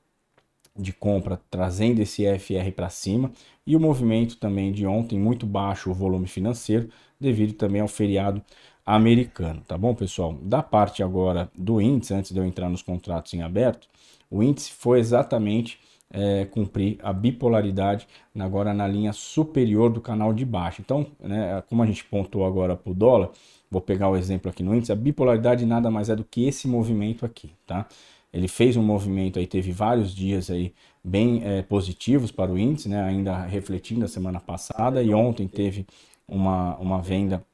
de 0.76 0.92
compra 0.92 1.40
trazendo 1.50 2.00
esse 2.00 2.24
FR 2.24 2.72
para 2.72 2.88
cima 2.88 3.30
e 3.66 3.76
o 3.76 3.80
movimento 3.80 4.36
também 4.36 4.72
de 4.72 4.86
ontem 4.86 5.18
muito 5.18 5.46
baixo 5.46 5.90
o 5.90 5.94
volume 5.94 6.26
financeiro 6.26 6.88
devido 7.20 7.54
também 7.54 7.80
ao 7.80 7.88
feriado 7.88 8.42
americano, 8.84 9.62
tá 9.66 9.78
bom 9.78 9.94
pessoal? 9.94 10.34
Da 10.42 10.62
parte 10.62 11.02
agora 11.02 11.50
do 11.56 11.80
índice, 11.80 12.12
antes 12.12 12.32
de 12.32 12.38
eu 12.38 12.44
entrar 12.44 12.68
nos 12.68 12.82
contratos 12.82 13.32
em 13.32 13.42
aberto, 13.42 13.88
o 14.30 14.42
índice 14.42 14.72
foi 14.72 14.98
exatamente 14.98 15.78
é, 16.10 16.44
cumprir 16.44 16.98
a 17.02 17.12
bipolaridade 17.12 18.06
agora 18.38 18.74
na 18.74 18.86
linha 18.86 19.12
superior 19.12 19.90
do 19.90 20.00
canal 20.00 20.32
de 20.34 20.44
baixo. 20.44 20.82
Então, 20.82 21.06
né, 21.18 21.62
como 21.68 21.82
a 21.82 21.86
gente 21.86 22.04
pontuou 22.04 22.46
agora 22.46 22.76
para 22.76 22.90
o 22.92 22.94
dólar, 22.94 23.30
vou 23.70 23.80
pegar 23.80 24.08
o 24.08 24.16
exemplo 24.16 24.50
aqui 24.50 24.62
no 24.62 24.74
índice, 24.74 24.92
a 24.92 24.96
bipolaridade 24.96 25.64
nada 25.64 25.90
mais 25.90 26.08
é 26.10 26.16
do 26.16 26.24
que 26.24 26.46
esse 26.46 26.68
movimento 26.68 27.24
aqui, 27.24 27.52
tá? 27.66 27.86
Ele 28.34 28.48
fez 28.48 28.76
um 28.76 28.82
movimento 28.82 29.38
aí, 29.38 29.46
teve 29.46 29.70
vários 29.70 30.12
dias 30.12 30.50
aí 30.50 30.74
bem 31.04 31.40
é, 31.44 31.62
positivos 31.62 32.32
para 32.32 32.50
o 32.50 32.58
índice, 32.58 32.88
né? 32.88 33.00
Ainda 33.00 33.46
refletindo 33.46 34.04
a 34.04 34.08
semana 34.08 34.40
passada 34.40 35.00
e 35.00 35.14
ontem 35.14 35.46
teve 35.46 35.86
uma, 36.26 36.76
uma 36.78 37.00
venda 37.00 37.46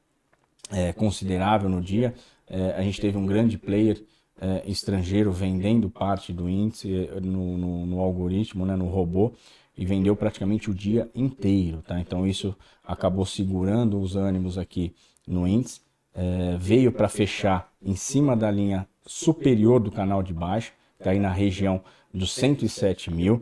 é, 0.71 0.91
considerável 0.91 1.69
no 1.69 1.83
dia. 1.83 2.15
É, 2.49 2.71
a 2.71 2.81
gente 2.81 2.99
teve 2.99 3.15
um 3.15 3.27
grande 3.27 3.59
player 3.59 4.03
estrangeiro 4.65 5.31
vendendo 5.31 5.87
parte 5.87 6.33
do 6.33 6.49
índice 6.49 7.07
no, 7.21 7.55
no, 7.59 7.85
no, 7.85 7.99
algoritmo, 7.99 8.65
né, 8.65 8.75
no 8.75 8.87
robô, 8.87 9.33
e 9.77 9.85
vendeu 9.85 10.15
praticamente 10.15 10.67
o 10.67 10.73
dia 10.73 11.11
inteiro. 11.13 11.83
Tá? 11.83 11.99
Então 11.99 12.25
isso 12.25 12.55
acabou 12.83 13.23
segurando 13.23 14.01
os 14.01 14.15
ânimos 14.15 14.57
aqui 14.57 14.95
no 15.27 15.47
índice. 15.47 15.81
É, 16.15 16.57
veio 16.57 16.91
para 16.91 17.07
fechar 17.07 17.71
em 17.79 17.95
cima 17.95 18.35
da 18.35 18.49
linha 18.49 18.87
superior 19.05 19.79
do 19.79 19.91
canal 19.91 20.21
de 20.21 20.33
baixo, 20.33 20.73
está 20.97 21.11
aí 21.11 21.19
na 21.19 21.31
região 21.31 21.81
dos 22.13 22.33
107 22.33 23.11
mil. 23.11 23.41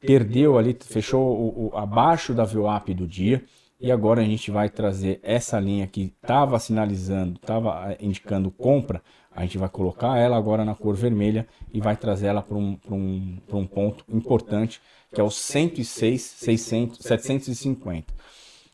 Perdeu 0.00 0.58
ali, 0.58 0.76
fechou 0.80 1.22
o, 1.22 1.70
o, 1.72 1.76
abaixo 1.76 2.34
da 2.34 2.44
VWAP 2.44 2.94
do 2.94 3.06
dia. 3.06 3.42
E 3.80 3.90
agora 3.90 4.20
a 4.20 4.24
gente 4.24 4.50
vai 4.50 4.68
trazer 4.68 5.20
essa 5.22 5.58
linha 5.58 5.86
que 5.86 6.12
estava 6.22 6.58
sinalizando, 6.58 7.34
estava 7.34 7.92
eh, 7.92 7.98
indicando 8.00 8.50
compra. 8.50 9.02
A 9.34 9.42
gente 9.42 9.58
vai 9.58 9.68
colocar 9.68 10.16
ela 10.16 10.36
agora 10.36 10.64
na 10.64 10.74
cor 10.74 10.94
vermelha 10.94 11.46
e 11.72 11.80
vai 11.80 11.96
trazer 11.96 12.28
ela 12.28 12.40
para 12.40 12.56
um, 12.56 12.78
um, 12.90 13.36
um 13.52 13.66
ponto 13.66 14.04
importante, 14.08 14.80
que 15.12 15.20
é 15.20 15.24
o 15.24 15.30
106, 15.30 16.22
600, 16.22 16.98
750. 17.00 18.14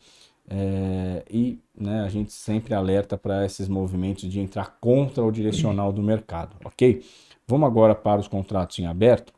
é, 0.49 1.23
e 1.29 1.59
né, 1.79 2.01
a 2.01 2.09
gente 2.09 2.33
sempre 2.33 2.73
alerta 2.73 3.15
para 3.15 3.45
esses 3.45 3.67
movimentos 3.67 4.27
de 4.27 4.39
entrar 4.39 4.79
contra 4.81 5.23
o 5.23 5.31
direcional 5.31 5.93
do 5.93 6.01
mercado, 6.01 6.55
ok? 6.65 7.05
Vamos 7.47 7.67
agora 7.67 7.93
para 7.93 8.19
os 8.19 8.27
contratos 8.27 8.79
em 8.79 8.87
aberto. 8.87 9.31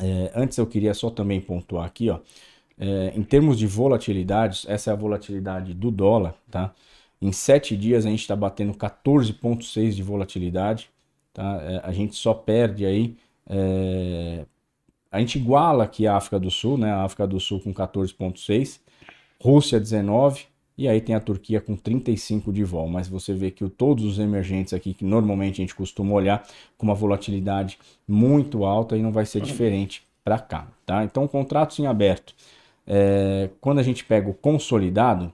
É, 0.00 0.32
antes 0.34 0.58
eu 0.58 0.66
queria 0.66 0.94
só 0.94 1.08
também 1.10 1.40
pontuar 1.40 1.84
aqui, 1.84 2.10
ó, 2.10 2.18
é, 2.80 3.12
em 3.14 3.22
termos 3.22 3.58
de 3.58 3.66
volatilidades, 3.66 4.64
essa 4.66 4.90
é 4.90 4.92
a 4.94 4.96
volatilidade 4.96 5.74
do 5.74 5.90
dólar, 5.90 6.34
tá? 6.50 6.72
Em 7.20 7.30
sete 7.30 7.76
dias 7.76 8.06
a 8.06 8.08
gente 8.08 8.20
está 8.20 8.34
batendo 8.34 8.72
14,6 8.72 9.90
de 9.90 10.02
volatilidade, 10.02 10.88
tá? 11.34 11.60
É, 11.62 11.80
a 11.84 11.92
gente 11.92 12.16
só 12.16 12.32
perde 12.32 12.86
aí, 12.86 13.18
é, 13.46 14.46
a 15.12 15.20
gente 15.20 15.38
iguala 15.38 15.84
aqui 15.84 16.06
a 16.06 16.16
África 16.16 16.40
do 16.40 16.50
Sul, 16.50 16.78
né? 16.78 16.90
A 16.90 17.02
África 17.02 17.26
do 17.26 17.38
Sul 17.38 17.60
com 17.60 17.74
14,6, 17.74 18.80
Rússia 19.38 19.78
19 19.78 20.46
e 20.78 20.88
aí 20.88 21.02
tem 21.02 21.14
a 21.14 21.20
Turquia 21.20 21.60
com 21.60 21.76
35 21.76 22.50
de 22.50 22.64
vol. 22.64 22.88
Mas 22.88 23.06
você 23.06 23.34
vê 23.34 23.50
que 23.50 23.62
o, 23.62 23.68
todos 23.68 24.06
os 24.06 24.18
emergentes 24.18 24.72
aqui 24.72 24.94
que 24.94 25.04
normalmente 25.04 25.60
a 25.60 25.64
gente 25.64 25.74
costuma 25.74 26.14
olhar 26.14 26.48
com 26.78 26.86
uma 26.86 26.94
volatilidade 26.94 27.78
muito 28.08 28.64
alta 28.64 28.96
e 28.96 29.02
não 29.02 29.12
vai 29.12 29.26
ser 29.26 29.42
diferente 29.42 30.02
para 30.24 30.38
cá, 30.38 30.68
tá? 30.86 31.04
Então 31.04 31.28
contratos 31.28 31.78
em 31.78 31.86
aberto 31.86 32.34
é, 32.92 33.48
quando 33.60 33.78
a 33.78 33.84
gente 33.84 34.04
pega 34.04 34.28
o 34.28 34.34
consolidado, 34.34 35.32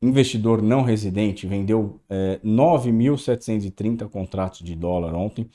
investidor 0.00 0.62
não 0.62 0.80
residente 0.80 1.46
vendeu 1.46 2.00
é, 2.08 2.40
9.730 2.42 4.08
contratos 4.08 4.60
de 4.60 4.74
dólar 4.74 5.14
ontem. 5.14 5.46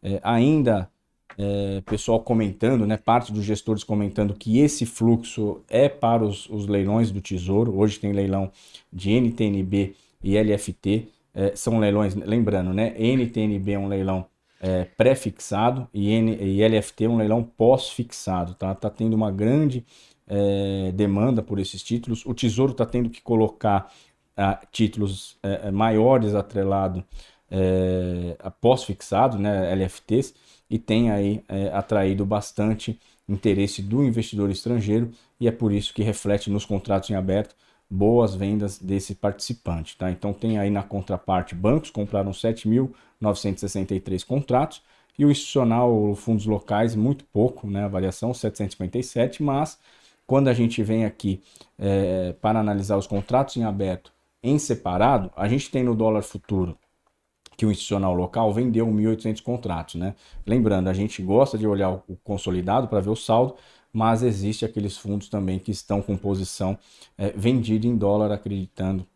É, 0.00 0.20
ainda 0.22 0.88
é, 1.36 1.82
pessoal 1.84 2.20
comentando, 2.20 2.86
né, 2.86 2.96
parte 2.96 3.32
dos 3.32 3.44
gestores 3.44 3.82
comentando 3.82 4.32
que 4.32 4.60
esse 4.60 4.86
fluxo 4.86 5.60
é 5.68 5.88
para 5.88 6.24
os, 6.24 6.48
os 6.48 6.68
leilões 6.68 7.10
do 7.10 7.20
Tesouro. 7.20 7.76
Hoje 7.76 7.98
tem 7.98 8.12
leilão 8.12 8.52
de 8.92 9.10
NTNB 9.10 9.96
e 10.22 10.38
LFT. 10.38 11.08
É, 11.34 11.56
são 11.56 11.80
leilões, 11.80 12.14
lembrando, 12.14 12.72
né? 12.72 12.94
NTNB 12.96 13.72
é 13.72 13.78
um 13.78 13.88
leilão 13.88 14.24
é, 14.60 14.84
pré-fixado 14.84 15.88
e, 15.92 16.12
e 16.12 16.66
LFT 16.66 17.04
é 17.04 17.08
um 17.08 17.16
leilão 17.16 17.42
pós-fixado. 17.42 18.54
Tá? 18.54 18.74
tá 18.74 18.90
tendo 18.90 19.14
uma 19.14 19.30
grande 19.30 19.84
é, 20.28 20.92
demanda 20.92 21.42
por 21.42 21.58
esses 21.58 21.82
títulos. 21.82 22.24
O 22.26 22.34
Tesouro 22.34 22.72
está 22.72 22.84
tendo 22.86 23.10
que 23.10 23.20
colocar 23.22 23.92
ah, 24.36 24.60
títulos 24.70 25.36
é, 25.42 25.70
maiores 25.70 26.34
atrelado 26.34 27.04
é, 27.50 28.36
a 28.38 28.50
pós-fixado, 28.50 29.38
né, 29.38 29.74
LFTs, 29.74 30.34
e 30.70 30.78
tem 30.78 31.10
aí 31.10 31.42
atraído 31.72 32.26
bastante 32.26 33.00
interesse 33.26 33.80
do 33.82 34.04
investidor 34.04 34.50
estrangeiro 34.50 35.10
e 35.40 35.48
é 35.48 35.50
por 35.50 35.72
isso 35.72 35.94
que 35.94 36.02
reflete 36.02 36.50
nos 36.50 36.66
contratos 36.66 37.08
em 37.10 37.14
aberto 37.14 37.54
boas 37.90 38.34
vendas 38.34 38.78
desse 38.78 39.14
participante. 39.14 39.96
Tá? 39.96 40.10
Então 40.10 40.32
tem 40.32 40.58
aí 40.58 40.68
na 40.70 40.82
contraparte 40.82 41.54
bancos 41.54 41.90
compraram 41.90 42.32
7.963 42.32 44.24
contratos 44.26 44.82
e 45.18 45.24
o 45.24 45.30
institucional, 45.30 46.14
fundos 46.14 46.44
locais, 46.46 46.94
muito 46.94 47.24
pouco, 47.24 47.66
né? 47.68 47.84
a 47.84 47.88
variação 47.88 48.32
757, 48.32 49.42
mas 49.42 49.78
quando 50.28 50.48
a 50.48 50.52
gente 50.52 50.82
vem 50.82 51.06
aqui 51.06 51.40
é, 51.78 52.34
para 52.34 52.60
analisar 52.60 52.98
os 52.98 53.06
contratos 53.06 53.56
em 53.56 53.64
aberto 53.64 54.12
em 54.42 54.58
separado, 54.58 55.32
a 55.34 55.48
gente 55.48 55.70
tem 55.70 55.82
no 55.82 55.94
dólar 55.94 56.22
futuro 56.22 56.76
que 57.56 57.64
o 57.64 57.70
institucional 57.70 58.14
local 58.14 58.52
vendeu 58.52 58.86
1.800 58.86 59.42
contratos, 59.42 59.94
né? 59.94 60.14
Lembrando, 60.46 60.88
a 60.88 60.92
gente 60.92 61.22
gosta 61.22 61.56
de 61.56 61.66
olhar 61.66 61.90
o 62.06 62.14
consolidado 62.22 62.88
para 62.88 63.00
ver 63.00 63.08
o 63.08 63.16
saldo, 63.16 63.56
mas 63.90 64.22
existe 64.22 64.66
aqueles 64.66 64.98
fundos 64.98 65.30
também 65.30 65.58
que 65.58 65.70
estão 65.70 66.02
com 66.02 66.14
posição 66.14 66.78
é, 67.16 67.30
vendida 67.30 67.86
em 67.86 67.96
dólar, 67.96 68.30
acreditando 68.30 69.06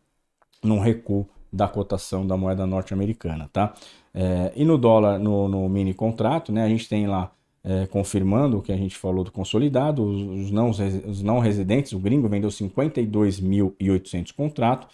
num 0.65 0.81
recuo 0.81 1.29
da 1.53 1.69
cotação 1.69 2.27
da 2.27 2.39
moeda 2.39 2.67
norte-americana, 2.67 3.51
tá? 3.53 3.75
É, 4.15 4.51
e 4.57 4.65
no 4.65 4.79
dólar, 4.79 5.19
no, 5.19 5.47
no 5.47 5.69
mini 5.69 5.93
contrato, 5.93 6.51
né, 6.51 6.65
a 6.65 6.69
gente 6.69 6.89
tem 6.89 7.07
lá 7.07 7.31
é, 7.65 7.87
confirmando 7.87 8.59
o 8.59 8.63
que 8.63 8.73
a 8.73 8.77
gente 8.77 8.97
falou 8.97 9.23
do 9.25 9.31
consolidado, 9.31 10.05
os, 10.05 10.45
os, 10.45 10.51
não, 10.51 10.71
os 10.71 11.23
não 11.23 11.39
residentes, 11.39 11.93
o 11.93 11.99
gringo 11.99 12.29
vendeu 12.29 12.51
52.800 12.51 14.33
contratos 14.33 14.89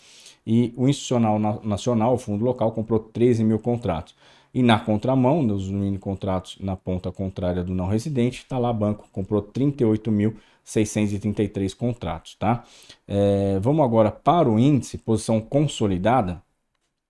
e 0.46 0.72
o 0.76 0.86
institucional 0.88 1.38
nacional, 1.62 2.14
o 2.14 2.18
fundo 2.18 2.44
local, 2.44 2.72
comprou 2.72 2.98
13 2.98 3.44
mil 3.44 3.58
contratos. 3.58 4.14
E 4.52 4.62
na 4.62 4.78
contramão, 4.78 5.42
nos 5.42 5.70
mini 5.70 5.98
contratos 5.98 6.56
na 6.58 6.74
ponta 6.74 7.12
contrária 7.12 7.62
do 7.62 7.74
não 7.74 7.86
residente, 7.86 8.38
está 8.38 8.58
lá 8.58 8.72
banco, 8.72 9.06
comprou 9.12 9.42
38.633 9.42 11.76
contratos, 11.76 12.34
tá? 12.36 12.64
É, 13.06 13.58
vamos 13.60 13.84
agora 13.84 14.10
para 14.10 14.48
o 14.48 14.58
índice, 14.58 14.96
posição 14.96 15.38
consolidada. 15.38 16.42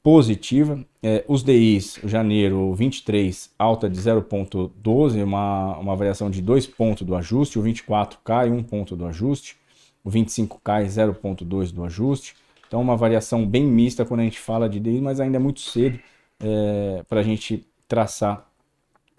positiva. 0.04 0.84
É, 1.02 1.24
os 1.28 1.44
DIs, 1.44 2.00
janeiro 2.04 2.74
23, 2.74 3.52
alta 3.58 3.90
de 3.90 4.00
0,12, 4.00 5.24
uma, 5.24 5.78
uma 5.78 5.96
variação 5.96 6.30
de 6.30 6.42
2 6.42 6.68
pontos 6.68 7.06
do 7.06 7.16
ajuste. 7.16 7.60
O 7.60 7.62
24 7.62 8.20
cai 8.24 8.50
1 8.50 8.64
ponto 8.64 8.96
do 8.96 9.06
ajuste. 9.06 9.58
O 10.04 10.10
25 10.10 10.60
cai 10.64 10.86
0,2 10.86 11.72
do 11.72 11.84
ajuste. 11.84 12.36
Então, 12.68 12.82
uma 12.82 12.96
variação 12.96 13.46
bem 13.46 13.66
mista 13.66 14.06
quando 14.06 14.22
a 14.22 14.24
gente 14.24 14.40
fala 14.40 14.70
de 14.70 14.80
DI, 14.80 15.02
mas 15.02 15.20
ainda 15.20 15.38
é 15.38 15.40
muito 15.40 15.60
cedo 15.60 16.00
é, 16.40 17.04
para 17.08 17.20
a 17.20 17.24
gente 17.24 17.66
traçar 17.88 18.50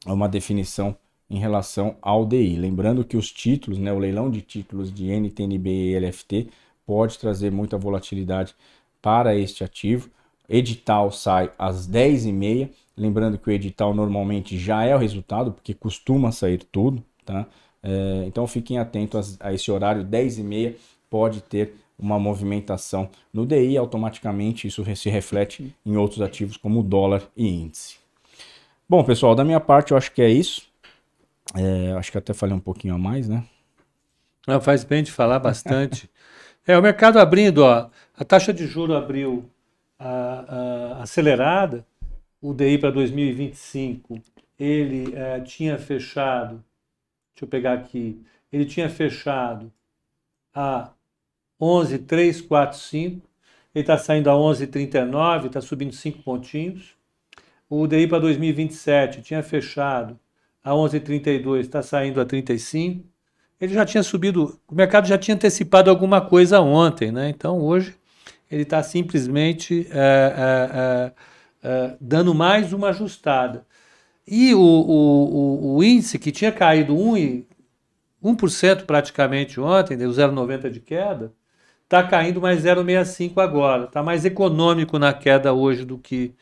uma 0.07 0.29
definição 0.29 0.97
em 1.29 1.38
relação 1.38 1.97
ao 2.03 2.27
DI. 2.27 2.57
Lembrando 2.57 3.05
que 3.05 3.16
os 3.16 3.31
títulos, 3.31 3.79
né, 3.79 3.92
o 3.92 3.99
leilão 3.99 4.31
de 4.31 4.40
títulos 4.40 4.92
de 4.92 5.11
NTNB 5.11 5.71
e 5.71 5.99
LFT 5.99 6.49
pode 6.85 7.18
trazer 7.18 7.53
muita 7.53 7.79
volatilidade 7.79 8.55
para 9.01 9.37
este 9.37 9.62
ativo 9.62 10.11
edital 10.49 11.11
sai 11.11 11.51
às 11.59 11.89
10h30. 11.89 12.71
Lembrando 12.97 13.39
que 13.39 13.49
o 13.49 13.53
edital 13.53 13.95
normalmente 13.95 14.59
já 14.59 14.85
é 14.85 14.95
o 14.95 14.99
resultado, 14.99 15.53
porque 15.53 15.73
costuma 15.75 16.31
sair 16.31 16.63
tudo, 16.65 17.03
tá? 17.25 17.47
É, 17.83 18.25
então 18.27 18.47
fiquem 18.47 18.79
atentos 18.79 19.37
a, 19.41 19.49
a 19.49 19.55
esse 19.55 19.71
horário, 19.71 20.05
10h30 20.05 20.75
pode 21.11 21.41
ter 21.43 21.75
uma 21.99 22.19
movimentação 22.19 23.09
no 23.33 23.47
DI, 23.47 23.77
automaticamente 23.77 24.67
isso 24.67 24.85
se 24.97 25.09
reflete 25.09 25.75
em 25.85 25.97
outros 25.97 26.21
ativos 26.21 26.57
como 26.57 26.83
dólar 26.83 27.23
e 27.37 27.47
índice. 27.47 27.97
Bom, 28.89 29.05
pessoal, 29.05 29.35
da 29.35 29.45
minha 29.45 29.61
parte 29.61 29.93
eu 29.93 29.97
acho 29.97 30.13
que 30.13 30.21
é 30.21 30.29
isso. 30.29 30.63
É, 31.55 31.93
acho 31.93 32.11
que 32.11 32.19
até 32.19 32.33
falei 32.33 32.55
um 32.55 32.61
pouquinho 32.61 32.95
a 32.95 32.99
mais, 32.99 33.29
né? 33.29 33.45
Não, 34.47 34.61
faz 34.61 34.85
bem 34.85 35.03
de 35.03 35.13
falar 35.13 35.39
bastante. 35.39 36.11
é, 36.67 36.77
o 36.77 36.83
mercado 36.83 37.19
abrindo, 37.19 37.59
ó, 37.59 37.89
a 38.17 38.25
taxa 38.25 38.53
de 38.53 38.67
juro 38.67 38.95
abriu 38.95 39.49
a, 40.03 40.97
a, 40.99 41.03
acelerada, 41.03 41.87
o 42.41 42.53
DI 42.53 42.79
para 42.79 42.91
2025, 42.91 44.21
ele 44.59 45.15
é, 45.15 45.41
tinha 45.41 45.79
fechado, 45.79 46.62
deixa 47.33 47.45
eu 47.45 47.49
pegar 47.49 47.75
aqui, 47.75 48.21
ele 48.53 48.65
tinha 48.65 48.88
fechado 48.88 49.73
a 50.53 50.91
11,345, 51.61 53.29
ele 53.75 53.83
está 53.83 53.97
saindo 53.97 54.29
a 54.29 54.35
11,39, 54.35 55.47
está 55.47 55.61
subindo 55.61 55.95
5 55.95 56.23
pontinhos. 56.23 56.95
O 57.71 57.87
DI 57.87 58.07
para 58.07 58.19
2027 58.19 59.23
tinha 59.23 59.43
fechado 59.43 60.19
a 60.62 60.73
11,32, 60.73 61.61
está 61.61 61.81
saindo 61.81 62.21
a 62.21 62.25
35. 62.25 63.07
Ele 63.59 63.73
já 63.73 63.87
tinha 63.87 64.03
subido, 64.03 64.61
o 64.69 64.75
mercado 64.75 65.07
já 65.07 65.17
tinha 65.17 65.37
antecipado 65.37 65.88
alguma 65.88 66.21
coisa 66.21 66.61
ontem, 66.61 67.12
né? 67.12 67.31
Então 67.31 67.61
hoje 67.61 67.97
ele 68.53 68.65
está 68.65 68.83
simplesmente 68.83 69.88
é, 69.91 70.35
é, 70.37 71.12
é, 71.62 71.97
dando 71.99 72.35
mais 72.35 72.75
uma 72.75 72.91
ajustada. 72.91 73.65
E 74.27 74.55
o, 74.55 74.61
o, 74.61 75.77
o, 75.77 75.83
índice 75.83 76.19
que 76.19 76.31
tinha 76.31 76.53
caído 76.53 76.95
1%, 76.95 77.47
1% 78.23 78.85
praticamente 78.85 79.59
ontem, 79.59 79.97
deu 79.97 80.11
0,90% 80.11 80.71
de 80.71 80.81
queda, 80.81 81.33
está 81.85 82.03
caindo 82.03 82.43
mais 82.43 82.62
0,65% 82.62 83.38
agora. 83.38 83.85
Está 83.85 84.03
mais 84.03 84.27
econômico 84.27 84.99
na 84.99 85.15
queda 85.15 85.55
hoje 85.55 85.87
do 85.87 85.97
que, 85.97 86.35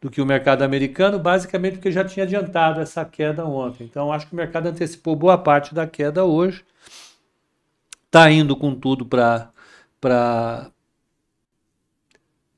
do 0.00 0.10
que 0.10 0.20
o 0.20 0.26
mercado 0.26 0.62
americano, 0.62 1.20
basicamente 1.20 1.74
porque 1.74 1.92
já 1.92 2.04
tinha 2.04 2.24
adiantado 2.24 2.80
essa 2.80 3.04
queda 3.04 3.44
ontem. 3.46 3.84
Então, 3.84 4.12
acho 4.12 4.26
que 4.26 4.32
o 4.32 4.36
mercado 4.36 4.66
antecipou 4.66 5.14
boa 5.14 5.38
parte 5.38 5.72
da 5.72 5.86
queda 5.86 6.24
hoje. 6.24 6.64
Está 8.06 8.30
indo 8.30 8.56
com 8.56 8.74
tudo 8.74 9.06
para 9.06 10.70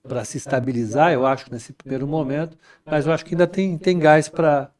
para 0.06 0.24
se 0.24 0.38
estabilizar, 0.38 1.12
eu 1.12 1.26
acho, 1.26 1.52
nesse 1.52 1.72
primeiro 1.72 2.06
momento, 2.06 2.56
mas 2.84 3.06
eu 3.06 3.12
acho 3.12 3.24
que 3.24 3.34
ainda 3.34 3.46
tem, 3.46 3.76
tem 3.76 3.98
gás 3.98 4.28
para 4.28 4.70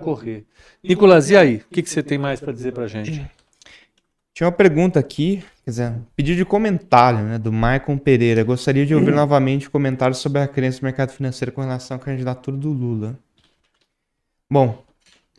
correr. 0.00 0.44
Nicolas, 0.82 1.30
e 1.30 1.36
aí? 1.36 1.56
O 1.56 1.72
que, 1.72 1.82
que 1.82 1.90
você 1.90 2.02
tem 2.02 2.18
mais 2.18 2.40
para 2.40 2.52
dizer 2.52 2.72
para 2.72 2.84
a 2.84 2.88
gente? 2.88 3.28
Tinha 4.32 4.46
uma 4.46 4.52
pergunta 4.52 5.00
aqui, 5.00 5.42
quer 5.64 5.70
dizer, 5.70 5.94
pedido 6.14 6.36
de 6.36 6.44
comentário, 6.44 7.20
né, 7.20 7.38
do 7.38 7.52
Maicon 7.52 7.98
Pereira. 7.98 8.44
Gostaria 8.44 8.86
de 8.86 8.94
ouvir 8.94 9.12
novamente 9.12 9.68
comentários 9.68 10.18
sobre 10.18 10.40
a 10.40 10.46
crença 10.46 10.78
do 10.80 10.84
mercado 10.84 11.10
financeiro 11.10 11.50
com 11.50 11.60
relação 11.60 11.96
à 11.96 12.00
candidatura 12.00 12.56
do 12.56 12.70
Lula. 12.70 13.18
Bom, 14.48 14.84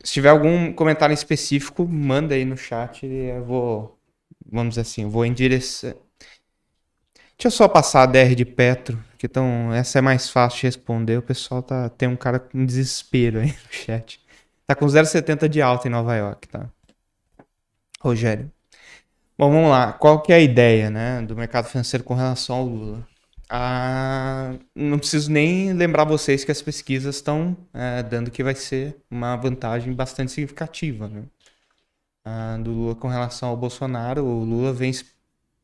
se 0.04 0.12
tiver 0.12 0.28
algum 0.28 0.72
comentário 0.72 1.14
específico, 1.14 1.86
manda 1.88 2.34
aí 2.34 2.44
no 2.44 2.56
chat 2.56 3.06
e 3.06 3.30
eu 3.30 3.44
vou, 3.44 3.98
vamos 4.44 4.70
dizer 4.70 4.82
assim, 4.82 5.06
vou 5.06 5.24
endereçar, 5.24 5.94
Deixa 7.40 7.46
eu 7.46 7.50
só 7.52 7.66
passar 7.66 8.02
a 8.02 8.06
DR 8.06 8.34
de 8.34 8.44
Petro, 8.44 9.02
que 9.20 9.26
então 9.26 9.70
essa 9.74 9.98
é 9.98 10.00
mais 10.00 10.30
fácil 10.30 10.60
de 10.60 10.66
responder. 10.66 11.18
O 11.18 11.22
pessoal 11.22 11.62
tá 11.62 11.90
tem 11.90 12.08
um 12.08 12.16
cara 12.16 12.40
com 12.40 12.64
desespero 12.64 13.40
aí 13.40 13.48
no 13.48 13.70
chat. 13.70 14.18
Tá 14.66 14.74
com 14.74 14.86
0,70 14.86 15.46
de 15.46 15.60
alta 15.60 15.88
em 15.88 15.90
Nova 15.90 16.16
York, 16.16 16.48
tá? 16.48 16.70
Rogério. 18.00 18.50
Bom, 19.38 19.50
vamos 19.50 19.70
lá. 19.70 19.92
Qual 19.92 20.22
que 20.22 20.32
é 20.32 20.36
a 20.36 20.40
ideia, 20.40 20.88
né, 20.90 21.20
do 21.22 21.36
mercado 21.36 21.66
financeiro 21.66 22.02
com 22.02 22.14
relação 22.14 22.56
ao 22.56 22.64
Lula? 22.64 23.06
Ah, 23.48 24.54
não 24.74 24.98
preciso 24.98 25.30
nem 25.30 25.72
lembrar 25.74 26.04
vocês 26.04 26.44
que 26.44 26.52
as 26.52 26.62
pesquisas 26.62 27.16
estão 27.16 27.56
é, 27.74 28.02
dando 28.02 28.30
que 28.30 28.42
vai 28.42 28.54
ser 28.54 28.96
uma 29.10 29.36
vantagem 29.36 29.92
bastante 29.92 30.32
significativa, 30.32 31.08
né? 31.08 31.24
Ah, 32.24 32.56
do 32.58 32.70
Lula 32.70 32.94
com 32.94 33.08
relação 33.08 33.50
ao 33.50 33.56
Bolsonaro. 33.56 34.24
O 34.24 34.44
Lula 34.44 34.72
vence 34.72 35.04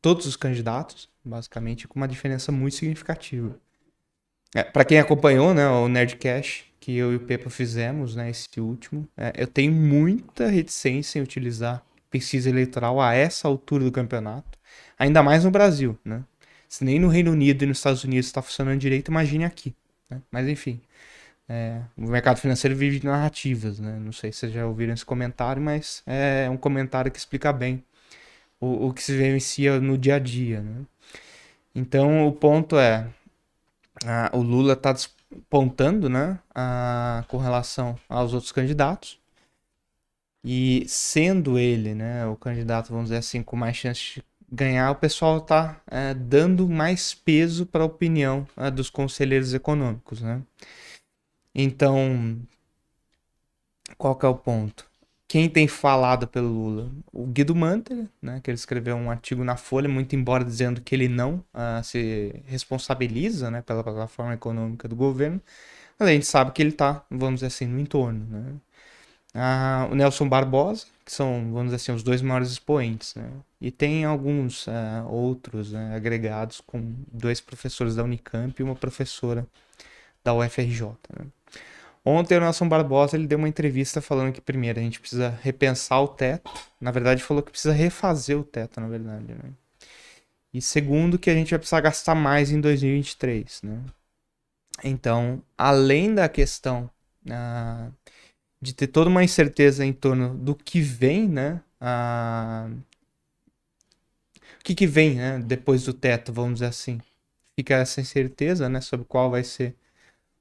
todos 0.01 0.25
os 0.25 0.35
candidatos, 0.35 1.09
basicamente, 1.23 1.87
com 1.87 1.99
uma 1.99 2.07
diferença 2.07 2.51
muito 2.51 2.75
significativa. 2.75 3.55
É, 4.55 4.63
para 4.63 4.85
quem 4.85 4.99
acompanhou 4.99 5.53
né, 5.53 5.67
o 5.67 5.87
Nerdcast, 5.87 6.73
que 6.79 6.95
eu 6.95 7.11
e 7.11 7.15
o 7.17 7.19
Pepa 7.19 7.49
fizemos, 7.49 8.15
né, 8.15 8.29
esse 8.29 8.61
último, 8.61 9.07
é, 9.17 9.33
eu 9.35 9.47
tenho 9.47 9.71
muita 9.73 10.47
reticência 10.47 11.19
em 11.19 11.21
utilizar 11.21 11.83
pesquisa 12.09 12.49
eleitoral 12.49 13.01
a 13.01 13.13
essa 13.13 13.47
altura 13.47 13.83
do 13.83 13.91
campeonato, 13.91 14.57
ainda 14.97 15.21
mais 15.21 15.43
no 15.43 15.51
Brasil. 15.51 15.97
Né? 16.05 16.23
Se 16.69 16.85
nem 16.85 16.99
no 16.99 17.09
Reino 17.09 17.31
Unido 17.31 17.63
e 17.63 17.67
nos 17.67 17.77
Estados 17.79 18.03
Unidos 18.03 18.27
está 18.27 18.41
funcionando 18.41 18.79
direito, 18.79 19.11
imagine 19.11 19.43
aqui. 19.43 19.75
Né? 20.09 20.21
Mas 20.31 20.47
enfim, 20.47 20.81
É, 21.49 21.81
o 21.95 22.09
mercado 22.09 22.39
financeiro 22.39 22.75
vive 22.75 22.99
de 22.99 23.05
narrativas, 23.05 23.79
né? 23.79 23.97
Não 24.01 24.11
sei 24.11 24.33
se 24.33 24.39
vocês 24.39 24.51
já 24.51 24.65
ouviram 24.65 24.93
esse 24.93 25.05
comentário, 25.05 25.61
mas 25.61 26.03
é 26.05 26.49
um 26.49 26.57
comentário 26.57 27.09
que 27.09 27.17
explica 27.17 27.53
bem 27.53 27.81
o, 28.59 28.87
o 28.87 28.93
que 28.93 29.03
se 29.03 29.15
vivencia 29.15 29.79
no 29.79 29.97
dia 29.97 30.15
a 30.15 30.19
dia, 30.19 30.61
né? 30.61 30.85
Então, 31.75 32.27
o 32.27 32.31
ponto 32.31 32.77
é, 32.77 33.07
a, 34.05 34.31
o 34.33 34.41
Lula 34.41 34.73
está 34.73 34.93
despontando, 34.93 36.09
né, 36.09 36.39
a, 36.53 37.23
com 37.27 37.37
relação 37.37 37.97
aos 38.09 38.33
outros 38.33 38.51
candidatos, 38.51 39.19
e 40.43 40.85
sendo 40.87 41.59
ele, 41.59 41.93
né, 41.93 42.25
o 42.25 42.35
candidato, 42.35 42.89
vamos 42.89 43.05
dizer 43.05 43.17
assim, 43.17 43.43
com 43.43 43.55
mais 43.55 43.75
chance 43.75 44.15
de 44.15 44.23
ganhar, 44.51 44.91
o 44.91 44.95
pessoal 44.95 45.39
está 45.39 45.81
é, 45.87 46.13
dando 46.13 46.69
mais 46.69 47.13
peso 47.13 47.65
para 47.65 47.83
a 47.83 47.85
opinião 47.87 48.47
é, 48.55 48.71
dos 48.71 48.89
conselheiros 48.89 49.53
econômicos, 49.53 50.21
né? 50.21 50.41
Então, 51.53 52.39
qual 53.97 54.15
que 54.15 54.25
é 54.25 54.29
o 54.29 54.35
ponto? 54.35 54.89
Quem 55.27 55.49
tem 55.49 55.67
falado 55.67 56.25
pelo 56.25 56.47
Lula? 56.47 56.91
O 57.11 57.25
Guido 57.27 57.53
Manter, 57.53 58.07
né, 58.21 58.39
que 58.41 58.49
ele 58.49 58.55
escreveu 58.55 58.95
um 58.95 59.11
artigo 59.11 59.43
na 59.43 59.57
Folha, 59.57 59.89
muito 59.89 60.15
embora 60.15 60.43
dizendo 60.43 60.79
que 60.79 60.95
ele 60.95 61.09
não 61.09 61.43
uh, 61.53 61.83
se 61.83 62.41
responsabiliza 62.45 63.51
né, 63.51 63.61
pela 63.61 63.83
plataforma 63.83 64.33
econômica 64.33 64.87
do 64.87 64.95
governo, 64.95 65.41
mas 65.99 66.09
a 66.09 66.11
gente 66.13 66.25
sabe 66.25 66.51
que 66.51 66.61
ele 66.61 66.69
está, 66.69 67.03
vamos 67.09 67.35
dizer 67.35 67.47
assim, 67.47 67.65
no 67.65 67.79
entorno. 67.79 68.25
Né? 68.29 68.53
Uh, 69.35 69.91
o 69.91 69.95
Nelson 69.95 70.29
Barbosa, 70.29 70.85
que 71.03 71.11
são, 71.11 71.51
vamos 71.51 71.65
dizer 71.65 71.75
assim, 71.75 71.91
os 71.91 72.03
dois 72.03 72.21
maiores 72.21 72.49
expoentes. 72.49 73.13
Né? 73.15 73.29
E 73.59 73.69
tem 73.69 74.05
alguns 74.05 74.65
uh, 74.67 74.71
outros 75.09 75.73
né, 75.73 75.95
agregados 75.95 76.61
com 76.61 76.95
dois 77.11 77.41
professores 77.41 77.95
da 77.95 78.03
Unicamp 78.03 78.53
e 78.57 78.63
uma 78.63 78.75
professora 78.75 79.45
da 80.23 80.33
UFRJ. 80.33 80.83
Né? 81.19 81.25
Ontem 82.09 82.37
o 82.37 82.39
Nelson 82.39 82.69
Barbosa 82.69 83.17
ele 83.17 83.27
deu 83.27 83.37
uma 83.37 83.49
entrevista 83.49 83.99
falando 83.99 84.31
que 84.31 84.39
primeiro 84.39 84.79
a 84.79 84.81
gente 84.81 84.97
precisa 84.97 85.37
repensar 85.41 86.01
o 86.01 86.07
teto. 86.07 86.49
Na 86.79 86.89
verdade, 86.89 87.21
falou 87.21 87.43
que 87.43 87.51
precisa 87.51 87.73
refazer 87.73 88.39
o 88.39 88.45
teto, 88.45 88.79
na 88.79 88.87
verdade. 88.87 89.33
Né? 89.33 89.51
E 90.53 90.61
segundo, 90.61 91.19
que 91.19 91.29
a 91.29 91.33
gente 91.33 91.49
vai 91.49 91.59
precisar 91.59 91.81
gastar 91.81 92.15
mais 92.15 92.49
em 92.49 92.61
2023. 92.61 93.61
Né? 93.63 93.83
Então, 94.85 95.43
além 95.57 96.15
da 96.15 96.29
questão 96.29 96.89
uh, 97.25 97.93
de 98.61 98.73
ter 98.73 98.87
toda 98.87 99.09
uma 99.09 99.21
incerteza 99.21 99.85
em 99.85 99.91
torno 99.91 100.33
do 100.33 100.55
que 100.55 100.79
vem, 100.79 101.27
né? 101.27 101.61
Uh, 101.81 102.73
o 104.61 104.63
que, 104.63 104.73
que 104.73 104.87
vem 104.87 105.15
né? 105.15 105.39
depois 105.39 105.83
do 105.83 105.91
teto, 105.91 106.31
vamos 106.31 106.53
dizer 106.53 106.67
assim. 106.67 107.01
Fica 107.53 107.75
essa 107.75 107.99
incerteza 107.99 108.69
né? 108.69 108.79
sobre 108.79 109.05
qual 109.05 109.29
vai 109.29 109.43
ser 109.43 109.75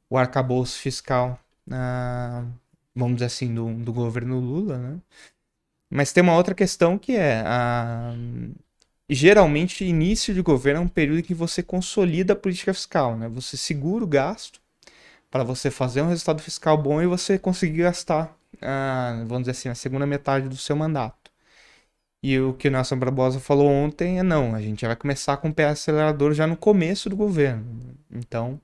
o 0.08 0.16
arcabouço 0.16 0.78
fiscal 0.78 1.36
uh, 1.68 2.46
vamos 2.94 3.16
dizer 3.16 3.26
assim, 3.26 3.54
do, 3.54 3.72
do 3.74 3.92
governo 3.92 4.38
Lula, 4.40 4.78
né? 4.78 4.98
Mas 5.90 6.12
tem 6.12 6.22
uma 6.22 6.34
outra 6.34 6.54
questão 6.54 6.98
que 6.98 7.16
é, 7.16 7.42
uh, 7.42 8.54
geralmente, 9.08 9.84
início 9.84 10.34
de 10.34 10.42
governo 10.42 10.80
é 10.80 10.84
um 10.84 10.88
período 10.88 11.20
em 11.20 11.22
que 11.22 11.34
você 11.34 11.62
consolida 11.62 12.32
a 12.32 12.36
política 12.36 12.74
fiscal, 12.74 13.16
né? 13.16 13.28
Você 13.28 13.56
segura 13.56 14.04
o 14.04 14.08
gasto 14.08 14.60
para 15.30 15.44
você 15.44 15.70
fazer 15.70 16.02
um 16.02 16.08
resultado 16.08 16.42
fiscal 16.42 16.76
bom 16.78 17.02
e 17.02 17.06
você 17.06 17.38
conseguir 17.38 17.82
gastar, 17.82 18.36
uh, 18.56 19.26
vamos 19.26 19.42
dizer 19.42 19.52
assim, 19.52 19.68
a 19.68 19.74
segunda 19.74 20.06
metade 20.06 20.48
do 20.48 20.56
seu 20.56 20.76
mandato. 20.76 21.30
E 22.22 22.40
o 22.40 22.54
que 22.54 22.68
o 22.68 22.70
Nelson 22.70 22.98
Barbosa 22.98 23.38
falou 23.38 23.70
ontem 23.70 24.18
é 24.18 24.22
não, 24.22 24.54
a 24.54 24.60
gente 24.60 24.84
vai 24.84 24.96
começar 24.96 25.36
com 25.36 25.48
o 25.48 25.54
pé 25.54 25.66
acelerador 25.66 26.34
já 26.34 26.46
no 26.46 26.56
começo 26.56 27.08
do 27.08 27.16
governo. 27.16 27.64
Então, 28.10 28.60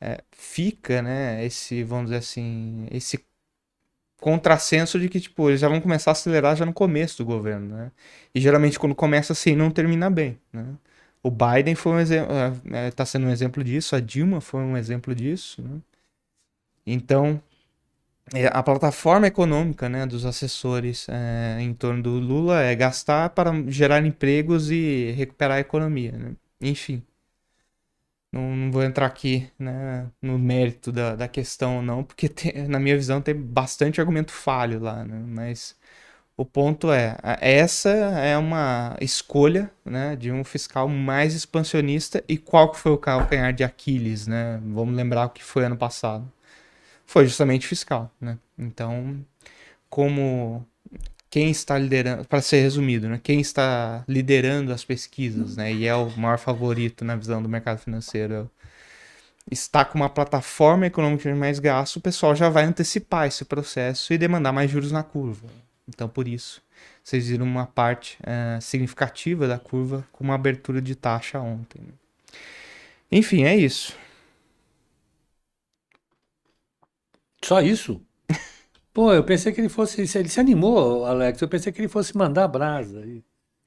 é, 0.00 0.22
fica, 0.32 1.02
né, 1.02 1.44
esse, 1.44 1.82
vamos 1.84 2.06
dizer 2.06 2.18
assim, 2.18 2.86
esse 2.90 3.24
contrassenso 4.20 4.98
de 4.98 5.08
que, 5.08 5.20
tipo, 5.20 5.48
eles 5.48 5.60
já 5.60 5.68
vão 5.68 5.80
começar 5.80 6.10
a 6.10 6.12
acelerar 6.12 6.56
já 6.56 6.66
no 6.66 6.72
começo 6.72 7.18
do 7.18 7.24
governo, 7.24 7.76
né? 7.76 7.92
E 8.34 8.40
geralmente 8.40 8.78
quando 8.78 8.94
começa 8.94 9.32
assim 9.32 9.54
não 9.54 9.70
termina 9.70 10.10
bem, 10.10 10.38
né? 10.52 10.66
O 11.22 11.30
Biden 11.30 11.74
foi 11.74 11.92
um 11.92 12.00
exemplo, 12.00 12.32
é, 12.72 12.90
tá 12.92 13.04
sendo 13.06 13.26
um 13.26 13.30
exemplo 13.30 13.62
disso, 13.64 13.94
a 13.96 14.00
Dilma 14.00 14.40
foi 14.40 14.60
um 14.62 14.76
exemplo 14.76 15.14
disso, 15.14 15.62
né? 15.62 15.80
Então, 16.86 17.40
é, 18.34 18.46
a 18.48 18.62
plataforma 18.62 19.26
econômica, 19.26 19.88
né, 19.88 20.06
dos 20.06 20.24
assessores 20.26 21.08
é, 21.08 21.58
em 21.60 21.72
torno 21.74 22.02
do 22.02 22.10
Lula 22.18 22.62
é 22.62 22.74
gastar 22.74 23.30
para 23.30 23.52
gerar 23.70 24.04
empregos 24.04 24.70
e 24.70 25.12
recuperar 25.12 25.58
a 25.58 25.60
economia, 25.60 26.12
né? 26.12 26.36
Enfim. 26.60 27.02
Não, 28.32 28.54
não, 28.54 28.70
vou 28.70 28.82
entrar 28.82 29.06
aqui 29.06 29.50
né, 29.58 30.10
no 30.20 30.38
mérito 30.38 30.92
da, 30.92 31.16
da 31.16 31.28
questão, 31.28 31.80
não, 31.82 32.04
porque 32.04 32.28
tem, 32.28 32.52
na 32.68 32.78
minha 32.78 32.96
visão 32.96 33.22
tem 33.22 33.34
bastante 33.34 34.00
argumento 34.00 34.32
falho 34.32 34.80
lá, 34.80 35.04
né? 35.04 35.18
Mas 35.26 35.76
o 36.36 36.44
ponto 36.44 36.92
é, 36.92 37.16
essa 37.40 37.90
é 37.90 38.36
uma 38.38 38.96
escolha 39.00 39.70
né, 39.84 40.16
de 40.16 40.30
um 40.32 40.44
fiscal 40.44 40.88
mais 40.88 41.34
expansionista 41.34 42.24
e 42.28 42.38
qual 42.38 42.70
que 42.72 42.78
foi 42.78 42.92
o 42.92 42.98
calcanhar 42.98 43.52
de 43.52 43.64
Aquiles, 43.64 44.26
né? 44.26 44.60
Vamos 44.64 44.94
lembrar 44.96 45.26
o 45.26 45.30
que 45.30 45.42
foi 45.44 45.64
ano 45.64 45.76
passado. 45.76 46.30
Foi 47.06 47.26
justamente 47.26 47.66
fiscal, 47.66 48.10
né? 48.20 48.38
Então, 48.58 49.24
como 49.90 50.66
quem 51.30 51.50
está 51.50 51.78
liderando, 51.78 52.24
para 52.24 52.40
ser 52.40 52.60
resumido, 52.62 53.08
né, 53.08 53.20
quem 53.22 53.40
está 53.40 54.04
liderando 54.08 54.72
as 54.72 54.84
pesquisas, 54.84 55.56
né, 55.56 55.72
e 55.72 55.86
é 55.86 55.94
o 55.94 56.10
maior 56.18 56.38
favorito 56.38 57.04
na 57.04 57.16
visão 57.16 57.42
do 57.42 57.48
mercado 57.48 57.78
financeiro, 57.78 58.50
está 59.50 59.84
com 59.84 59.98
uma 59.98 60.08
plataforma 60.08 60.86
econômica 60.86 61.30
de 61.30 61.38
mais 61.38 61.58
gasto, 61.58 61.96
o 61.96 62.00
pessoal 62.00 62.34
já 62.34 62.48
vai 62.48 62.64
antecipar 62.64 63.26
esse 63.26 63.44
processo 63.44 64.12
e 64.12 64.18
demandar 64.18 64.52
mais 64.52 64.70
juros 64.70 64.92
na 64.92 65.02
curva. 65.02 65.48
Então, 65.88 66.08
por 66.08 66.28
isso, 66.28 66.62
vocês 67.02 67.28
viram 67.28 67.46
uma 67.46 67.66
parte 67.66 68.18
uh, 68.20 68.60
significativa 68.60 69.48
da 69.48 69.58
curva 69.58 70.06
com 70.12 70.22
uma 70.22 70.34
abertura 70.34 70.82
de 70.82 70.94
taxa 70.94 71.40
ontem. 71.40 71.80
Enfim, 73.10 73.44
é 73.44 73.56
isso. 73.56 73.96
Só 77.42 77.62
isso? 77.62 78.02
Pô, 78.98 79.12
eu 79.12 79.22
pensei 79.22 79.52
que 79.52 79.60
ele 79.60 79.68
fosse. 79.68 80.00
Ele 80.18 80.28
se 80.28 80.40
animou, 80.40 81.06
Alex. 81.06 81.40
Eu 81.40 81.46
pensei 81.46 81.70
que 81.72 81.80
ele 81.80 81.86
fosse 81.86 82.16
mandar 82.16 82.48
brasa. 82.48 83.00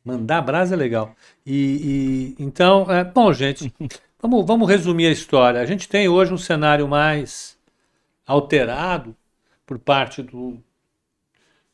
Mandar 0.04 0.42
brasa 0.42 0.76
é 0.76 0.78
legal. 0.78 1.16
E, 1.46 2.36
e 2.38 2.44
então, 2.44 2.86
é, 2.92 3.06
bom, 3.06 3.32
gente, 3.32 3.74
vamos, 4.22 4.46
vamos 4.46 4.68
resumir 4.68 5.08
a 5.08 5.12
história. 5.12 5.62
A 5.62 5.66
gente 5.66 5.88
tem 5.88 6.10
hoje 6.10 6.34
um 6.34 6.38
cenário 6.38 6.86
mais 6.86 7.58
alterado 8.28 9.16
por 9.66 9.80
parte 9.80 10.22
do, 10.22 10.62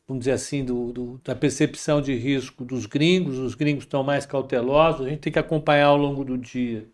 vamos 0.08 0.20
dizer 0.20 0.34
assim, 0.34 0.64
do, 0.64 0.94
do, 0.94 1.22
da 1.24 1.36
percepção 1.36 2.00
de 2.00 2.14
risco 2.14 2.64
dos 2.64 2.86
gringos. 2.86 3.40
Os 3.40 3.56
gringos 3.56 3.86
estão 3.86 4.04
mais 4.04 4.24
cautelosos. 4.24 5.08
A 5.08 5.10
gente 5.10 5.22
tem 5.22 5.34
que 5.34 5.40
acompanhar 5.40 5.88
ao 5.88 5.98
longo 5.98 6.24
do 6.24 6.38
dia. 6.38 6.88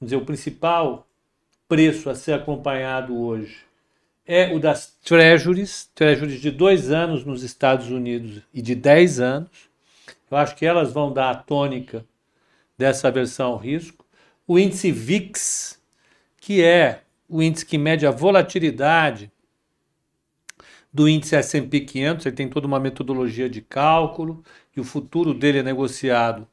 Vamos 0.00 0.10
dizer, 0.10 0.16
o 0.16 0.26
principal 0.26 1.06
preço 1.68 2.10
a 2.10 2.16
ser 2.16 2.32
acompanhado 2.32 3.16
hoje 3.16 3.67
é 4.30 4.54
o 4.54 4.60
das 4.60 4.94
treasuries, 5.02 5.90
treasuries 5.94 6.38
de 6.38 6.50
dois 6.50 6.90
anos 6.90 7.24
nos 7.24 7.42
Estados 7.42 7.88
Unidos 7.90 8.42
e 8.52 8.60
de 8.60 8.74
10 8.74 9.20
anos. 9.20 9.70
Eu 10.30 10.36
acho 10.36 10.54
que 10.54 10.66
elas 10.66 10.92
vão 10.92 11.10
dar 11.10 11.30
a 11.30 11.34
tônica 11.34 12.04
dessa 12.76 13.10
versão 13.10 13.56
risco. 13.56 14.04
O 14.46 14.58
índice 14.58 14.92
VIX, 14.92 15.80
que 16.38 16.62
é 16.62 17.00
o 17.26 17.42
índice 17.42 17.64
que 17.64 17.78
mede 17.78 18.06
a 18.06 18.10
volatilidade 18.10 19.32
do 20.92 21.08
índice 21.08 21.34
S&P 21.34 21.80
500, 21.80 22.26
ele 22.26 22.36
tem 22.36 22.48
toda 22.50 22.66
uma 22.66 22.78
metodologia 22.78 23.48
de 23.48 23.62
cálculo 23.62 24.44
e 24.76 24.80
o 24.80 24.84
futuro 24.84 25.32
dele 25.32 25.60
é 25.60 25.62
negociado 25.62 26.46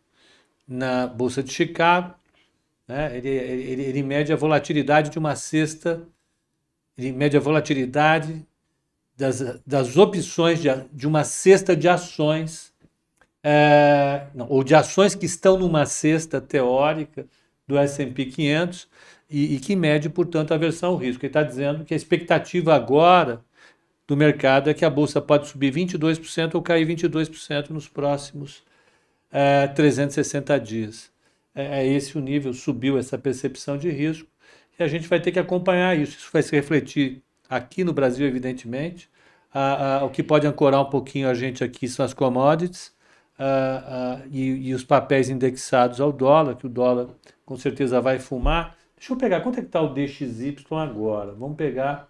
na 0.66 1.08
Bolsa 1.08 1.44
de 1.44 1.52
Chicago. 1.52 2.16
Né? 2.88 3.18
Ele, 3.18 3.30
ele, 3.30 3.84
ele 3.84 4.04
mede 4.04 4.32
a 4.32 4.38
volatilidade 4.38 5.10
de 5.10 5.20
uma 5.20 5.36
cesta 5.36 6.08
ele 6.98 7.12
mede 7.12 7.36
a 7.36 7.40
volatilidade 7.40 8.46
das, 9.18 9.60
das 9.66 9.98
opções 9.98 10.62
de, 10.62 10.70
de 10.92 11.08
uma 11.08 11.24
cesta 11.24 11.76
de 11.76 11.88
ações, 11.88 12.74
é, 13.44 14.28
não, 14.34 14.48
ou 14.50 14.64
de 14.64 14.76
ações 14.76 15.16
que 15.16 15.26
estão 15.26 15.58
numa 15.58 15.86
cesta 15.86 16.42
teórica 16.42 17.26
do 17.68 17.78
S&P 17.78 18.26
500 18.26 18.88
e, 19.30 19.56
e, 19.56 19.60
que 19.60 19.76
mede, 19.76 20.10
portanto, 20.10 20.54
a 20.54 20.58
versão 20.58 20.96
risco. 20.96 21.26
Ele 21.26 21.30
está 21.30 21.44
dizendo 21.44 21.84
que 21.84 21.94
a 21.94 21.98
expectativa 21.98 22.76
agora 22.76 23.44
do 24.08 24.16
mercado 24.16 24.70
é 24.70 24.74
que 24.74 24.86
a 24.86 24.90
bolsa 24.90 25.20
pode 25.22 25.48
subir 25.48 25.74
22% 25.74 26.56
ou 26.56 26.62
cair 26.62 26.88
22% 26.88 27.70
nos 27.70 27.88
próximos 27.88 28.64
é, 29.32 29.68
360 29.68 30.60
dias. 30.60 31.12
É, 31.54 31.82
é 31.82 31.88
esse 31.88 32.18
o 32.18 32.22
nível, 32.22 32.54
subiu 32.54 32.98
essa 32.98 33.18
percepção 33.18 33.78
de 33.78 33.90
risco 33.90 34.30
e 34.78 34.84
a 34.84 34.88
gente 34.88 35.08
vai 35.08 35.20
ter 35.20 35.32
que 35.32 35.40
acompanhar 35.40 35.98
isso. 35.98 36.18
Isso 36.18 36.30
vai 36.32 36.44
se 36.44 36.56
refletir 36.56 37.24
aqui 37.50 37.84
no 37.84 37.94
Brasil, 37.94 38.28
evidentemente. 38.28 39.10
O 40.04 40.10
que 40.10 40.22
pode 40.22 40.46
ancorar 40.46 40.82
um 40.82 40.90
pouquinho 40.90 41.30
a 41.30 41.34
gente 41.34 41.64
aqui 41.64 41.88
são 41.88 42.06
as 42.06 42.14
commodities 42.14 42.94
e, 44.32 44.70
e, 44.70 44.74
os 44.74 44.84
papéis 44.84 45.30
indexados 45.30 46.02
ao 46.02 46.12
dólar, 46.12 46.56
que 46.56 46.66
o 46.66 46.70
dólar 46.70 47.08
com 47.46 47.56
certeza 47.56 48.02
vai 48.02 48.20
fumar. 48.20 48.76
Deixa 48.98 49.14
eu 49.14 49.18
pegar, 49.18 49.40
quanto 49.42 49.60
é 49.60 49.62
que 49.62 49.68
está 49.68 49.82
o 49.82 49.94
DXY 49.94 50.58
agora? 50.72 51.32
Vamos 51.34 51.56
pegar 51.56 52.10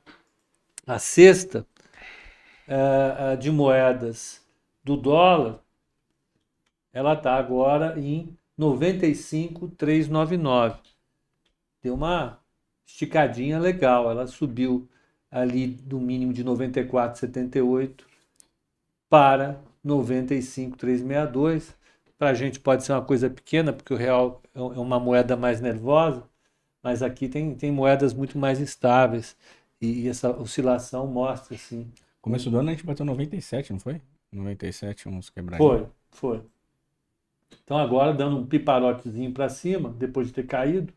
a 0.88 0.98
cesta 0.98 1.68
de 3.40 3.52
moedas 3.52 4.44
do 4.84 4.98
dólar, 4.98 5.60
ela 6.94 7.14
está 7.14 7.36
agora 7.36 8.00
em 8.00 8.36
95,399. 8.58 10.80
Deu 11.82 11.94
uma 11.94 12.40
esticadinha 12.86 13.60
legal, 13.60 14.10
ela 14.10 14.28
subiu 14.28 14.88
ali 15.30 15.68
do 15.68 16.00
mínimo 16.00 16.32
de 16.32 16.44
94,78 16.44 18.04
para 19.10 19.60
95,362. 19.84 21.76
Para 22.18 22.30
a 22.30 22.34
gente 22.34 22.60
pode 22.60 22.84
ser 22.84 22.94
uma 22.94 23.02
coisa 23.02 23.30
pequena, 23.30 23.74
porque 23.74 23.94
o 23.94 23.98
real 23.98 24.42
é, 24.54 24.60
é 24.60 24.80
uma 24.80 25.00
moeda 25.00 25.36
mais 25.36 25.60
nervosa, 25.60 26.24
mas 26.82 27.04
aqui 27.04 27.28
tem, 27.28 27.54
tem 27.56 27.72
moedas 27.72 28.14
muito 28.14 28.38
mais 28.38 28.60
estáveis 28.60 29.36
e, 29.82 30.08
essa 30.08 30.30
oscilação 30.30 31.08
mostra 31.08 31.56
assim. 31.56 31.92
Começo 32.22 32.50
do 32.50 32.58
ano 32.58 32.70
a 32.70 32.72
gente 32.72 32.86
bateu 32.86 33.06
97, 33.06 33.74
não 33.74 33.80
foi? 33.80 34.02
97, 34.32 35.10
uns 35.10 35.30
quebrados. 35.30 35.66
Foi, 35.66 35.88
foi. 36.12 36.42
Então 37.64 37.78
agora, 37.78 38.14
dando 38.14 38.38
um 38.38 38.46
piparotezinho 38.46 39.32
para 39.32 39.50
cima, 39.50 39.90
depois 39.90 40.28
de 40.28 40.34
ter 40.34 40.46
caído, 40.46 40.94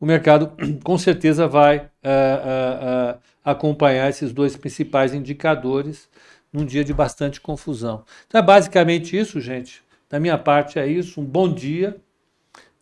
o 0.00 0.06
mercado 0.06 0.52
com 0.84 0.96
certeza 0.96 1.46
vai 1.46 1.78
uh, 1.78 1.80
uh, 1.82 3.14
uh, 3.14 3.18
acompanhar 3.44 4.08
esses 4.08 4.32
dois 4.32 4.56
principais 4.56 5.14
indicadores 5.14 6.08
num 6.52 6.64
dia 6.64 6.84
de 6.84 6.94
bastante 6.94 7.40
confusão. 7.40 8.04
Então 8.26 8.40
é 8.40 8.44
basicamente 8.44 9.16
isso, 9.16 9.40
gente. 9.40 9.82
Da 10.08 10.18
minha 10.18 10.38
parte 10.38 10.78
é 10.78 10.86
isso. 10.86 11.20
Um 11.20 11.24
bom 11.24 11.52
dia, 11.52 11.96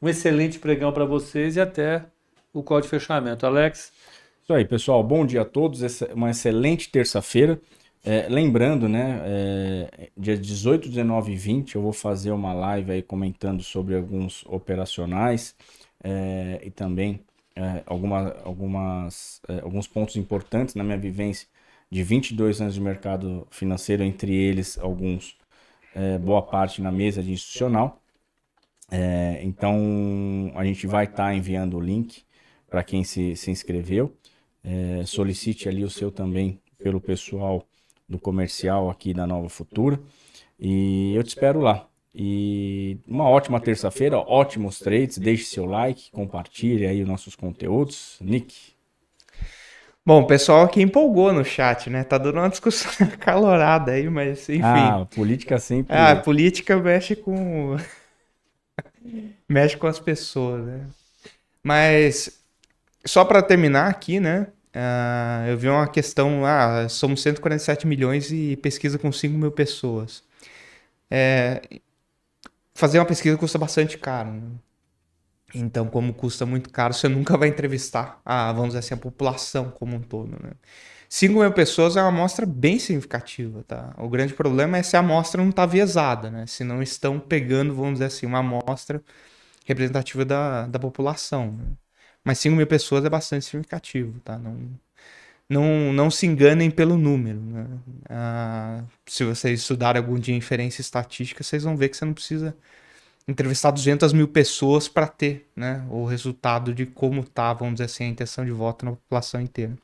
um 0.00 0.08
excelente 0.08 0.58
pregão 0.58 0.92
para 0.92 1.04
vocês 1.04 1.56
e 1.56 1.60
até 1.60 2.04
o 2.52 2.62
call 2.62 2.80
de 2.80 2.88
fechamento. 2.88 3.44
Alex? 3.44 3.92
Isso 4.42 4.52
aí, 4.52 4.64
pessoal. 4.64 5.02
Bom 5.02 5.26
dia 5.26 5.42
a 5.42 5.44
todos. 5.44 5.80
Uma 6.14 6.30
excelente 6.30 6.88
terça-feira. 6.88 7.60
É, 8.04 8.28
lembrando, 8.28 8.88
né, 8.88 9.20
é, 9.24 10.10
dia 10.16 10.36
18, 10.36 10.88
19 10.88 11.32
e 11.32 11.36
20 11.36 11.74
eu 11.74 11.82
vou 11.82 11.92
fazer 11.92 12.30
uma 12.30 12.52
live 12.52 12.92
aí 12.92 13.02
comentando 13.02 13.64
sobre 13.64 13.96
alguns 13.96 14.44
operacionais 14.46 15.56
é, 16.06 16.60
e 16.62 16.70
também 16.70 17.20
é, 17.56 17.82
alguma, 17.84 18.36
algumas, 18.44 19.40
é, 19.48 19.60
alguns 19.60 19.88
pontos 19.88 20.14
importantes 20.14 20.76
na 20.76 20.84
minha 20.84 20.96
vivência 20.96 21.48
de 21.90 22.02
22 22.04 22.60
anos 22.60 22.74
de 22.74 22.80
mercado 22.80 23.46
financeiro, 23.50 24.04
entre 24.04 24.32
eles 24.32 24.78
alguns, 24.78 25.36
boa 26.20 26.42
parte 26.42 26.82
na 26.82 26.92
mesa 26.92 27.22
de 27.22 27.32
institucional. 27.32 28.02
então 29.42 30.52
a 30.54 30.64
gente 30.64 30.86
vai 30.86 31.04
estar 31.04 31.28
tá 31.28 31.34
enviando 31.34 31.76
o 31.76 31.80
link 31.80 32.24
para 32.68 32.82
quem 32.84 33.04
se, 33.04 33.36
se 33.36 33.50
inscreveu. 33.50 34.14
solicite 35.06 35.68
ali 35.68 35.84
o 35.84 35.90
seu 35.90 36.10
também 36.10 36.60
pelo 36.78 37.00
pessoal 37.00 37.64
do 38.08 38.18
comercial 38.18 38.90
aqui 38.90 39.14
da 39.14 39.26
Nova 39.26 39.48
Futura. 39.48 39.98
E 40.58 41.14
eu 41.14 41.22
te 41.22 41.28
espero 41.28 41.60
lá. 41.60 41.88
E 42.18 42.96
uma 43.06 43.28
ótima 43.28 43.60
terça-feira, 43.60 44.16
ótimos 44.16 44.78
trades. 44.78 45.18
Deixe 45.18 45.44
seu 45.44 45.66
like, 45.66 46.10
compartilhe 46.10 46.86
aí 46.86 47.02
os 47.02 47.08
nossos 47.08 47.36
conteúdos. 47.36 48.16
Nick. 48.22 48.74
Bom, 50.04 50.22
o 50.22 50.26
pessoal 50.26 50.62
aqui 50.64 50.80
empolgou 50.80 51.30
no 51.30 51.44
chat, 51.44 51.90
né? 51.90 52.04
Tá 52.04 52.16
dando 52.16 52.38
uma 52.38 52.48
discussão 52.48 52.90
acalorada 53.12 53.92
aí, 53.92 54.08
mas 54.08 54.48
enfim. 54.48 54.62
Ah, 54.62 55.06
política 55.14 55.58
sempre. 55.58 55.94
Ah, 55.94 56.16
política 56.16 56.78
mexe 56.78 57.14
com. 57.14 57.76
mexe 59.46 59.76
com 59.76 59.86
as 59.86 59.98
pessoas, 60.00 60.64
né? 60.64 60.86
Mas, 61.62 62.40
só 63.04 63.26
para 63.26 63.42
terminar 63.42 63.90
aqui, 63.90 64.20
né? 64.20 64.46
Uh, 64.74 65.48
eu 65.48 65.58
vi 65.58 65.68
uma 65.68 65.88
questão, 65.88 66.46
ah, 66.46 66.88
somos 66.88 67.20
147 67.20 67.86
milhões 67.86 68.30
e 68.30 68.56
pesquisa 68.56 68.98
com 68.98 69.12
5 69.12 69.36
mil 69.36 69.50
pessoas. 69.50 70.22
É, 71.10 71.60
fazer 72.76 72.98
uma 72.98 73.06
pesquisa 73.06 73.36
custa 73.36 73.58
bastante 73.58 73.98
caro. 73.98 74.30
Né? 74.32 74.50
Então, 75.54 75.88
como 75.88 76.12
custa 76.12 76.44
muito 76.44 76.70
caro, 76.70 76.92
você 76.92 77.08
nunca 77.08 77.36
vai 77.36 77.48
entrevistar 77.48 78.20
a, 78.24 78.52
vamos 78.52 78.68
dizer 78.68 78.80
assim, 78.80 78.94
a 78.94 78.98
população 78.98 79.70
como 79.70 79.96
um 79.96 80.00
todo. 80.00 80.32
Né? 80.42 80.52
5 81.08 81.40
mil 81.40 81.52
pessoas 81.52 81.96
é 81.96 82.02
uma 82.02 82.08
amostra 82.08 82.44
bem 82.44 82.78
significativa. 82.78 83.64
Tá? 83.64 83.94
O 83.98 84.08
grande 84.08 84.34
problema 84.34 84.78
é 84.78 84.82
se 84.82 84.96
a 84.96 85.00
amostra 85.00 85.42
não 85.42 85.50
está 85.50 85.64
viesada, 85.64 86.30
né? 86.30 86.46
se 86.46 86.64
não 86.64 86.82
estão 86.82 87.18
pegando, 87.18 87.74
vamos 87.74 87.94
dizer 87.94 88.06
assim, 88.06 88.26
uma 88.26 88.40
amostra 88.40 89.02
representativa 89.64 90.24
da, 90.24 90.66
da 90.66 90.78
população. 90.78 91.52
Né? 91.52 91.64
Mas 92.22 92.38
5 92.40 92.56
mil 92.56 92.66
pessoas 92.66 93.04
é 93.04 93.10
bastante 93.10 93.44
significativo, 93.46 94.20
tá? 94.20 94.38
Não, 94.38 94.78
não, 95.48 95.92
não 95.92 96.10
se 96.10 96.26
enganem 96.26 96.70
pelo 96.70 96.96
número. 96.96 97.40
Né? 97.40 97.66
Ah, 98.08 98.84
se 99.06 99.24
vocês 99.24 99.60
estudarem 99.60 100.00
algum 100.00 100.18
dia 100.18 100.34
inferência 100.34 100.80
estatística, 100.80 101.42
vocês 101.42 101.62
vão 101.62 101.76
ver 101.76 101.88
que 101.88 101.96
você 101.96 102.04
não 102.04 102.14
precisa 102.14 102.56
entrevistar 103.28 103.70
200 103.70 104.12
mil 104.12 104.28
pessoas 104.28 104.88
para 104.88 105.06
ter 105.08 105.48
né, 105.56 105.84
o 105.90 106.04
resultado 106.04 106.72
de 106.74 106.86
como 106.86 107.24
tá, 107.24 107.52
vamos 107.52 107.74
dizer 107.74 107.84
assim, 107.84 108.04
a 108.04 108.08
intenção 108.08 108.44
de 108.44 108.52
voto 108.52 108.84
na 108.84 108.92
população 108.92 109.40
inteira. 109.40 109.76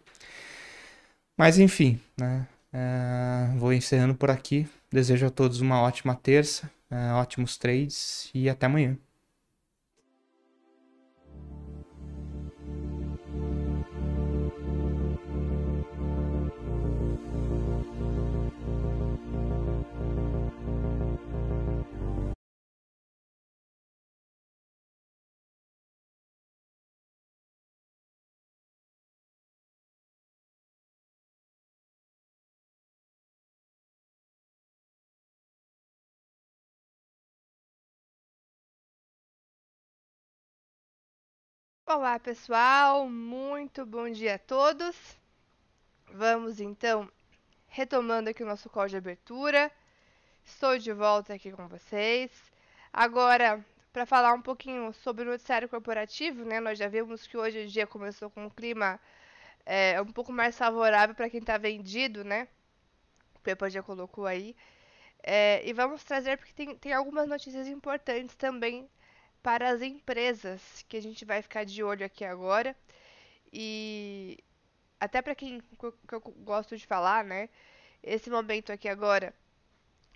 Mas 1.37 1.59
enfim, 1.59 2.01
né, 2.17 2.47
ah, 2.73 3.53
vou 3.57 3.73
encerrando 3.73 4.15
por 4.15 4.31
aqui. 4.31 4.69
Desejo 4.91 5.27
a 5.27 5.31
todos 5.31 5.61
uma 5.61 5.81
ótima 5.81 6.15
terça, 6.15 6.71
ah, 6.91 7.19
ótimos 7.19 7.57
trades 7.57 8.31
e 8.35 8.49
até 8.49 8.67
amanhã. 8.67 8.97
Olá, 41.95 42.19
pessoal, 42.19 43.07
muito 43.07 43.85
bom 43.85 44.09
dia 44.11 44.37
a 44.37 44.39
todos. 44.39 44.97
Vamos 46.11 46.59
então 46.59 47.07
retomando 47.69 48.31
aqui 48.31 48.43
o 48.43 48.47
nosso 48.47 48.71
call 48.71 48.89
de 48.89 48.97
abertura. 48.97 49.71
Estou 50.43 50.79
de 50.79 50.91
volta 50.91 51.35
aqui 51.35 51.53
com 51.53 51.69
vocês. 51.69 52.31
Agora, 52.91 53.63
para 53.93 54.07
falar 54.07 54.33
um 54.33 54.41
pouquinho 54.41 54.91
sobre 54.95 55.25
o 55.25 55.33
noticiário 55.33 55.69
corporativo, 55.69 56.47
né? 56.47 56.61
Nós 56.61 56.79
já 56.79 56.89
vimos 56.89 57.27
que 57.27 57.37
hoje 57.37 57.67
o 57.67 57.69
dia 57.69 57.87
começou 57.87 58.31
com 58.31 58.47
um 58.47 58.51
clima 58.51 58.99
é, 59.67 60.01
um 60.01 60.13
pouco 60.13 60.33
mais 60.33 60.57
favorável 60.57 61.15
para 61.15 61.29
quem 61.29 61.41
está 61.41 61.59
vendido, 61.59 62.25
né? 62.25 62.49
O 63.35 63.41
Pepa 63.41 63.69
já 63.69 63.83
colocou 63.83 64.25
aí. 64.25 64.57
É, 65.23 65.61
e 65.69 65.75
vamos 65.75 66.03
trazer 66.03 66.39
porque 66.39 66.55
tem, 66.55 66.75
tem 66.75 66.95
algumas 66.95 67.29
notícias 67.29 67.69
importantes 67.69 68.35
também 68.35 68.89
para 69.43 69.71
as 69.71 69.83
empresas, 69.83 70.85
que 70.89 70.97
a 70.97 71.03
gente 71.03 71.25
vai 71.25 71.43
ficar 71.43 71.65
de 71.65 71.83
olho 71.83 72.05
aqui 72.07 72.25
agora. 72.25 72.77
E 73.53 74.39
até 75.01 75.21
para 75.23 75.35
quem 75.35 75.61
que 75.61 76.15
eu 76.15 76.21
gosto 76.21 76.77
de 76.77 76.87
falar, 76.87 77.25
né? 77.25 77.49
Esse 78.03 78.31
momento 78.31 78.73
aqui 78.73 78.89
agora 78.89 79.35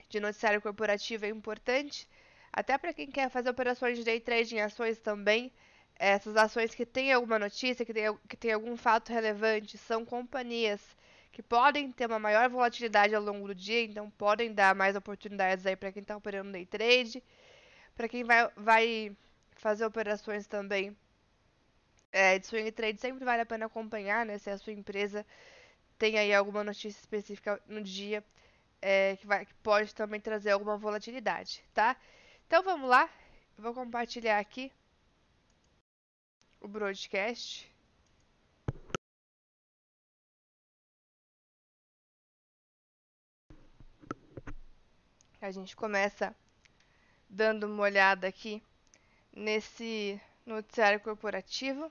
de 0.08 0.20
noticiário 0.20 0.62
corporativo 0.62 1.24
é 1.26 1.28
importante, 1.28 2.08
até 2.52 2.78
para 2.78 2.92
quem 2.92 3.10
quer 3.10 3.28
fazer 3.30 3.50
operações 3.50 3.98
de 3.98 4.04
day 4.04 4.20
trade 4.20 4.54
em 4.54 4.60
ações 4.60 4.98
também. 4.98 5.52
Essas 5.98 6.36
ações 6.36 6.74
que 6.74 6.86
têm 6.86 7.12
alguma 7.12 7.38
notícia, 7.38 7.84
que 7.84 7.92
tem, 7.94 8.04
que 8.28 8.36
tem 8.36 8.52
algum 8.52 8.76
fato 8.76 9.12
relevante, 9.12 9.78
são 9.78 10.04
companhias 10.04 10.80
que 11.32 11.42
podem 11.42 11.92
ter 11.92 12.06
uma 12.06 12.18
maior 12.18 12.48
volatilidade 12.48 13.14
ao 13.14 13.22
longo 13.22 13.48
do 13.48 13.54
dia, 13.54 13.82
então 13.82 14.10
podem 14.10 14.54
dar 14.54 14.74
mais 14.74 14.96
oportunidades 14.96 15.66
aí 15.66 15.76
para 15.76 15.92
quem 15.92 16.02
está 16.02 16.16
operando 16.16 16.52
day 16.52 16.64
trade. 16.66 17.22
Para 17.96 18.08
quem 18.08 18.22
vai, 18.24 18.50
vai 18.56 19.16
fazer 19.56 19.84
operações 19.86 20.46
também 20.46 20.94
é, 22.12 22.38
de 22.38 22.46
swing 22.46 22.70
trade, 22.72 23.00
sempre 23.00 23.24
vale 23.24 23.42
a 23.42 23.46
pena 23.46 23.66
acompanhar, 23.66 24.24
né? 24.26 24.38
Se 24.38 24.50
a 24.50 24.58
sua 24.58 24.72
empresa 24.72 25.26
tem 25.98 26.18
aí 26.18 26.32
alguma 26.34 26.62
notícia 26.62 27.00
específica 27.00 27.60
no 27.66 27.82
dia 27.82 28.22
é, 28.82 29.16
que, 29.16 29.26
vai, 29.26 29.46
que 29.46 29.54
pode 29.54 29.94
também 29.94 30.20
trazer 30.20 30.50
alguma 30.50 30.76
volatilidade, 30.76 31.64
tá? 31.74 31.96
Então 32.46 32.62
vamos 32.62 32.88
lá, 32.88 33.08
eu 33.56 33.62
vou 33.64 33.74
compartilhar 33.74 34.38
aqui 34.38 34.70
o 36.60 36.68
broadcast. 36.68 37.72
A 45.40 45.50
gente 45.50 45.76
começa 45.76 46.34
dando 47.28 47.64
uma 47.66 47.82
olhada 47.82 48.26
aqui 48.26 48.62
nesse 49.32 50.20
noticiário 50.44 51.00
corporativo, 51.00 51.90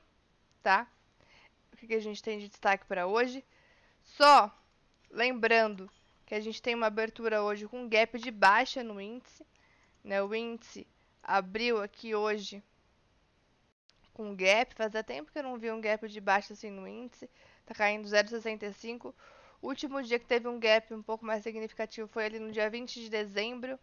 tá? 0.63 0.87
O 1.71 1.77
que, 1.77 1.93
a 1.93 1.99
gente 1.99 2.23
tem 2.23 2.39
de 2.39 2.47
destaque 2.47 2.85
para 2.85 3.05
hoje? 3.05 3.43
Só 4.03 4.51
lembrando 5.11 5.89
que 6.25 6.33
a 6.33 6.39
gente 6.39 6.61
tem 6.61 6.73
uma 6.73 6.87
abertura 6.87 7.43
hoje 7.43 7.67
com 7.67 7.87
gap 7.87 8.17
de 8.17 8.31
baixa 8.31 8.83
no 8.83 8.99
índice, 8.99 9.45
né? 10.03 10.23
O 10.23 10.33
índice 10.33 10.87
abriu 11.21 11.81
aqui 11.81 12.15
hoje 12.15 12.63
com 14.13 14.33
gap, 14.33 14.73
fazia 14.73 15.03
tempo 15.03 15.31
que 15.31 15.37
eu 15.37 15.43
não 15.43 15.57
vi 15.57 15.69
um 15.69 15.81
gap 15.81 16.07
de 16.07 16.21
baixa 16.21 16.53
assim 16.53 16.71
no 16.71 16.87
índice, 16.87 17.29
tá 17.65 17.75
caindo 17.75 18.07
0,65. 18.07 19.13
O 19.61 19.67
último 19.67 20.01
dia 20.01 20.17
que 20.17 20.25
teve 20.25 20.47
um 20.47 20.59
gap 20.59 20.93
um 20.93 21.03
pouco 21.03 21.25
mais 21.25 21.43
significativo 21.43 22.07
foi 22.07 22.25
ali 22.25 22.39
no 22.39 22.51
dia 22.51 22.69
20 22.69 23.01
de 23.01 23.09
dezembro, 23.09 23.77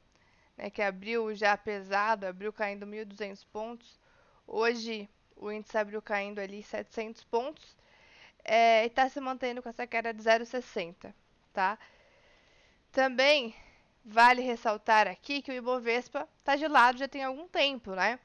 né, 0.56 0.70
que 0.70 0.82
abriu 0.82 1.34
já 1.34 1.56
pesado, 1.56 2.26
abriu 2.26 2.52
caindo 2.52 2.86
1.200 2.86 3.44
pontos. 3.52 3.98
Hoje 4.46 5.08
o 5.36 5.50
índice 5.50 5.76
abriu 5.76 6.00
caindo 6.00 6.38
ali 6.38 6.62
700 6.62 7.24
pontos 7.24 7.76
é, 8.44 8.84
e 8.84 8.86
está 8.86 9.08
se 9.08 9.20
mantendo 9.20 9.62
com 9.62 9.68
essa 9.68 9.86
queda 9.86 10.12
de 10.12 10.22
0,60, 10.22 11.12
tá? 11.52 11.78
Também 12.90 13.54
vale 14.04 14.42
ressaltar 14.42 15.06
aqui 15.06 15.40
que 15.40 15.50
o 15.50 15.54
Ibovespa 15.54 16.28
está 16.38 16.56
de 16.56 16.66
lado 16.66 16.98
já 16.98 17.08
tem 17.08 17.22
algum 17.22 17.48
tempo, 17.48 17.94
né? 17.94 18.18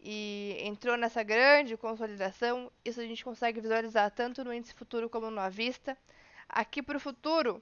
E 0.00 0.56
entrou 0.60 0.96
nessa 0.96 1.22
grande 1.22 1.76
consolidação. 1.76 2.70
Isso 2.84 3.00
a 3.00 3.04
gente 3.04 3.24
consegue 3.24 3.60
visualizar 3.60 4.10
tanto 4.12 4.44
no 4.44 4.54
índice 4.54 4.74
futuro 4.74 5.10
como 5.10 5.30
no 5.30 5.40
à 5.40 5.48
vista. 5.48 5.98
Aqui 6.48 6.82
para 6.82 6.96
o 6.96 7.00
futuro, 7.00 7.60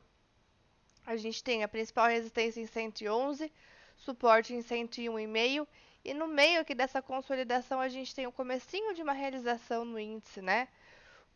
a 1.06 1.16
gente 1.16 1.42
tem 1.42 1.64
a 1.64 1.68
principal 1.68 2.08
resistência 2.08 2.60
em 2.60 2.66
111, 2.66 3.50
suporte 3.96 4.54
em 4.54 4.60
101,5 4.60 5.66
e 6.04 6.14
no 6.14 6.28
meio 6.28 6.60
aqui 6.60 6.74
dessa 6.74 7.02
consolidação 7.02 7.80
a 7.80 7.88
gente 7.88 8.14
tem 8.14 8.26
o 8.26 8.32
comecinho 8.32 8.94
de 8.94 9.02
uma 9.02 9.12
realização 9.12 9.84
no 9.84 9.98
índice, 9.98 10.40
né? 10.40 10.68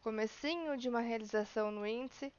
Comecinho 0.02 0.76
de 0.76 0.88
uma 0.88 1.00
realização 1.00 1.70
no 1.70 1.86
índice. 1.86 2.32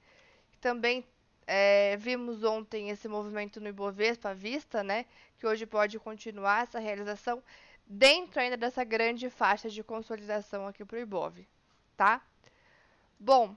Também 0.61 1.05
é, 1.45 1.97
vimos 1.97 2.43
ontem 2.43 2.89
esse 2.89 3.07
movimento 3.07 3.59
no 3.59 3.67
Ibovespa 3.67 4.29
à 4.29 4.33
vista, 4.33 4.83
né? 4.83 5.05
Que 5.37 5.45
hoje 5.45 5.65
pode 5.65 5.99
continuar 5.99 6.63
essa 6.63 6.79
realização 6.79 7.43
dentro 7.85 8.39
ainda 8.39 8.55
dessa 8.55 8.83
grande 8.85 9.29
faixa 9.29 9.69
de 9.69 9.83
consolidação 9.83 10.65
aqui 10.65 10.85
para 10.85 10.97
o 10.97 11.01
Ibov, 11.01 11.45
tá? 11.97 12.21
Bom, 13.19 13.55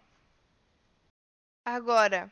agora, 1.65 2.29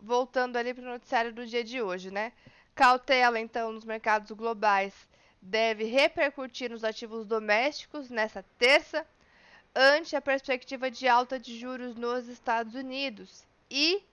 voltando 0.00 0.56
ali 0.56 0.72
para 0.72 0.82
o 0.82 0.92
noticiário 0.92 1.32
do 1.32 1.46
dia 1.46 1.62
de 1.62 1.82
hoje, 1.82 2.10
né? 2.10 2.32
Cautela, 2.76 3.40
então, 3.40 3.72
nos 3.72 3.86
mercados 3.86 4.30
globais 4.32 5.08
deve 5.40 5.84
repercutir 5.84 6.70
nos 6.70 6.84
ativos 6.84 7.24
domésticos 7.26 8.10
nessa 8.10 8.42
terça, 8.58 9.06
ante 9.74 10.14
a 10.14 10.20
perspectiva 10.20 10.90
de 10.90 11.08
alta 11.08 11.38
de 11.38 11.58
juros 11.58 11.96
nos 11.96 12.28
Estados 12.28 12.74
Unidos 12.74 13.46
e 13.70 14.04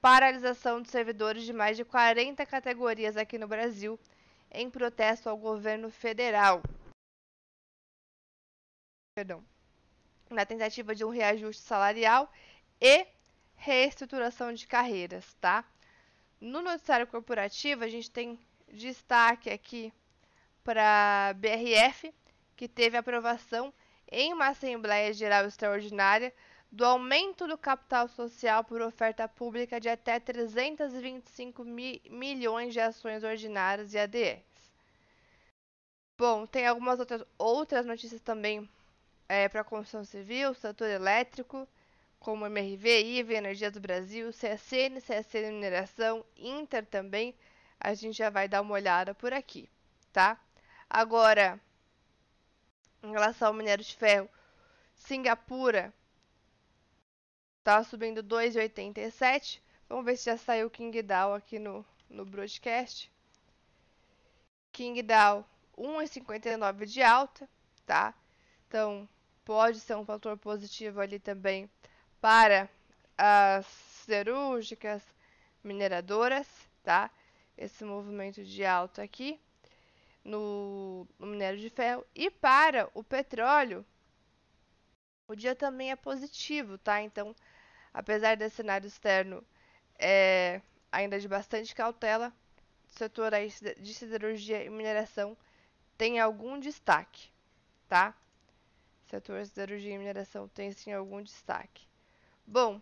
paralisação 0.00 0.80
de 0.80 0.88
servidores 0.88 1.42
de 1.42 1.52
mais 1.52 1.76
de 1.76 1.84
40 1.84 2.44
categorias 2.46 3.18
aqui 3.18 3.36
no 3.36 3.46
Brasil 3.46 4.00
em 4.50 4.70
protesto 4.70 5.28
ao 5.28 5.36
governo 5.36 5.90
federal. 5.90 6.62
Perdão. 9.14 9.44
Na 10.30 10.46
tentativa 10.46 10.94
de 10.94 11.04
um 11.04 11.10
reajuste 11.10 11.62
salarial 11.62 12.32
e 12.80 13.06
reestruturação 13.56 14.54
de 14.54 14.66
carreiras, 14.66 15.34
tá? 15.34 15.64
No 16.40 16.60
noticiário 16.60 17.06
corporativo, 17.06 17.84
a 17.84 17.88
gente 17.88 18.10
tem 18.10 18.38
destaque 18.68 19.48
aqui 19.50 19.92
para 20.62 21.34
BRF, 21.36 22.12
que 22.54 22.68
teve 22.68 22.96
aprovação 22.96 23.72
em 24.10 24.32
uma 24.32 24.48
Assembleia 24.48 25.12
Geral 25.12 25.46
Extraordinária 25.46 26.32
do 26.70 26.84
aumento 26.84 27.46
do 27.46 27.56
capital 27.56 28.08
social 28.08 28.64
por 28.64 28.82
oferta 28.82 29.26
pública 29.26 29.80
de 29.80 29.88
até 29.88 30.18
325 30.20 31.64
mi 31.64 32.02
milhões 32.10 32.72
de 32.72 32.80
ações 32.80 33.22
ordinárias 33.24 33.94
e 33.94 33.98
ADRs. 33.98 34.44
Bom, 36.18 36.46
tem 36.46 36.66
algumas 36.66 36.98
outras, 36.98 37.22
outras 37.38 37.86
notícias 37.86 38.20
também 38.20 38.68
é, 39.28 39.48
para 39.48 39.60
a 39.60 39.64
construção 39.64 40.04
civil, 40.04 40.54
setor 40.54 40.88
elétrico, 40.88 41.68
como 42.18 42.46
MRV, 42.46 43.02
IVE, 43.02 43.34
Energia 43.34 43.70
do 43.70 43.80
Brasil, 43.80 44.30
CSN, 44.30 45.00
CSN 45.00 45.52
Mineração, 45.52 46.24
Inter 46.36 46.84
também. 46.86 47.34
A 47.78 47.94
gente 47.94 48.16
já 48.16 48.30
vai 48.30 48.48
dar 48.48 48.62
uma 48.62 48.74
olhada 48.74 49.14
por 49.14 49.32
aqui, 49.32 49.68
tá? 50.12 50.40
Agora, 50.88 51.60
em 53.02 53.10
relação 53.10 53.48
ao 53.48 53.54
minério 53.54 53.84
de 53.84 53.94
ferro, 53.94 54.28
Singapura 54.94 55.92
Tá 57.66 57.82
subindo 57.82 58.22
2,87. 58.22 59.60
Vamos 59.88 60.04
ver 60.04 60.16
se 60.16 60.26
já 60.26 60.36
saiu 60.36 60.68
o 60.68 60.70
King 60.70 61.02
Dow 61.02 61.34
aqui 61.34 61.58
no, 61.58 61.84
no 62.08 62.24
broadcast. 62.24 63.10
King 64.70 65.02
Dow 65.02 65.44
1,59 65.76 66.86
de 66.86 67.02
alta, 67.02 67.50
tá? 67.84 68.14
Então, 68.68 69.08
pode 69.44 69.80
ser 69.80 69.96
um 69.96 70.04
fator 70.04 70.38
positivo 70.38 71.00
ali 71.00 71.18
também 71.18 71.68
para 72.26 72.68
as 73.16 73.64
cirúrgicas, 74.04 75.00
mineradoras, 75.62 76.48
tá? 76.82 77.08
Esse 77.56 77.84
movimento 77.84 78.42
de 78.42 78.64
alta 78.64 79.00
aqui 79.00 79.38
no, 80.24 81.06
no 81.20 81.26
minério 81.28 81.56
de 81.56 81.70
ferro. 81.70 82.04
E 82.12 82.28
para 82.28 82.90
o 82.94 83.04
petróleo, 83.04 83.86
o 85.28 85.36
dia 85.36 85.54
também 85.54 85.92
é 85.92 85.94
positivo, 85.94 86.76
tá? 86.78 87.00
Então, 87.00 87.32
apesar 87.94 88.36
desse 88.36 88.56
cenário 88.56 88.88
externo 88.88 89.40
é, 89.96 90.60
ainda 90.90 91.20
de 91.20 91.28
bastante 91.28 91.76
cautela, 91.76 92.32
o 92.88 92.98
setor 92.98 93.30
de 93.78 93.94
siderurgia 93.94 94.64
e 94.64 94.68
mineração 94.68 95.36
tem 95.96 96.18
algum 96.18 96.58
destaque, 96.58 97.30
tá? 97.88 98.12
Setor 99.04 99.42
de 99.42 99.48
siderurgia 99.48 99.94
e 99.94 99.98
mineração 99.98 100.48
tem 100.48 100.72
sim 100.72 100.92
algum 100.92 101.22
destaque. 101.22 101.86
Bom, 102.48 102.80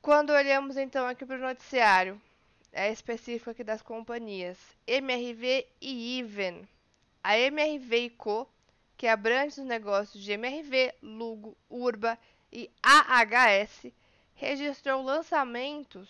quando 0.00 0.30
olhamos 0.30 0.76
então 0.76 1.04
aqui 1.04 1.26
para 1.26 1.36
o 1.36 1.40
noticiário, 1.40 2.22
é 2.72 2.92
específico 2.92 3.50
aqui 3.50 3.64
das 3.64 3.82
companhias 3.82 4.56
MRV 4.86 5.66
e 5.80 6.20
Even. 6.20 6.64
A 7.24 7.36
MRV 7.36 8.10
Co, 8.10 8.48
que 8.96 9.08
abrange 9.08 9.60
os 9.60 9.66
negócios 9.66 10.22
de 10.22 10.30
MRV, 10.30 10.94
Lugo, 11.02 11.56
Urba 11.68 12.16
e 12.52 12.70
AHS 12.80 13.86
registrou 14.36 15.02
lançamentos 15.02 16.08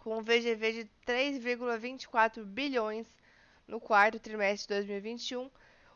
com 0.00 0.16
um 0.16 0.22
VGV 0.22 0.72
de 0.72 0.90
3,24 1.06 2.42
bilhões 2.42 3.06
no 3.68 3.78
quarto 3.78 4.18
trimestre 4.18 4.74
de 4.74 4.80
2021, 4.80 5.50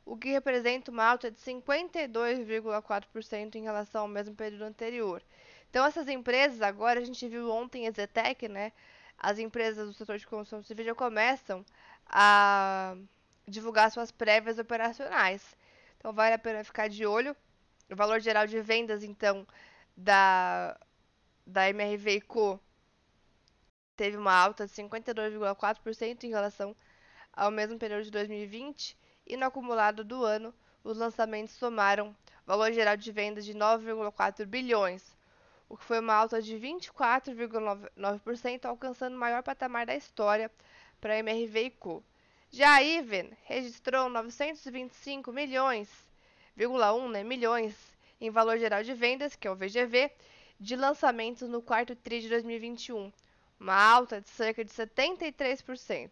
o 0.07 0.17
que 0.17 0.31
representa 0.31 0.91
uma 0.91 1.05
alta 1.05 1.31
de 1.31 1.39
52,4% 1.41 3.57
em 3.57 3.65
relação 3.65 4.03
ao 4.03 4.09
mesmo 4.09 4.35
período 4.35 4.65
anterior. 4.65 5.23
Então 5.69 5.85
essas 5.85 6.09
empresas 6.09 6.63
agora 6.63 7.01
a 7.01 7.05
gente 7.05 7.29
viu 7.29 7.51
ontem 7.51 7.89
a 7.89 7.91
Zetec, 7.91 8.49
né? 8.49 8.73
As 9.19 9.39
empresas 9.39 9.89
do 9.89 9.93
setor 9.93 10.19
de 10.19 10.27
construção 10.27 10.63
civil 10.63 10.85
já 10.85 10.95
começam 10.95 11.65
a 12.07 12.97
divulgar 13.49 13.91
suas 13.91 14.13
prévias 14.13 14.59
operacionais. 14.59 15.57
Então 15.99 16.13
vale 16.13 16.35
a 16.35 16.39
pena 16.39 16.63
ficar 16.63 16.89
de 16.89 17.05
olho 17.05 17.35
o 17.91 17.97
valor 17.97 18.21
geral 18.21 18.47
de 18.47 18.61
vendas, 18.61 19.03
então, 19.05 19.47
da, 19.97 20.79
da 21.47 21.69
MRV 21.69 22.21
Co 22.23 22.61
teve 23.97 24.17
uma 24.17 24.35
alta 24.35 24.67
de 24.67 24.73
52,4% 24.73 26.25
em 26.25 26.31
relação 26.31 26.77
ao 27.33 27.51
mesmo 27.51 27.79
período 27.79 28.05
de 28.05 28.11
2020 28.11 28.97
e 29.27 29.37
no 29.37 29.47
acumulado 29.47 30.05
do 30.05 30.25
ano 30.25 30.55
os 30.85 30.97
lançamentos 30.97 31.55
somaram 31.55 32.15
valor 32.47 32.73
geral 32.73 32.97
de 32.97 33.11
vendas 33.11 33.45
de 33.45 33.55
9,4 33.55 34.47
bilhões, 34.47 35.17
o 35.69 35.77
que 35.77 35.85
foi 35.85 35.99
uma 35.99 36.15
alta 36.15 36.41
de 36.41 36.57
24,9%, 36.57 38.65
alcançando 38.65 39.17
o 39.17 39.19
maior 39.19 39.43
patamar 39.43 39.87
da 39.87 39.97
história 39.97 40.49
para 41.01 41.15
a 41.15 41.19
MRV 41.19 41.71
Co. 41.79 42.03
Já 42.51 42.77
a 42.77 42.85
Even 42.85 43.33
registrou 43.45 44.09
925 44.09 45.33
milhões 45.33 46.07
1,1 46.57 47.11
né, 47.11 47.23
milhões 47.23 47.77
em 48.19 48.31
valor 48.31 48.59
geral 48.59 48.83
de 48.83 48.95
vendas, 48.95 49.37
que 49.37 49.47
é 49.47 49.51
o 49.51 49.55
VGV, 49.55 50.11
de 50.59 50.75
lançamentos 50.75 51.47
no 51.49 51.61
quarto 51.61 51.95
TRI 51.95 52.23
de 52.23 52.31
2021, 52.31 53.13
uma 53.61 53.75
alta 53.75 54.23
de 54.23 54.29
cerca 54.31 54.65
de 54.65 54.71
73%. 54.71 56.11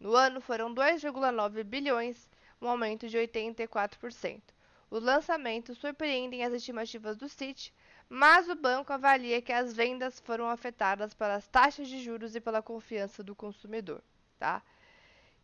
No 0.00 0.16
ano 0.16 0.40
foram 0.40 0.74
2,9 0.74 1.62
bilhões, 1.62 2.30
um 2.62 2.68
aumento 2.68 3.08
de 3.08 3.18
84%. 3.18 4.40
Os 4.88 5.02
lançamentos 5.02 5.78
surpreendem 5.78 6.44
as 6.44 6.52
estimativas 6.52 7.16
do 7.16 7.28
CIT, 7.28 7.74
mas 8.08 8.48
o 8.48 8.54
banco 8.54 8.92
avalia 8.92 9.42
que 9.42 9.52
as 9.52 9.72
vendas 9.72 10.20
foram 10.20 10.48
afetadas 10.48 11.12
pelas 11.12 11.48
taxas 11.48 11.88
de 11.88 12.02
juros 12.02 12.36
e 12.36 12.40
pela 12.40 12.62
confiança 12.62 13.22
do 13.22 13.34
consumidor, 13.34 14.02
tá? 14.38 14.62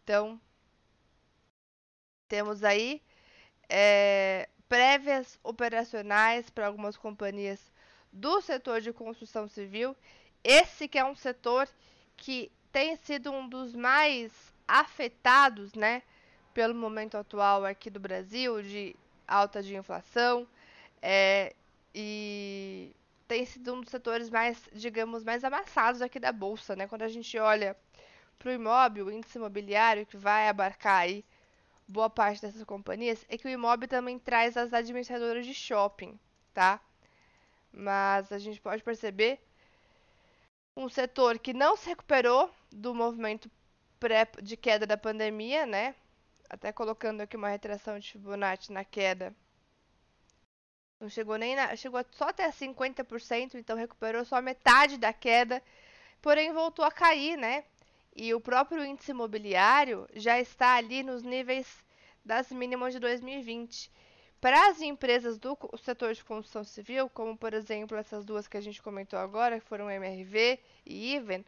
Então, 0.04 0.40
temos 2.28 2.62
aí 2.62 3.02
é, 3.68 4.48
prévias 4.68 5.40
operacionais 5.42 6.50
para 6.50 6.66
algumas 6.66 6.96
companhias 6.96 7.72
do 8.12 8.40
setor 8.40 8.80
de 8.80 8.92
construção 8.92 9.48
civil. 9.48 9.96
Esse 10.44 10.86
que 10.86 10.98
é 10.98 11.04
um 11.04 11.16
setor 11.16 11.68
que 12.16 12.52
tem 12.70 12.96
sido 12.96 13.32
um 13.32 13.48
dos 13.48 13.74
mais 13.74 14.30
afetados, 14.66 15.72
né, 15.72 16.02
pelo 16.58 16.74
momento 16.74 17.16
atual 17.16 17.64
aqui 17.64 17.88
do 17.88 18.00
Brasil, 18.00 18.60
de 18.60 18.96
alta 19.28 19.62
de 19.62 19.76
inflação, 19.76 20.44
é, 21.00 21.54
e 21.94 22.90
tem 23.28 23.46
sido 23.46 23.74
um 23.74 23.80
dos 23.80 23.90
setores 23.90 24.28
mais, 24.28 24.68
digamos, 24.72 25.22
mais 25.22 25.44
amassados 25.44 26.02
aqui 26.02 26.18
da 26.18 26.32
bolsa, 26.32 26.74
né? 26.74 26.88
Quando 26.88 27.02
a 27.02 27.08
gente 27.08 27.38
olha 27.38 27.76
para 28.40 28.48
o 28.48 28.52
imóvel, 28.52 29.06
o 29.06 29.12
índice 29.12 29.38
imobiliário 29.38 30.04
que 30.04 30.16
vai 30.16 30.48
abarcar 30.48 31.02
aí 31.02 31.24
boa 31.86 32.10
parte 32.10 32.42
dessas 32.42 32.64
companhias, 32.64 33.24
é 33.28 33.38
que 33.38 33.46
o 33.46 33.50
imóvel 33.50 33.86
também 33.86 34.18
traz 34.18 34.56
as 34.56 34.72
administradoras 34.72 35.46
de 35.46 35.54
shopping, 35.54 36.18
tá? 36.52 36.80
Mas 37.72 38.32
a 38.32 38.38
gente 38.40 38.60
pode 38.60 38.82
perceber 38.82 39.38
um 40.76 40.88
setor 40.88 41.38
que 41.38 41.52
não 41.52 41.76
se 41.76 41.88
recuperou 41.88 42.50
do 42.72 42.92
movimento 42.92 43.48
pré 44.00 44.26
de 44.42 44.56
queda 44.56 44.84
da 44.84 44.96
pandemia, 44.96 45.64
né? 45.64 45.94
Até 46.48 46.72
colocando 46.72 47.20
aqui 47.20 47.36
uma 47.36 47.48
retração 47.48 47.98
de 47.98 48.12
Fibonacci 48.12 48.72
na 48.72 48.84
queda. 48.84 49.34
Não 51.00 51.08
chegou 51.08 51.36
nem 51.36 51.54
na, 51.54 51.76
chegou 51.76 52.04
só 52.12 52.28
até 52.28 52.50
50%, 52.50 53.54
então 53.54 53.76
recuperou 53.76 54.24
só 54.24 54.40
metade 54.42 54.98
da 54.98 55.12
queda, 55.12 55.62
porém 56.20 56.52
voltou 56.52 56.84
a 56.84 56.90
cair, 56.90 57.36
né? 57.36 57.64
E 58.16 58.34
o 58.34 58.40
próprio 58.40 58.84
índice 58.84 59.12
imobiliário 59.12 60.08
já 60.14 60.40
está 60.40 60.74
ali 60.74 61.04
nos 61.04 61.22
níveis 61.22 61.66
das 62.24 62.50
mínimas 62.50 62.92
de 62.92 62.98
2020. 62.98 63.90
Para 64.40 64.68
as 64.68 64.80
empresas 64.80 65.38
do 65.38 65.56
setor 65.82 66.14
de 66.14 66.24
construção 66.24 66.64
civil, 66.64 67.08
como 67.10 67.36
por 67.36 67.54
exemplo 67.54 67.96
essas 67.96 68.24
duas 68.24 68.48
que 68.48 68.56
a 68.56 68.60
gente 68.60 68.82
comentou 68.82 69.18
agora, 69.18 69.60
que 69.60 69.66
foram 69.66 69.90
MRV 69.90 70.58
e 70.86 71.14
Even, 71.14 71.44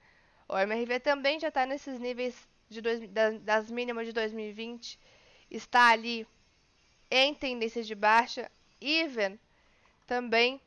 o 0.48 0.59
MRV 0.59 1.01
também 1.01 1.38
já 1.38 1.48
está 1.48 1.66
nesses 1.66 1.98
níveis 2.01 2.48
dois, 2.81 3.01
das, 3.11 3.41
das 3.41 3.71
mínimas 3.71 4.07
de 4.07 4.12
2020, 4.12 4.99
está 5.51 5.89
ali 5.89 6.27
em 7.11 7.35
tendência 7.35 7.83
de 7.83 7.95
baixa. 7.95 8.51
Even 8.81 9.39
também 10.07 10.61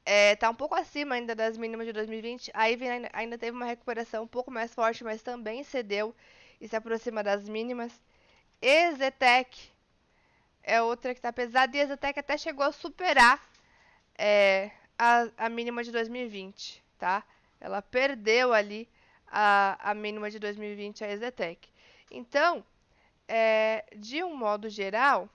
está 0.00 0.12
é, 0.12 0.36
tá 0.36 0.50
um 0.50 0.54
pouco 0.54 0.74
acima 0.74 1.16
ainda 1.16 1.34
das 1.34 1.58
mínimas 1.58 1.86
de 1.86 1.92
2020. 1.92 2.50
A 2.54 2.70
Even 2.70 3.08
ainda, 3.12 3.36
teve 3.36 3.56
uma 3.56 3.66
recuperação 3.66 4.22
um 4.24 4.28
pouco 4.28 4.50
mais 4.50 4.72
forte, 4.72 5.02
mas 5.02 5.22
também 5.22 5.64
cedeu 5.64 6.14
e 6.60 6.68
se 6.68 6.76
aproxima 6.76 7.22
das 7.22 7.48
mínimas. 7.48 7.92
Exetec 8.62 9.70
é 10.62 10.80
outra 10.80 11.12
que 11.12 11.18
está 11.18 11.32
pesada 11.32 11.76
e 11.76 11.80
a 11.80 11.84
Exetec 11.84 12.18
até 12.18 12.38
chegou 12.38 12.64
a 12.64 12.72
superar 12.72 13.44
é, 14.16 14.70
a, 14.98 15.28
a 15.36 15.48
mínima 15.48 15.82
de 15.84 15.90
2020, 15.90 16.82
tá? 16.98 17.22
Ela 17.60 17.82
perdeu 17.82 18.52
ali 18.52 18.88
a, 19.26 19.90
a 19.90 19.94
mínima 19.94 20.30
de 20.30 20.38
2020, 20.38 21.04
a 21.04 21.10
Exetec. 21.10 21.68
Então, 22.10 22.64
é, 23.28 23.84
de 23.96 24.22
um 24.22 24.36
modo 24.36 24.68
geral, 24.68 25.28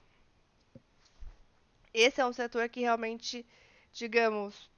esse 1.94 2.22
é 2.22 2.26
um 2.26 2.34
setor 2.34 2.70
que 2.70 2.82
realmente, 2.82 3.46
digamos, 3.92 4.70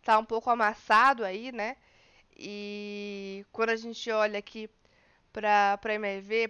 está 0.00 0.18
um 0.18 0.24
pouco 0.24 0.50
amassado 0.50 1.24
aí, 1.24 1.52
né? 1.52 1.76
E 2.36 3.44
quando 3.52 3.70
a 3.70 3.76
gente 3.76 4.10
olha 4.10 4.38
aqui 4.38 4.68
para 5.32 5.78
a 5.82 5.94
MRV, 5.94 6.48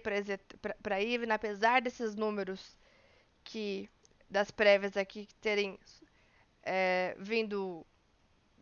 para 0.81 0.95
a 0.95 1.01
IVN, 1.01 1.31
apesar 1.31 1.81
desses 1.81 2.15
números 2.15 2.77
que 3.43 3.89
das 4.29 4.51
prévias 4.51 4.97
aqui 4.97 5.27
terem 5.41 5.79
é, 6.63 7.15
vindo 7.19 7.85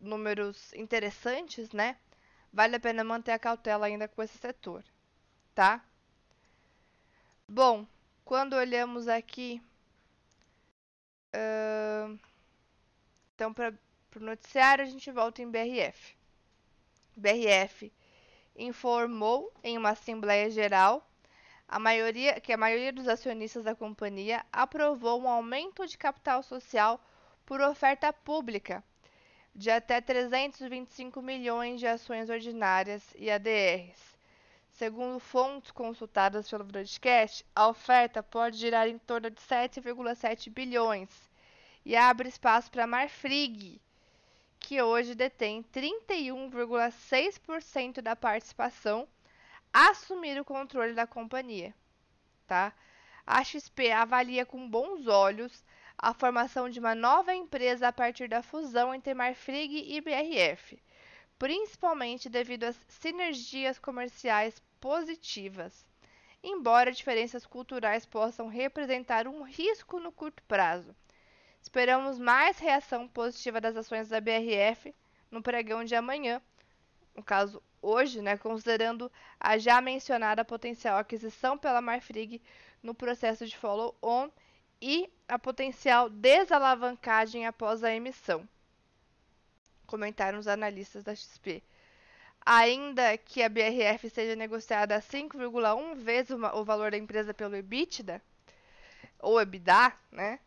números 0.00 0.72
interessantes, 0.74 1.72
né? 1.72 1.96
Vale 2.54 2.76
a 2.76 2.80
pena 2.80 3.02
manter 3.02 3.32
a 3.32 3.38
cautela 3.38 3.86
ainda 3.86 4.06
com 4.06 4.22
esse 4.22 4.38
setor, 4.38 4.84
tá? 5.56 5.84
Bom, 7.48 7.84
quando 8.24 8.52
olhamos 8.52 9.08
aqui, 9.08 9.60
uh, 11.34 12.16
então 13.34 13.52
para 13.52 13.74
o 14.14 14.20
noticiário 14.20 14.84
a 14.84 14.88
gente 14.88 15.10
volta 15.10 15.42
em 15.42 15.50
BRF. 15.50 16.14
BRF 17.16 17.92
informou 18.54 19.52
em 19.64 19.76
uma 19.76 19.90
assembleia 19.90 20.48
geral 20.48 21.04
a 21.66 21.80
maioria, 21.80 22.40
que 22.40 22.52
a 22.52 22.56
maioria 22.56 22.92
dos 22.92 23.08
acionistas 23.08 23.64
da 23.64 23.74
companhia 23.74 24.46
aprovou 24.52 25.20
um 25.20 25.28
aumento 25.28 25.84
de 25.88 25.98
capital 25.98 26.40
social 26.40 27.04
por 27.44 27.60
oferta 27.60 28.12
pública 28.12 28.84
de 29.54 29.70
até 29.70 30.00
325 30.00 31.22
milhões 31.22 31.78
de 31.78 31.86
ações 31.86 32.28
ordinárias 32.28 33.14
e 33.16 33.30
ADRs. 33.30 34.18
Segundo 34.72 35.20
fontes 35.20 35.70
consultadas 35.70 36.50
pelo 36.50 36.64
broadcast, 36.64 37.46
a 37.54 37.68
oferta 37.68 38.20
pode 38.22 38.56
girar 38.56 38.88
em 38.88 38.98
torno 38.98 39.30
de 39.30 39.40
7,7 39.40 40.50
bilhões 40.50 41.08
e 41.84 41.94
abre 41.94 42.28
espaço 42.28 42.72
para 42.72 42.82
a 42.82 42.86
Marfrig, 42.86 43.80
que 44.58 44.82
hoje 44.82 45.14
detém 45.14 45.62
31,6% 45.62 48.00
da 48.00 48.16
participação 48.16 49.06
assumir 49.72 50.40
o 50.40 50.44
controle 50.44 50.94
da 50.94 51.06
companhia, 51.06 51.72
tá? 52.46 52.72
A 53.26 53.42
XP 53.44 53.92
avalia 53.92 54.44
com 54.44 54.68
bons 54.68 55.06
olhos 55.06 55.64
a 55.98 56.12
formação 56.12 56.68
de 56.68 56.78
uma 56.78 56.94
nova 56.94 57.34
empresa 57.34 57.88
a 57.88 57.92
partir 57.92 58.28
da 58.28 58.42
fusão 58.42 58.94
entre 58.94 59.14
Marfrig 59.14 59.94
e 59.94 60.00
BRF, 60.00 60.82
principalmente 61.38 62.28
devido 62.28 62.64
às 62.64 62.76
sinergias 62.88 63.78
comerciais 63.78 64.60
positivas. 64.80 65.86
Embora 66.42 66.92
diferenças 66.92 67.46
culturais 67.46 68.04
possam 68.04 68.48
representar 68.48 69.26
um 69.26 69.42
risco 69.42 69.98
no 69.98 70.12
curto 70.12 70.42
prazo, 70.44 70.94
esperamos 71.62 72.18
mais 72.18 72.58
reação 72.58 73.08
positiva 73.08 73.60
das 73.60 73.76
ações 73.76 74.08
da 74.08 74.20
BRF 74.20 74.94
no 75.30 75.42
pregão 75.42 75.84
de 75.84 75.94
amanhã, 75.94 76.42
no 77.14 77.22
caso 77.22 77.62
hoje, 77.80 78.20
né, 78.20 78.36
considerando 78.36 79.10
a 79.38 79.56
já 79.56 79.80
mencionada 79.80 80.44
potencial 80.44 80.98
aquisição 80.98 81.56
pela 81.56 81.80
Marfrig 81.80 82.42
no 82.82 82.94
processo 82.94 83.46
de 83.46 83.56
follow-on 83.56 84.28
e 84.80 85.10
a 85.28 85.38
potencial 85.38 86.08
desalavancagem 86.08 87.46
após 87.46 87.82
a 87.82 87.94
emissão. 87.94 88.46
Comentaram 89.86 90.38
os 90.38 90.48
analistas 90.48 91.02
da 91.02 91.14
XP. 91.14 91.62
Ainda 92.44 93.16
que 93.16 93.42
a 93.42 93.48
BRF 93.48 94.10
seja 94.10 94.36
negociada 94.36 94.96
a 94.96 95.00
5,1 95.00 95.94
vezes 95.96 96.30
o 96.30 96.64
valor 96.64 96.90
da 96.90 96.98
empresa 96.98 97.32
pelo 97.32 97.56
EBITDA, 97.56 98.20
ou 99.18 99.40
EBITDA, 99.40 99.92
né? 100.12 100.38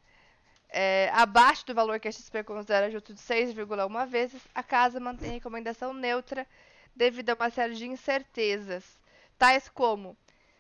É, 0.70 1.10
abaixo 1.14 1.66
do 1.66 1.74
valor 1.74 2.00
que 2.00 2.08
a 2.08 2.12
XP 2.12 2.44
considera 2.44 2.92
justo 2.92 3.14
de 3.14 3.22
6,1 3.22 4.08
vezes, 4.08 4.42
a 4.54 4.62
casa 4.62 5.00
mantém 5.00 5.32
recomendação 5.32 5.94
neutra 5.94 6.46
devido 6.96 7.30
a 7.30 7.36
uma 7.36 7.50
série 7.50 7.74
de 7.74 7.88
incertezas, 7.88 8.84
tais 9.38 9.70
como 9.70 10.18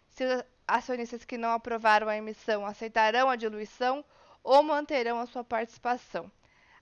se 0.09 0.23
acionistas 0.67 1.23
que 1.23 1.37
não 1.37 1.51
aprovaram 1.51 2.09
a 2.09 2.17
emissão 2.17 2.65
aceitarão 2.65 3.29
a 3.29 3.35
diluição 3.35 4.03
ou 4.43 4.61
manterão 4.63 5.19
a 5.19 5.25
sua 5.25 5.43
participação, 5.43 6.31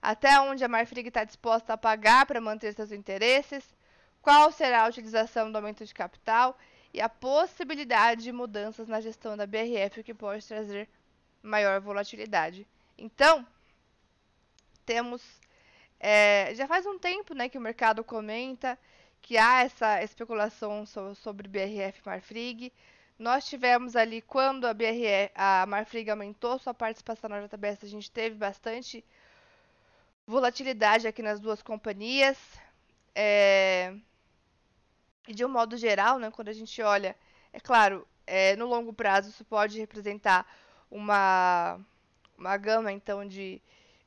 até 0.00 0.40
onde 0.40 0.64
a 0.64 0.68
Marfrig 0.68 1.08
está 1.08 1.24
disposta 1.24 1.72
a 1.72 1.78
pagar 1.78 2.26
para 2.26 2.40
manter 2.40 2.72
seus 2.74 2.92
interesses, 2.92 3.64
qual 4.20 4.50
será 4.50 4.82
a 4.82 4.88
utilização 4.88 5.50
do 5.50 5.56
aumento 5.56 5.84
de 5.84 5.94
capital 5.94 6.58
e 6.92 7.00
a 7.00 7.08
possibilidade 7.08 8.22
de 8.22 8.32
mudanças 8.32 8.88
na 8.88 9.00
gestão 9.00 9.36
da 9.36 9.46
BRF, 9.46 10.00
o 10.00 10.04
que 10.04 10.14
pode 10.14 10.46
trazer 10.46 10.88
maior 11.42 11.80
volatilidade. 11.80 12.66
Então, 12.98 13.46
temos. 14.84 15.22
É, 15.98 16.54
já 16.54 16.66
faz 16.66 16.86
um 16.86 16.98
tempo 16.98 17.34
né, 17.34 17.48
que 17.48 17.58
o 17.58 17.60
mercado 17.60 18.04
comenta 18.04 18.78
que 19.20 19.36
há 19.36 19.64
essa 19.64 20.02
especulação 20.02 20.84
sobre 21.14 21.48
BRF 21.48 22.00
Marfrig. 22.04 22.72
Nós 23.18 23.46
tivemos 23.48 23.96
ali, 23.96 24.20
quando 24.20 24.66
a, 24.66 24.74
BRF, 24.74 25.32
a 25.34 25.64
Marfrig 25.66 26.10
aumentou 26.10 26.58
sua 26.58 26.74
participação 26.74 27.30
na 27.30 27.40
JBS, 27.40 27.82
a 27.82 27.88
gente 27.88 28.10
teve 28.10 28.36
bastante 28.36 29.02
volatilidade 30.26 31.06
aqui 31.08 31.22
nas 31.22 31.40
duas 31.40 31.62
companhias. 31.62 32.36
É... 33.14 33.94
E 35.26 35.34
de 35.34 35.44
um 35.44 35.48
modo 35.48 35.76
geral, 35.76 36.18
né, 36.18 36.30
quando 36.30 36.48
a 36.50 36.52
gente 36.52 36.80
olha, 36.82 37.16
é 37.52 37.58
claro, 37.58 38.06
é, 38.26 38.54
no 38.56 38.66
longo 38.66 38.92
prazo 38.92 39.30
isso 39.30 39.44
pode 39.44 39.78
representar 39.78 40.46
uma, 40.90 41.80
uma 42.36 42.56
gama 42.56 42.92
então 42.92 43.26
de, 43.26 43.60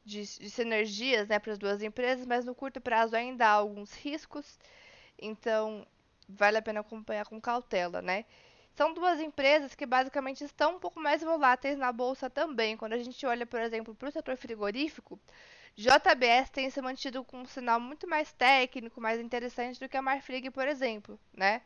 de, 0.05 0.21
de 0.21 0.49
sinergias 0.49 1.27
né, 1.27 1.39
para 1.39 1.53
as 1.53 1.59
duas 1.59 1.81
empresas, 1.81 2.25
mas 2.25 2.45
no 2.45 2.55
curto 2.55 2.79
prazo 2.79 3.15
ainda 3.15 3.47
há 3.47 3.51
alguns 3.51 3.91
riscos. 3.93 4.59
Então, 5.17 5.85
vale 6.27 6.57
a 6.57 6.61
pena 6.61 6.79
acompanhar 6.81 7.25
com 7.25 7.41
cautela, 7.41 8.01
né? 8.01 8.25
São 8.79 8.93
duas 8.93 9.19
empresas 9.19 9.75
que 9.75 9.85
basicamente 9.85 10.41
estão 10.41 10.77
um 10.77 10.79
pouco 10.79 11.01
mais 11.01 11.21
voláteis 11.21 11.77
na 11.77 11.91
bolsa 11.91 12.29
também. 12.29 12.77
Quando 12.77 12.93
a 12.93 12.97
gente 12.97 13.25
olha, 13.25 13.45
por 13.45 13.59
exemplo, 13.59 13.93
para 13.93 14.07
o 14.07 14.11
setor 14.13 14.37
frigorífico, 14.37 15.19
JBS 15.75 16.49
tem 16.49 16.69
se 16.69 16.81
mantido 16.81 17.21
com 17.25 17.41
um 17.41 17.45
sinal 17.45 17.77
muito 17.77 18.07
mais 18.07 18.31
técnico, 18.31 19.01
mais 19.01 19.19
interessante 19.19 19.81
do 19.81 19.89
que 19.89 19.97
a 19.97 20.01
Marfrig, 20.01 20.49
por 20.49 20.65
exemplo, 20.65 21.19
né? 21.33 21.61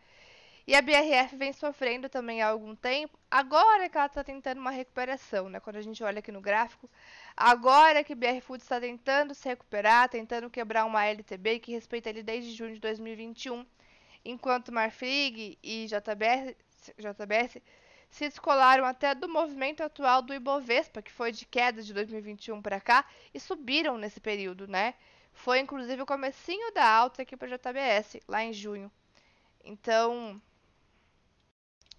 E 0.66 0.74
a 0.74 0.82
BRF 0.82 1.36
vem 1.36 1.54
sofrendo 1.54 2.10
também 2.10 2.42
há 2.42 2.48
algum 2.48 2.76
tempo. 2.76 3.16
Agora 3.30 3.88
que 3.88 3.96
ela 3.96 4.08
está 4.08 4.24
tentando 4.24 4.60
uma 4.60 4.72
recuperação, 4.72 5.50
né? 5.50 5.60
Quando 5.60 5.76
a 5.76 5.82
gente 5.84 6.04
olha 6.04 6.18
aqui 6.18 6.32
no 6.32 6.42
gráfico, 6.42 6.90
agora 7.38 8.04
que 8.04 8.16
BR 8.16 8.42
Foods 8.42 8.66
está 8.66 8.82
tentando 8.82 9.36
se 9.36 9.48
recuperar, 9.48 10.10
tentando 10.10 10.50
quebrar 10.50 10.84
uma 10.86 11.06
LTB 11.06 11.60
que 11.60 11.74
respeita 11.74 12.10
ele 12.10 12.24
desde 12.24 12.54
junho 12.54 12.74
de 12.74 12.80
2021, 12.80 13.64
enquanto 14.26 14.72
Marfrig 14.72 15.60
e 15.62 15.86
JBS, 15.86 16.56
JBS 16.98 17.62
se 18.10 18.30
descolaram 18.30 18.86
até 18.86 19.16
do 19.16 19.28
movimento 19.28 19.82
atual 19.82 20.22
do 20.22 20.34
Ibovespa, 20.34 21.02
que 21.02 21.12
foi 21.12 21.32
de 21.32 21.46
queda 21.46 21.82
de 21.82 21.94
2021 21.94 22.62
para 22.62 22.80
cá, 22.80 23.06
e 23.34 23.40
subiram 23.40 23.98
nesse 23.98 24.20
período, 24.20 24.68
né? 24.68 24.94
Foi 25.32 25.60
inclusive 25.60 26.02
o 26.02 26.06
comecinho 26.06 26.72
da 26.74 26.88
alta 26.88 27.24
aqui 27.24 27.36
para 27.36 27.48
JBS, 27.48 28.20
lá 28.28 28.44
em 28.44 28.54
junho. 28.54 28.92
Então, 29.64 30.40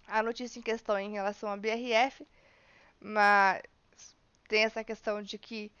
a 0.07 0.23
notícia 0.23 0.59
em 0.59 0.61
questão 0.61 0.97
em 0.97 1.11
relação 1.11 1.49
à 1.49 1.57
BRF, 1.57 2.25
mas 2.99 3.61
tem 4.47 4.63
essa 4.63 4.83
questão 4.83 5.21
de 5.21 5.37
que 5.37 5.71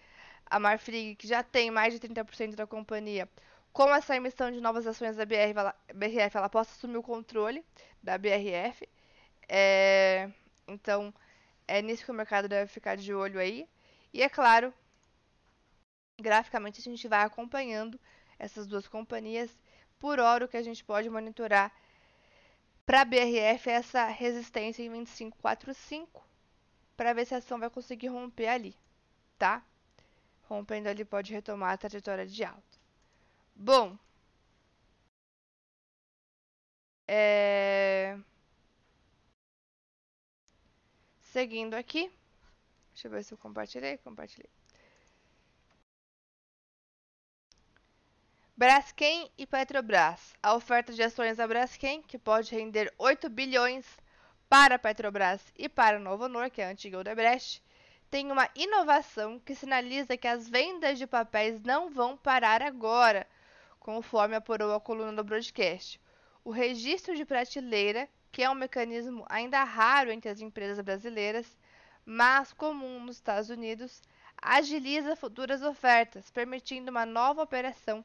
a 0.45 0.59
Marfrig, 0.59 1.15
que 1.15 1.27
já 1.27 1.41
tem 1.43 1.71
mais 1.71 1.93
de 1.93 1.99
30% 2.07 2.55
da 2.55 2.67
companhia, 2.67 3.29
com 3.71 3.93
essa 3.93 4.15
emissão 4.15 4.51
de 4.51 4.59
novas 4.59 4.85
ações 4.85 5.15
da 5.15 5.25
BRF, 5.25 6.37
ela 6.37 6.49
possa 6.49 6.71
assumir 6.71 6.97
o 6.97 7.03
controle 7.03 7.63
da 8.01 8.17
BRF. 8.17 8.87
É, 9.47 10.29
então, 10.67 11.13
é 11.67 11.81
nisso 11.81 12.05
que 12.05 12.11
o 12.11 12.13
mercado 12.13 12.47
deve 12.47 12.71
ficar 12.71 12.95
de 12.97 13.13
olho 13.13 13.39
aí. 13.39 13.67
E 14.13 14.21
é 14.21 14.29
claro, 14.29 14.73
graficamente 16.19 16.79
a 16.79 16.83
gente 16.83 17.07
vai 17.07 17.23
acompanhando 17.23 17.99
essas 18.39 18.67
duas 18.67 18.87
companhias. 18.87 19.57
Por 19.99 20.19
hora, 20.19 20.45
o 20.45 20.47
que 20.47 20.57
a 20.57 20.63
gente 20.63 20.83
pode 20.83 21.09
monitorar 21.09 21.71
para 22.85 23.01
a 23.01 23.05
BRF 23.05 23.69
é 23.69 23.73
essa 23.73 24.05
resistência 24.05 24.83
em 24.83 24.89
2545 24.89 26.23
para 26.97 27.13
ver 27.13 27.25
se 27.25 27.35
a 27.35 27.39
ação 27.39 27.59
vai 27.59 27.69
conseguir 27.69 28.07
romper 28.07 28.47
ali, 28.47 28.75
tá? 29.37 29.63
Rompendo 30.43 30.89
ali 30.89 31.03
pode 31.05 31.33
retomar 31.33 31.73
a 31.73 31.77
trajetória 31.77 32.25
de 32.25 32.43
alta. 32.43 32.79
Bom, 33.55 33.97
é... 37.07 38.17
Seguindo 41.35 41.73
aqui. 41.73 42.09
Deixa 42.93 43.09
eu 43.09 43.11
ver 43.11 43.21
se 43.21 43.33
eu 43.33 43.37
compartilhei. 43.37 43.97
Compartilhei. 43.97 44.49
Braskem 48.55 49.29
e 49.37 49.45
Petrobras. 49.45 50.33
A 50.41 50.55
oferta 50.55 50.93
de 50.93 51.03
ações 51.03 51.35
da 51.35 51.45
Braskem, 51.45 52.01
que 52.03 52.17
pode 52.17 52.55
render 52.55 52.89
8 52.97 53.27
bilhões 53.27 53.85
para 54.47 54.75
a 54.75 54.79
Petrobras 54.79 55.41
e 55.57 55.67
para 55.67 55.97
a 55.97 55.99
Novo 55.99 56.23
Honor, 56.23 56.49
que 56.49 56.61
é 56.61 56.67
a 56.67 56.69
antiga 56.69 56.99
Odebrecht, 56.99 57.61
tem 58.09 58.31
uma 58.31 58.49
inovação 58.55 59.37
que 59.37 59.53
sinaliza 59.55 60.15
que 60.15 60.29
as 60.29 60.47
vendas 60.47 60.97
de 60.97 61.05
papéis 61.05 61.59
não 61.59 61.89
vão 61.89 62.15
parar 62.15 62.61
agora, 62.61 63.27
conforme 63.77 64.37
apurou 64.37 64.73
a 64.73 64.79
coluna 64.79 65.11
do 65.11 65.21
broadcast. 65.21 65.99
O 66.45 66.49
registro 66.49 67.13
de 67.13 67.25
prateleira 67.25 68.07
que 68.35 68.43
é 68.43 68.49
um 68.49 68.53
mecanismo 68.53 69.25
ainda 69.29 69.63
raro 69.63 70.11
entre 70.11 70.29
as 70.29 70.41
empresas 70.41 70.83
brasileiras, 70.83 71.57
mas 72.05 72.51
comum 72.51 72.99
nos 72.99 73.15
Estados 73.15 73.49
Unidos, 73.49 74.01
agiliza 74.35 75.15
futuras 75.15 75.61
ofertas, 75.61 76.29
permitindo 76.31 76.91
uma 76.91 77.05
nova 77.05 77.41
operação 77.41 78.03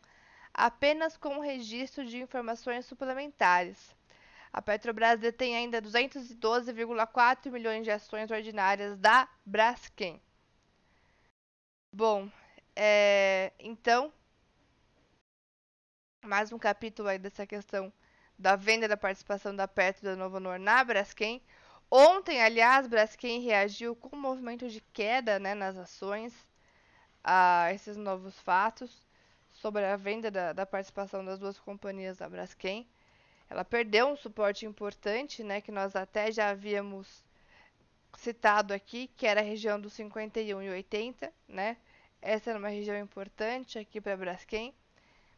apenas 0.55 1.17
com 1.17 1.39
o 1.39 1.41
registro 1.41 2.07
de 2.07 2.19
informações 2.19 2.87
suplementares. 2.87 3.93
A 4.53 4.63
Petrobras 4.63 5.19
detém 5.19 5.57
ainda 5.57 5.83
212,4 5.83 7.51
milhões 7.51 7.83
de 7.83 7.91
ações 7.91 8.31
ordinárias 8.31 8.97
da 8.99 9.29
Braskem. 9.45 10.23
Bom, 11.93 12.31
é, 12.77 13.53
então, 13.59 14.13
mais 16.25 16.53
um 16.53 16.59
capítulo 16.59 17.09
aí 17.09 17.19
dessa 17.19 17.45
questão 17.45 17.93
da 18.41 18.57
venda 18.57 18.89
da 18.89 18.97
participação 18.97 19.55
da 19.55 19.69
Petro 19.69 20.03
da 20.03 20.17
Novo 20.17 20.39
Honor 20.39 20.59
na 20.59 20.83
Braskem. 20.83 21.43
Ontem, 21.91 22.43
aliás, 22.43 22.87
Braskem 22.87 23.43
reagiu 23.43 23.95
com 23.95 24.17
um 24.17 24.21
movimento 24.21 24.67
de 24.67 24.81
queda 24.95 25.39
né, 25.39 25.55
nas 25.55 25.77
ações 25.77 26.33
a 27.23 27.71
esses 27.75 27.99
novos 27.99 28.41
fatos 28.41 29.05
sobre 29.53 29.85
a 29.85 29.95
venda 29.95 30.31
da, 30.31 30.55
da, 30.55 30.65
participação 30.65 31.23
das 31.23 31.39
duas 31.39 31.59
companhias 31.59 32.17
da 32.17 32.31
Braskem. 32.31 32.89
Ela 33.51 33.63
perdeu 33.63 34.09
um 34.09 34.17
suporte 34.17 34.65
importante, 34.65 35.45
né, 35.45 35.61
que 35.61 35.71
nós 35.71 35.95
até 35.95 36.33
já 36.33 36.49
havíamos 36.49 37.23
citado 38.17 38.73
aqui, 38.73 39.11
que 39.19 39.27
era 39.27 39.41
a 39.41 39.45
região 39.45 39.79
dos 39.79 39.93
51 39.93 40.63
e 40.63 40.71
80, 40.71 41.31
né? 41.47 41.77
Essa 42.23 42.51
era 42.51 42.59
uma 42.59 42.69
região 42.69 42.99
importante 42.99 43.79
aqui 43.79 44.01
para 44.01 44.17
Braskem. 44.17 44.73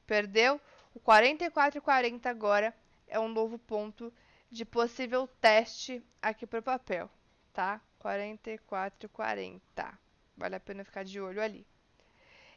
Perdeu 0.06 0.60
o 0.94 1.00
44 1.00 1.78
e 1.78 1.80
40 1.80 2.30
agora 2.30 2.74
é 3.12 3.20
um 3.20 3.28
novo 3.28 3.58
ponto 3.58 4.10
de 4.50 4.64
possível 4.64 5.28
teste 5.40 6.02
aqui 6.20 6.46
para 6.46 6.60
o 6.60 6.62
papel, 6.62 7.10
tá? 7.52 7.78
44,40. 8.02 9.60
Vale 10.36 10.56
a 10.56 10.60
pena 10.60 10.82
ficar 10.82 11.04
de 11.04 11.20
olho 11.20 11.42
ali. 11.42 11.66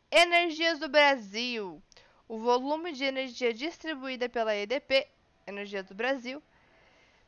Energias 0.09 0.79
do 0.79 0.87
Brasil. 0.87 1.83
O 2.27 2.39
volume 2.39 2.93
de 2.93 3.03
energia 3.03 3.53
distribuída 3.53 4.29
pela 4.29 4.55
EDP, 4.55 5.07
Energias 5.45 5.85
do 5.85 5.93
Brasil, 5.93 6.41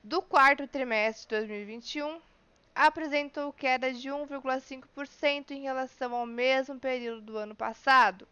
do 0.03 0.21
quarto 0.21 0.65
trimestre 0.65 1.27
de 1.27 1.47
2021 1.47 2.21
apresentou 2.73 3.51
queda 3.51 3.91
de 3.91 4.07
1,5% 4.09 5.51
em 5.51 5.63
relação 5.63 6.15
ao 6.15 6.25
mesmo 6.25 6.79
período 6.79 7.21
do 7.21 7.37
ano 7.37 7.55
passado. 7.55 8.27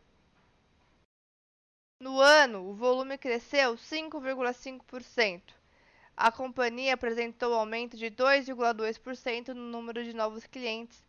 No 1.99 2.19
ano, 2.19 2.69
o 2.69 2.73
volume 2.73 3.17
cresceu 3.17 3.75
5,5%. 3.75 5.53
A 6.15 6.31
companhia 6.31 6.93
apresentou 6.93 7.53
aumento 7.53 7.95
de 7.95 8.07
2,2% 8.07 9.49
no 9.49 9.69
número 9.69 10.03
de 10.03 10.13
novos 10.13 10.45
clientes 10.45 11.03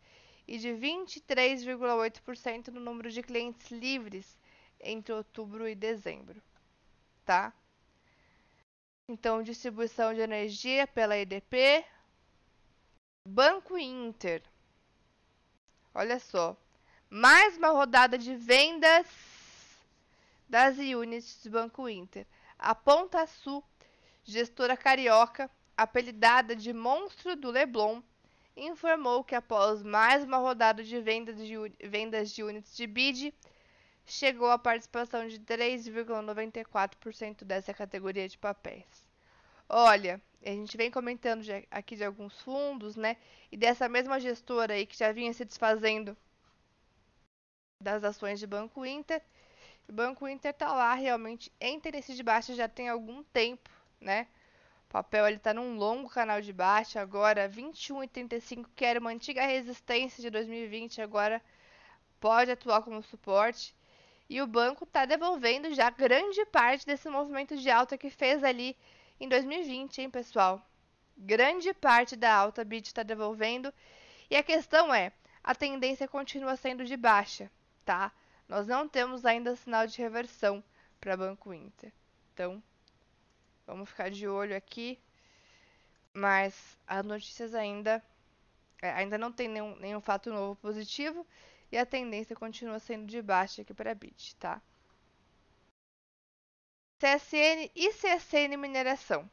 e 0.47 0.57
de 0.57 0.69
23,8% 0.69 2.69
no 2.69 2.79
número 2.79 3.11
de 3.11 3.21
clientes 3.21 3.69
livres 3.69 4.37
entre 4.79 5.13
outubro 5.13 5.67
e 5.67 5.75
dezembro, 5.75 6.41
tá? 7.25 7.51
Então, 9.09 9.43
distribuição 9.43 10.13
de 10.13 10.21
energia 10.21 10.87
pela 10.87 11.17
EDP, 11.17 11.83
Banco 13.27 13.77
Inter. 13.77 14.41
Olha 15.93 16.19
só, 16.19 16.55
mais 17.09 17.57
uma 17.57 17.69
rodada 17.69 18.17
de 18.17 18.35
vendas 18.35 19.36
das 20.47 20.77
units 20.77 21.43
do 21.43 21.49
Banco 21.51 21.89
Inter. 21.89 22.25
A 22.57 22.73
Ponta 22.73 23.27
Sul, 23.27 23.61
gestora 24.23 24.77
carioca, 24.77 25.51
apelidada 25.75 26.55
de 26.55 26.71
Monstro 26.73 27.35
do 27.35 27.51
Leblon, 27.51 28.01
informou 28.55 29.23
que 29.23 29.35
após 29.35 29.83
mais 29.83 30.23
uma 30.23 30.37
rodada 30.37 30.83
de 30.83 30.99
vendas 30.99 31.37
de, 31.37 31.53
vendas 31.87 32.31
de 32.31 32.41
units 32.43 32.75
de 32.75 32.87
BID, 32.87 33.31
chegou 34.05 34.49
à 34.49 34.57
participação 34.57 35.27
de 35.27 35.39
3,94% 35.39 37.43
dessa 37.43 37.71
categoria 37.73 38.27
de 38.27 38.37
papéis. 38.37 39.05
Olha, 39.69 40.21
a 40.43 40.49
gente 40.49 40.77
vem 40.77 40.89
comentando 40.89 41.43
aqui 41.69 41.95
de 41.95 42.05
alguns 42.05 42.39
fundos, 42.41 42.95
né? 42.95 43.17
E 43.51 43.57
dessa 43.57 43.89
mesma 43.89 44.19
gestora 44.19 44.73
aí 44.73 44.85
que 44.85 44.97
já 44.97 45.11
vinha 45.11 45.33
se 45.33 45.43
desfazendo 45.43 46.15
das 47.83 48.03
ações 48.03 48.39
de 48.39 48.47
Banco 48.47 48.85
Inter, 48.85 49.21
o 49.87 49.93
Banco 49.93 50.27
Inter 50.27 50.51
está 50.51 50.73
lá 50.73 50.93
realmente 50.93 51.51
em 51.61 51.75
interesse 51.75 52.13
de 52.13 52.21
baixa 52.21 52.53
já 52.53 52.67
tem 52.67 52.89
algum 52.89 53.23
tempo, 53.23 53.69
né? 54.01 54.27
O 54.89 54.89
papel 54.89 55.27
está 55.29 55.53
num 55.53 55.77
longo 55.77 56.09
canal 56.09 56.41
de 56.41 56.51
baixa, 56.51 57.01
agora 57.01 57.49
21,35, 57.49 58.67
que 58.75 58.85
era 58.85 58.99
uma 58.99 59.11
antiga 59.11 59.45
resistência 59.45 60.21
de 60.21 60.29
2020, 60.29 61.01
agora 61.01 61.41
pode 62.19 62.51
atuar 62.51 62.81
como 62.81 63.01
suporte. 63.01 63.75
E 64.29 64.41
o 64.41 64.47
banco 64.47 64.83
está 64.83 65.05
devolvendo 65.05 65.73
já 65.73 65.89
grande 65.89 66.45
parte 66.45 66.85
desse 66.85 67.09
movimento 67.09 67.55
de 67.55 67.69
alta 67.69 67.97
que 67.97 68.09
fez 68.09 68.43
ali 68.43 68.77
em 69.19 69.27
2020, 69.27 70.01
hein, 70.01 70.09
pessoal? 70.09 70.61
Grande 71.17 71.73
parte 71.73 72.15
da 72.15 72.33
alta 72.33 72.63
BIT 72.63 72.87
está 72.87 73.03
devolvendo. 73.03 73.73
E 74.29 74.35
a 74.35 74.43
questão 74.43 74.93
é, 74.93 75.11
a 75.43 75.55
tendência 75.55 76.07
continua 76.07 76.57
sendo 76.57 76.83
de 76.83 76.97
baixa, 76.97 77.49
tá? 77.85 78.11
Nós 78.47 78.67
não 78.67 78.87
temos 78.87 79.25
ainda 79.25 79.55
sinal 79.55 79.87
de 79.87 80.01
reversão 80.01 80.63
para 80.99 81.17
Banco 81.17 81.53
Inter. 81.53 81.91
Então, 82.33 82.61
vamos 83.65 83.89
ficar 83.89 84.09
de 84.09 84.27
olho 84.27 84.55
aqui. 84.55 84.99
Mas 86.13 86.77
as 86.87 87.05
notícias 87.05 87.53
ainda 87.53 88.03
é, 88.81 88.91
ainda 88.91 89.17
não 89.17 89.31
tem 89.31 89.47
nenhum, 89.47 89.75
nenhum 89.77 90.01
fato 90.01 90.31
novo 90.31 90.55
positivo. 90.55 91.25
e 91.71 91.77
a 91.77 91.85
tendência 91.85 92.35
continua 92.35 92.79
sendo 92.79 93.05
de 93.07 93.21
baixa 93.21 93.61
aqui 93.61 93.73
para 93.73 93.91
a 93.91 93.95
BIT, 93.95 94.35
tá? 94.37 94.61
CSN 96.99 97.69
e 97.75 97.93
CSN 97.93 98.57
Mineração 98.57 99.29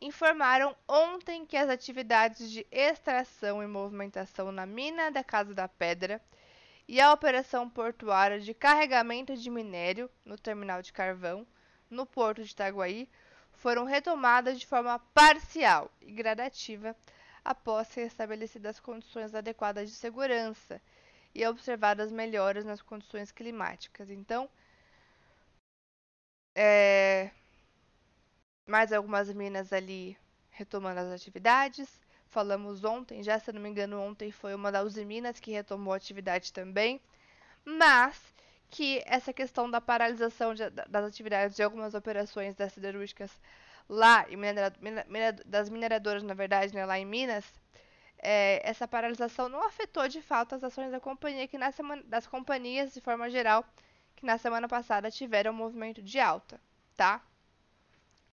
informaram 0.00 0.76
ontem 0.88 1.44
que 1.46 1.56
as 1.56 1.68
atividades 1.68 2.50
de 2.50 2.66
extração 2.70 3.62
e 3.62 3.66
movimentação 3.66 4.52
na 4.52 4.66
mina 4.66 5.10
da 5.10 5.24
Casa 5.24 5.54
da 5.54 5.68
Pedra 5.68 6.20
e 6.90 7.00
a 7.00 7.12
operação 7.12 7.70
portuária 7.70 8.40
de 8.40 8.52
carregamento 8.52 9.36
de 9.36 9.48
minério 9.48 10.10
no 10.24 10.36
terminal 10.36 10.82
de 10.82 10.92
carvão 10.92 11.46
no 11.88 12.04
porto 12.04 12.42
de 12.42 12.50
Itaguaí 12.50 13.08
foram 13.52 13.84
retomadas 13.84 14.58
de 14.58 14.66
forma 14.66 14.98
parcial 15.14 15.88
e 16.00 16.10
gradativa 16.10 16.96
após 17.44 17.94
restabelecidas 17.94 18.80
condições 18.80 19.36
adequadas 19.36 19.88
de 19.88 19.94
segurança 19.94 20.82
e 21.32 21.46
observadas 21.46 22.10
melhoras 22.10 22.64
nas 22.64 22.82
condições 22.82 23.30
climáticas. 23.30 24.10
Então, 24.10 24.50
é, 26.56 27.30
mais 28.66 28.92
algumas 28.92 29.32
minas 29.32 29.72
ali 29.72 30.18
retomando 30.50 30.98
as 30.98 31.12
atividades. 31.12 32.00
Falamos 32.30 32.84
ontem, 32.84 33.22
já 33.22 33.38
se 33.38 33.52
não 33.52 33.60
me 33.60 33.68
engano, 33.68 34.00
ontem 34.00 34.30
foi 34.30 34.54
uma 34.54 34.72
das 34.72 34.96
minas 34.96 35.40
que 35.40 35.50
retomou 35.50 35.92
a 35.92 35.96
atividade 35.96 36.52
também. 36.52 37.00
Mas 37.64 38.18
que 38.70 39.02
essa 39.04 39.32
questão 39.32 39.70
da 39.70 39.80
paralisação 39.80 40.54
de, 40.54 40.70
das 40.70 41.04
atividades 41.04 41.56
de 41.56 41.62
algumas 41.62 41.94
operações 41.94 42.54
das 42.54 42.72
siderúrgicas 42.72 43.30
lá, 43.88 44.24
das 45.44 45.68
mineradoras, 45.68 46.22
na 46.22 46.34
verdade, 46.34 46.74
né, 46.74 46.86
lá 46.86 46.98
em 46.98 47.04
Minas, 47.04 47.44
é, 48.18 48.60
essa 48.64 48.86
paralisação 48.86 49.48
não 49.48 49.66
afetou 49.66 50.06
de 50.08 50.22
fato 50.22 50.54
as 50.54 50.62
ações 50.64 50.90
da 50.92 51.00
companhia, 51.00 51.48
que 51.48 51.58
na 51.58 51.72
semana, 51.72 52.02
das 52.06 52.26
companhias 52.26 52.94
de 52.94 53.00
forma 53.00 53.28
geral, 53.28 53.64
que 54.16 54.24
na 54.24 54.38
semana 54.38 54.68
passada 54.68 55.10
tiveram 55.10 55.52
um 55.52 55.56
movimento 55.56 56.00
de 56.02 56.20
alta, 56.20 56.60
tá? 56.96 57.22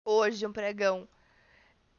hoje 0.05 0.45
um 0.45 0.53
pregão 0.53 1.07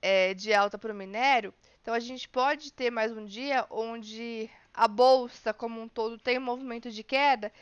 é, 0.00 0.32
de 0.32 0.54
alta 0.54 0.78
para 0.78 0.92
o 0.92 0.96
minério, 0.96 1.52
então 1.86 1.94
a 1.94 2.00
gente 2.00 2.28
pode 2.28 2.72
ter 2.72 2.90
mais 2.90 3.16
um 3.16 3.24
dia 3.24 3.64
onde 3.70 4.50
a 4.74 4.88
bolsa 4.88 5.54
como 5.54 5.80
um 5.80 5.86
todo 5.86 6.18
tem 6.18 6.36
um 6.36 6.40
movimento 6.40 6.90
de 6.90 7.04
queda 7.04 7.52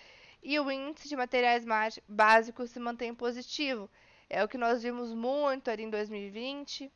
e 0.43 0.59
o 0.59 0.71
índice 0.71 1.11
de 1.11 1.15
materiais 1.15 1.63
básicos 2.09 2.71
se 2.71 2.81
mantém 2.81 3.15
positivo. 3.15 3.87
É 4.31 4.43
o 4.43 4.49
que 4.49 4.57
nós 4.57 4.83
vimos 4.83 5.13
muito 5.13 5.71
ali 5.71 5.83
em 5.83 5.91
2020. 5.91 6.91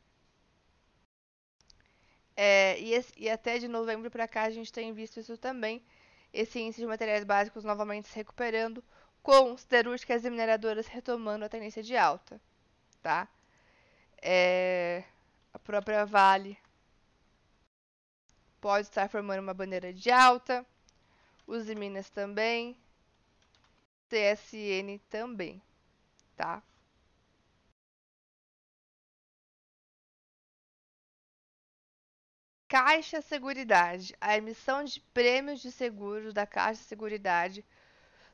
É, 2.35 2.79
e, 2.79 2.93
esse, 2.95 3.13
e, 3.15 3.29
até 3.29 3.59
de 3.59 3.67
novembro 3.67 4.09
para 4.09 4.27
cá 4.27 4.45
a 4.45 4.49
gente 4.49 4.73
tem 4.73 4.91
visto 4.91 5.19
isso 5.19 5.37
também. 5.37 5.83
Esse 6.33 6.59
índice 6.59 6.81
de 6.81 6.87
materiais 6.87 7.23
básicos 7.23 7.63
novamente 7.63 8.07
se 8.07 8.15
recuperando, 8.15 8.83
com 9.21 9.55
siderúrgicas 9.55 10.25
e 10.25 10.31
mineradoras 10.31 10.87
retomando 10.87 11.45
a 11.45 11.49
tendência 11.49 11.83
de 11.83 11.95
alta. 11.95 12.41
Tá? 13.03 13.27
É, 14.19 15.03
a 15.53 15.59
própria 15.59 16.03
Vale 16.07 16.57
pode 18.61 18.87
estar 18.87 19.09
formando 19.09 19.41
uma 19.41 19.53
bandeira 19.53 19.93
de 19.93 20.11
alta, 20.11 20.65
os 21.47 21.65
de 21.65 21.75
Minas 21.75 22.09
também, 22.09 22.75
CSN 24.09 24.99
também, 25.09 25.61
tá? 26.35 26.61
Caixa 32.69 33.21
Seguridade. 33.21 34.15
A 34.21 34.37
emissão 34.37 34.83
de 34.83 34.99
prêmios 35.13 35.61
de 35.61 35.71
seguros 35.71 36.33
da 36.33 36.45
Caixa 36.45 36.83
Seguridade 36.83 37.65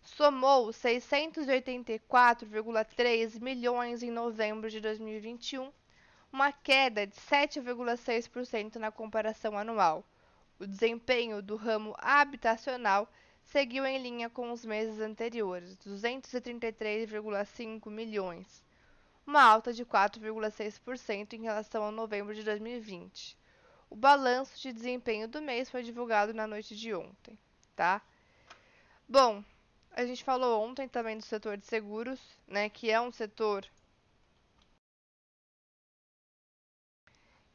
somou 0.04 0.74
684,3 0.74 3.40
milhões 3.42 4.04
em 4.04 4.12
novembro 4.12 4.70
de 4.70 4.82
2021, 4.82 5.72
uma 6.32 6.52
queda 6.52 7.08
de 7.08 7.16
7,6% 7.16 8.76
na 8.76 8.92
comparação 8.92 9.58
anual. 9.58 10.04
O 10.58 10.66
desempenho 10.66 11.42
do 11.42 11.56
ramo 11.56 11.94
habitacional 11.98 13.12
seguiu 13.44 13.86
em 13.86 14.02
linha 14.02 14.30
com 14.30 14.52
os 14.52 14.66
meses 14.66 15.00
anteriores, 15.00 15.78
233,5 15.86 17.90
milhões, 17.90 18.64
uma 19.28 19.44
alta 19.44 19.74
de 19.74 19.86
4,6% 19.86 21.34
em 21.34 21.44
relação 21.44 21.84
a 21.84 21.92
novembro 21.92 22.34
de 22.34 22.44
2020. 22.44 23.38
O 23.90 23.96
balanço 23.96 24.60
de 24.62 24.72
desempenho 24.72 25.28
do 25.28 25.42
mês 25.42 25.70
foi 25.70 25.84
divulgado 25.84 26.34
na 26.34 26.48
noite 26.48 26.76
de 26.76 26.94
ontem, 26.94 27.38
tá? 27.76 28.02
Bom, 29.08 29.44
a 29.92 30.06
gente 30.06 30.24
falou 30.24 30.64
ontem 30.64 30.88
também 30.88 31.18
do 31.18 31.24
setor 31.24 31.58
de 31.58 31.66
seguros, 31.66 32.20
né, 32.48 32.70
que 32.70 32.90
é 32.90 33.00
um 33.00 33.12
setor 33.12 33.66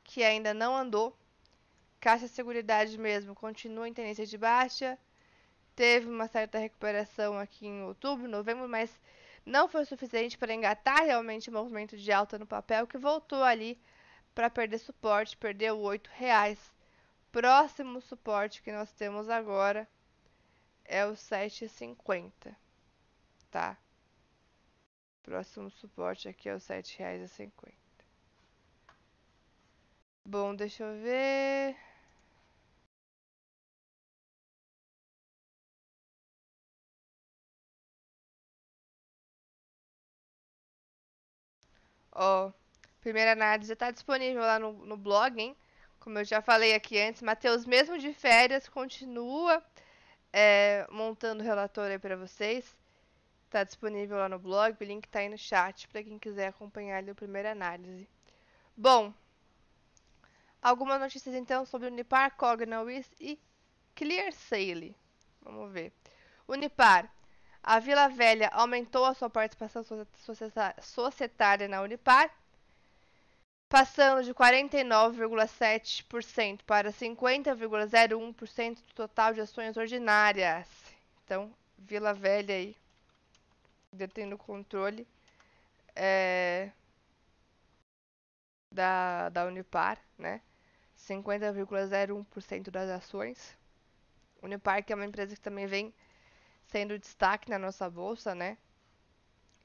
que 0.04 0.22
ainda 0.22 0.52
não 0.52 0.76
andou. 0.76 1.16
Caixa 2.00 2.26
Seguridade 2.26 2.96
mesmo 2.98 3.34
continua 3.34 3.86
em 3.86 3.92
tendência 3.92 4.24
de 4.24 4.38
baixa. 4.38 4.98
Teve 5.76 6.08
uma 6.08 6.26
certa 6.28 6.58
recuperação 6.58 7.38
aqui 7.38 7.66
em 7.66 7.82
outubro, 7.82 8.26
novembro, 8.26 8.66
mas 8.68 8.98
não 9.44 9.68
foi 9.68 9.84
suficiente 9.84 10.38
para 10.38 10.54
engatar 10.54 11.04
realmente 11.04 11.50
o 11.50 11.52
movimento 11.52 11.96
de 11.96 12.10
alta 12.10 12.38
no 12.38 12.46
papel, 12.46 12.86
que 12.86 12.96
voltou 12.96 13.42
ali 13.42 13.78
para 14.34 14.48
perder 14.48 14.78
suporte, 14.78 15.36
perdeu 15.36 15.86
R$ 15.86 16.00
reais. 16.12 16.72
Próximo 17.30 18.00
suporte 18.00 18.62
que 18.62 18.72
nós 18.72 18.90
temos 18.92 19.28
agora 19.28 19.86
é 20.84 21.04
o 21.06 21.12
7,50, 21.12 22.56
tá? 23.50 23.76
Próximo 25.22 25.70
suporte 25.70 26.28
aqui 26.28 26.48
é 26.48 26.54
o 26.54 26.58
R$ 26.58 26.62
7,50. 26.62 27.72
Bom, 30.24 30.54
deixa 30.54 30.84
eu 30.84 31.02
ver. 31.02 31.89
Ó, 42.12 42.50
primeira 43.00 43.32
análise 43.32 43.72
está 43.72 43.90
disponível 43.90 44.42
lá 44.42 44.58
no, 44.58 44.72
no 44.72 44.96
blog, 44.96 45.40
hein? 45.40 45.56
Como 45.98 46.18
eu 46.18 46.24
já 46.24 46.40
falei 46.40 46.74
aqui 46.74 46.98
antes, 46.98 47.22
Matheus, 47.22 47.66
mesmo 47.66 47.98
de 47.98 48.12
férias, 48.12 48.68
continua 48.68 49.62
é, 50.32 50.86
montando 50.90 51.42
o 51.42 51.46
relatório 51.46 51.92
aí 51.92 51.98
para 51.98 52.16
vocês. 52.16 52.76
Está 53.46 53.64
disponível 53.64 54.16
lá 54.16 54.28
no 54.28 54.38
blog, 54.38 54.76
o 54.80 54.84
link 54.84 55.04
está 55.04 55.18
aí 55.18 55.28
no 55.28 55.36
chat 55.36 55.88
para 55.88 56.02
quem 56.02 56.18
quiser 56.18 56.48
acompanhar 56.48 56.98
ali 56.98 57.10
a 57.10 57.14
primeira 57.14 57.50
análise. 57.50 58.08
Bom, 58.76 59.12
algumas 60.62 61.00
notícias 61.00 61.34
então 61.34 61.66
sobre 61.66 61.88
Unipar, 61.88 62.36
Cogna, 62.36 62.76
e 63.18 63.38
Clear 63.94 64.32
Sale. 64.32 64.96
Vamos 65.42 65.72
ver. 65.72 65.92
Unipar. 66.46 67.12
A 67.62 67.78
Vila 67.78 68.08
Velha 68.08 68.48
aumentou 68.52 69.04
a 69.04 69.14
sua 69.14 69.30
participação 69.30 69.84
societária 70.80 71.68
na 71.68 71.82
Unipar 71.82 72.30
passando 73.70 74.22
de 74.24 74.34
49,7% 74.34 76.60
para 76.66 76.90
50,01% 76.90 78.74
do 78.74 78.94
total 78.94 79.32
de 79.32 79.40
ações 79.40 79.76
ordinárias. 79.76 80.66
Então, 81.24 81.54
Vila 81.78 82.12
Velha 82.12 82.54
aí 82.54 82.76
detendo 83.92 84.34
o 84.34 84.38
controle 84.38 85.06
é, 85.94 86.70
da, 88.72 89.28
da 89.28 89.46
Unipar, 89.46 89.98
né? 90.18 90.40
50,01% 90.98 92.70
das 92.70 92.90
ações. 92.90 93.56
Unipar 94.42 94.84
que 94.84 94.92
é 94.92 94.96
uma 94.96 95.06
empresa 95.06 95.34
que 95.34 95.40
também 95.40 95.66
vem 95.66 95.94
sendo 96.70 96.98
destaque 96.98 97.50
na 97.50 97.58
nossa 97.58 97.90
bolsa, 97.90 98.34
né? 98.34 98.56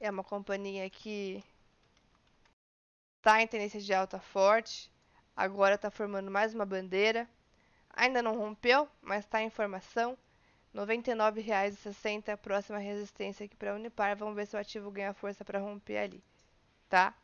É 0.00 0.10
uma 0.10 0.24
companhia 0.24 0.88
que 0.90 1.42
está 3.18 3.40
em 3.42 3.46
tendência 3.46 3.80
de 3.80 3.94
alta 3.94 4.18
forte, 4.20 4.90
agora 5.36 5.76
está 5.76 5.90
formando 5.90 6.30
mais 6.30 6.54
uma 6.54 6.66
bandeira. 6.66 7.28
Ainda 7.90 8.22
não 8.22 8.36
rompeu, 8.36 8.88
mas 9.00 9.24
está 9.24 9.40
em 9.42 9.50
formação. 9.50 10.18
R$ 10.74 10.80
99,60 10.80 12.28
a 12.28 12.36
próxima 12.36 12.78
resistência 12.78 13.46
aqui 13.46 13.56
para 13.56 13.74
Unipar. 13.74 14.16
Vamos 14.16 14.34
ver 14.36 14.46
se 14.46 14.56
o 14.56 14.58
ativo 14.58 14.90
ganha 14.90 15.14
força 15.14 15.44
para 15.44 15.58
romper 15.60 15.98
ali, 15.98 16.22
tá? 16.88 17.14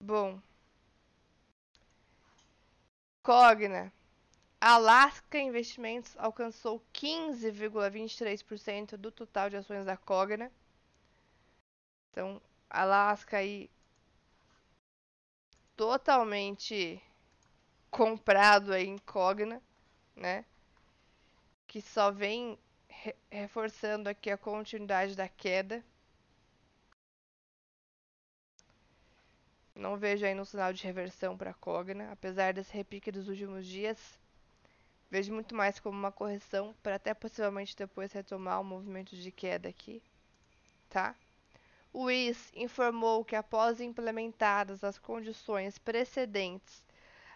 Bom. 0.00 0.40
Cogna. 3.22 3.92
Alaska 4.68 5.38
Investimentos 5.38 6.16
alcançou 6.18 6.82
15,23% 6.92 8.96
do 8.96 9.12
total 9.12 9.48
de 9.48 9.56
ações 9.56 9.84
da 9.84 9.96
Cogna. 9.96 10.50
Então, 12.10 12.42
Alaska 12.68 13.36
aí 13.36 13.70
totalmente 15.76 17.00
comprado 17.92 18.72
aí 18.72 18.88
em 18.88 18.98
Cogna, 18.98 19.62
né? 20.16 20.44
que 21.68 21.80
só 21.80 22.10
vem 22.10 22.58
re 22.88 23.14
reforçando 23.30 24.08
aqui 24.08 24.32
a 24.32 24.36
continuidade 24.36 25.14
da 25.14 25.28
queda. 25.28 25.84
Não 29.76 29.96
vejo 29.96 30.26
aí 30.26 30.34
no 30.34 30.44
sinal 30.44 30.72
de 30.72 30.82
reversão 30.82 31.36
para 31.36 31.54
Cogna, 31.54 32.10
apesar 32.10 32.52
desse 32.52 32.74
repique 32.74 33.12
dos 33.12 33.28
últimos 33.28 33.64
dias. 33.64 34.25
Vejo 35.10 35.32
muito 35.32 35.54
mais 35.54 35.78
como 35.78 35.96
uma 35.96 36.10
correção 36.10 36.74
para 36.82 36.96
até 36.96 37.14
possivelmente 37.14 37.76
depois 37.76 38.12
retomar 38.12 38.60
o 38.60 38.64
movimento 38.64 39.14
de 39.14 39.30
queda 39.30 39.68
aqui, 39.68 40.02
tá? 40.88 41.14
O 41.92 42.04
WIS 42.04 42.52
informou 42.54 43.24
que 43.24 43.36
após 43.36 43.80
implementadas 43.80 44.84
as 44.84 44.98
condições 44.98 45.78
precedentes, 45.78 46.84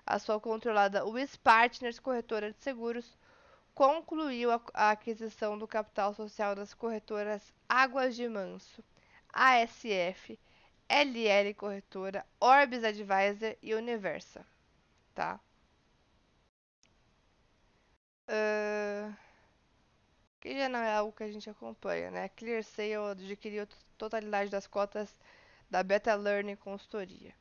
a 0.05 0.19
sua 0.19 0.41
controlada 0.41 1.07
WIS 1.07 1.37
Partners 1.37 1.99
Corretora 1.99 2.53
de 2.53 2.59
Seguros 2.59 3.17
concluiu 3.75 4.51
a, 4.51 4.61
a 4.75 4.91
aquisição 4.91 5.57
do 5.57 5.67
capital 5.67 6.13
social 6.13 6.55
das 6.55 6.75
corretoras 6.75 7.55
Águas 7.69 8.17
de 8.17 8.29
Manso, 8.29 8.85
ASF, 9.33 10.39
LL 10.89 11.55
Corretora, 11.55 12.27
Orbis 12.41 12.83
Advisor 12.83 13.57
e 13.63 13.75
Universa, 13.75 14.45
tá? 15.15 15.41
Uh, 18.31 19.13
que 20.41 20.57
já 20.57 20.69
não 20.69 20.79
é 20.79 20.95
algo 20.95 21.13
que 21.13 21.25
a 21.25 21.33
gente 21.33 21.51
acompanha, 21.51 22.11
né? 22.11 22.29
ClearSale 22.31 22.95
adquiriu 22.95 23.65
a 23.65 23.69
totalidade 23.99 24.51
das 24.51 24.67
cotas 24.67 25.15
da 25.69 25.83
Beta 25.83 26.15
Learning 26.15 26.57
Consultoria. 26.57 27.35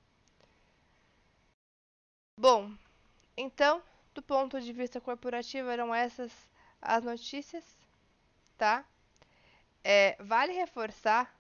Bom, 2.36 2.74
então, 3.38 3.84
do 4.14 4.22
ponto 4.22 4.60
de 4.60 4.74
vista 4.74 5.00
corporativo, 5.00 5.70
eram 5.70 5.94
essas 5.94 6.32
as 6.82 7.04
notícias, 7.04 7.64
tá? 8.58 8.86
É, 9.84 10.16
vale 10.24 10.54
reforçar 10.54 11.34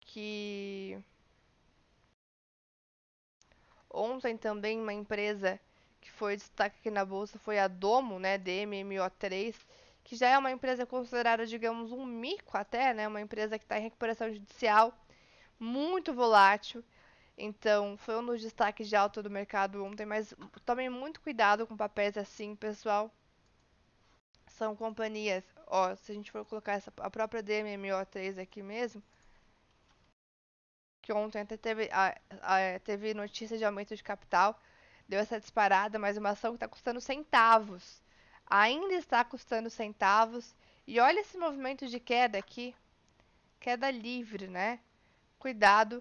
que 0.00 0.98
ontem 3.88 4.36
também 4.36 4.80
uma 4.80 4.92
empresa 4.92 5.60
foi 6.20 6.36
destaque 6.36 6.76
aqui 6.78 6.90
na 6.90 7.02
bolsa 7.02 7.38
foi 7.38 7.58
a 7.58 7.66
Domo, 7.66 8.18
né, 8.18 8.36
DMMO3, 8.38 9.56
que 10.04 10.14
já 10.14 10.28
é 10.28 10.36
uma 10.36 10.50
empresa 10.50 10.84
considerada, 10.84 11.46
digamos, 11.46 11.92
um 11.92 12.04
mico 12.04 12.58
até, 12.58 12.92
né, 12.92 13.08
uma 13.08 13.22
empresa 13.22 13.58
que 13.58 13.64
está 13.64 13.78
em 13.78 13.84
recuperação 13.84 14.30
judicial, 14.30 14.92
muito 15.58 16.12
volátil. 16.12 16.84
Então, 17.38 17.96
foi 17.96 18.18
um 18.18 18.26
dos 18.26 18.42
destaques 18.42 18.86
de 18.86 18.94
alta 18.96 19.22
do 19.22 19.30
mercado 19.30 19.82
ontem, 19.82 20.04
mas 20.04 20.34
tomem 20.66 20.90
muito 20.90 21.22
cuidado 21.22 21.66
com 21.66 21.74
papéis 21.74 22.18
assim, 22.18 22.54
pessoal. 22.54 23.10
São 24.46 24.76
companhias, 24.76 25.42
ó, 25.66 25.94
se 25.94 26.12
a 26.12 26.14
gente 26.14 26.30
for 26.30 26.44
colocar 26.44 26.74
essa, 26.74 26.92
a 26.98 27.08
própria 27.08 27.42
DMMO3 27.42 28.38
aqui 28.38 28.62
mesmo, 28.62 29.02
que 31.00 31.14
ontem 31.14 31.40
até 31.40 31.56
teve, 31.56 31.88
a, 31.90 32.14
a, 32.42 32.78
teve 32.80 33.14
notícia 33.14 33.56
de 33.56 33.64
aumento 33.64 33.96
de 33.96 34.02
capital, 34.02 34.60
deu 35.10 35.18
essa 35.18 35.40
disparada, 35.40 35.98
mas 35.98 36.16
uma 36.16 36.30
ação 36.30 36.52
que 36.52 36.56
está 36.56 36.68
custando 36.68 37.00
centavos. 37.00 38.00
Ainda 38.46 38.94
está 38.94 39.24
custando 39.24 39.68
centavos. 39.68 40.54
E 40.86 41.00
olha 41.00 41.18
esse 41.18 41.36
movimento 41.36 41.88
de 41.88 41.98
queda 41.98 42.38
aqui. 42.38 42.74
Queda 43.58 43.90
livre, 43.90 44.46
né? 44.46 44.78
Cuidado. 45.36 46.00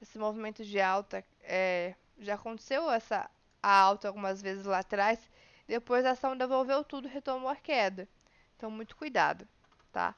Esse 0.00 0.18
movimento 0.18 0.64
de 0.64 0.80
alta. 0.80 1.22
É, 1.42 1.94
já 2.18 2.36
aconteceu 2.36 2.90
essa 2.90 3.30
alta 3.62 4.08
algumas 4.08 4.40
vezes 4.40 4.64
lá 4.64 4.78
atrás. 4.78 5.20
Depois 5.66 6.06
a 6.06 6.12
ação 6.12 6.34
devolveu 6.34 6.82
tudo 6.82 7.06
e 7.06 7.10
retomou 7.10 7.50
a 7.50 7.56
queda. 7.56 8.08
Então, 8.56 8.70
muito 8.70 8.96
cuidado, 8.96 9.46
tá? 9.92 10.14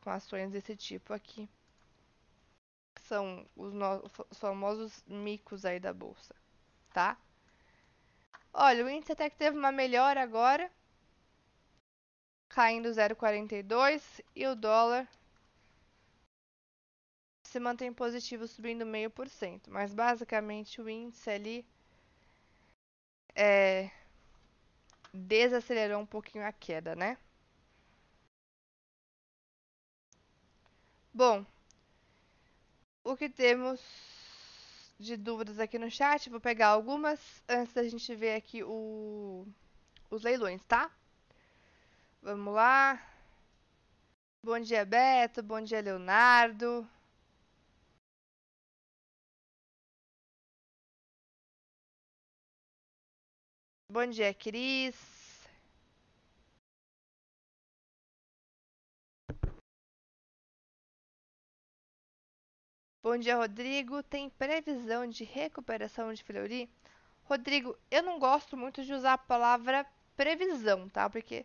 Com 0.00 0.10
ações 0.10 0.52
desse 0.52 0.76
tipo 0.76 1.12
aqui. 1.12 1.48
São 3.02 3.44
os, 3.56 3.72
no, 3.74 4.08
os 4.30 4.38
famosos 4.38 5.02
micos 5.08 5.64
aí 5.64 5.80
da 5.80 5.92
bolsa, 5.92 6.34
tá? 6.92 7.18
Olha, 8.54 8.82
o 8.86 8.88
índice 8.88 9.12
até 9.12 9.28
que 9.28 9.36
teve 9.36 9.58
uma 9.58 9.70
melhora 9.70 10.22
agora, 10.22 10.70
caindo 12.48 12.90
0,42 12.90 14.22
e 14.34 14.46
o 14.46 14.54
dólar 14.56 15.06
se 17.42 17.58
mantém 17.58 17.90
positivo, 17.90 18.46
subindo 18.46 18.84
meio 18.84 19.08
por 19.08 19.28
cento. 19.30 19.70
Mas 19.70 19.94
basicamente 19.94 20.80
o 20.82 20.90
índice 20.90 21.30
ali 21.30 21.64
é, 23.34 23.90
desacelerou 25.14 25.98
um 25.98 26.04
pouquinho 26.06 26.44
a 26.46 26.52
queda, 26.52 26.94
né? 26.94 27.16
Bom, 31.14 31.46
o 33.04 33.16
que 33.16 33.28
temos 33.28 33.80
de 34.98 35.16
dúvidas 35.16 35.58
aqui 35.60 35.78
no 35.78 35.90
chat. 35.90 36.28
Vou 36.30 36.40
pegar 36.40 36.68
algumas 36.68 37.42
antes 37.48 37.72
da 37.74 37.82
gente 37.88 38.14
ver 38.14 38.34
aqui 38.36 38.62
o, 38.64 39.46
os 40.10 40.22
leilões, 40.22 40.64
tá? 40.64 40.90
Vamos 42.22 42.54
lá. 42.54 43.00
Bom 44.44 44.60
dia, 44.60 44.84
Beto. 44.84 45.42
Bom 45.42 45.60
dia, 45.60 45.80
Leonardo. 45.80 46.86
Bom 53.88 54.06
dia, 54.10 54.34
Cris. 54.34 55.13
Bom 63.04 63.18
dia, 63.18 63.36
Rodrigo. 63.36 64.02
Tem 64.02 64.30
previsão 64.30 65.06
de 65.06 65.24
recuperação 65.24 66.14
de 66.14 66.24
Fleury? 66.24 66.70
Rodrigo, 67.24 67.76
eu 67.90 68.02
não 68.02 68.18
gosto 68.18 68.56
muito 68.56 68.82
de 68.82 68.94
usar 68.94 69.12
a 69.12 69.18
palavra 69.18 69.84
previsão, 70.16 70.88
tá? 70.88 71.10
Porque 71.10 71.44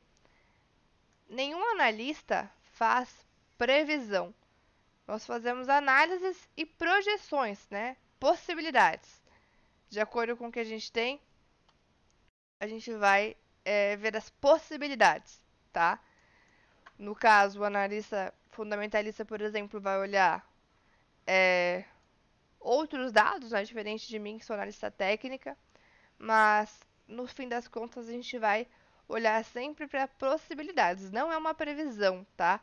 nenhum 1.30 1.62
analista 1.72 2.49
faz 2.72 3.28
previsão. 3.57 4.34
Nós 5.05 5.26
fazemos 5.26 5.68
análises 5.68 6.47
e 6.55 6.66
projeções, 6.66 7.68
né? 7.70 7.97
Possibilidades. 8.18 9.22
De 9.89 9.99
acordo 9.99 10.38
com 10.38 10.47
o 10.47 10.51
que 10.53 10.62
a 10.62 10.64
gente 10.64 10.89
tem, 10.89 11.20
a 12.57 12.68
gente 12.68 12.93
vai 12.93 13.36
é, 13.66 13.97
ver 13.97 14.16
as 14.16 14.30
possibilidades, 14.30 15.41
tá? 15.74 15.99
No 16.97 17.14
caso, 17.14 17.60
o 17.60 17.66
analista 17.66 18.34
fundamentalista, 18.47 19.26
por 19.26 19.41
exemplo, 19.41 19.82
vai 19.82 19.99
olhar 19.99 20.49
é, 21.32 21.86
outros 22.59 23.11
dados, 23.11 23.51
né, 23.51 23.63
diferente 23.63 24.07
de 24.07 24.17
mim, 24.17 24.39
que 24.39 24.45
sou 24.45 24.55
analista 24.55 24.89
técnica, 24.89 25.55
mas 26.17 26.80
no 27.07 27.27
fim 27.27 27.47
das 27.47 27.67
contas 27.67 28.09
a 28.09 28.11
gente 28.11 28.39
vai 28.39 28.67
olhar 29.07 29.43
sempre 29.45 29.88
para 29.88 30.07
possibilidades, 30.07 31.11
não 31.11 31.32
é 31.32 31.38
uma 31.38 31.53
previsão, 31.53 32.25
tá? 32.36 32.59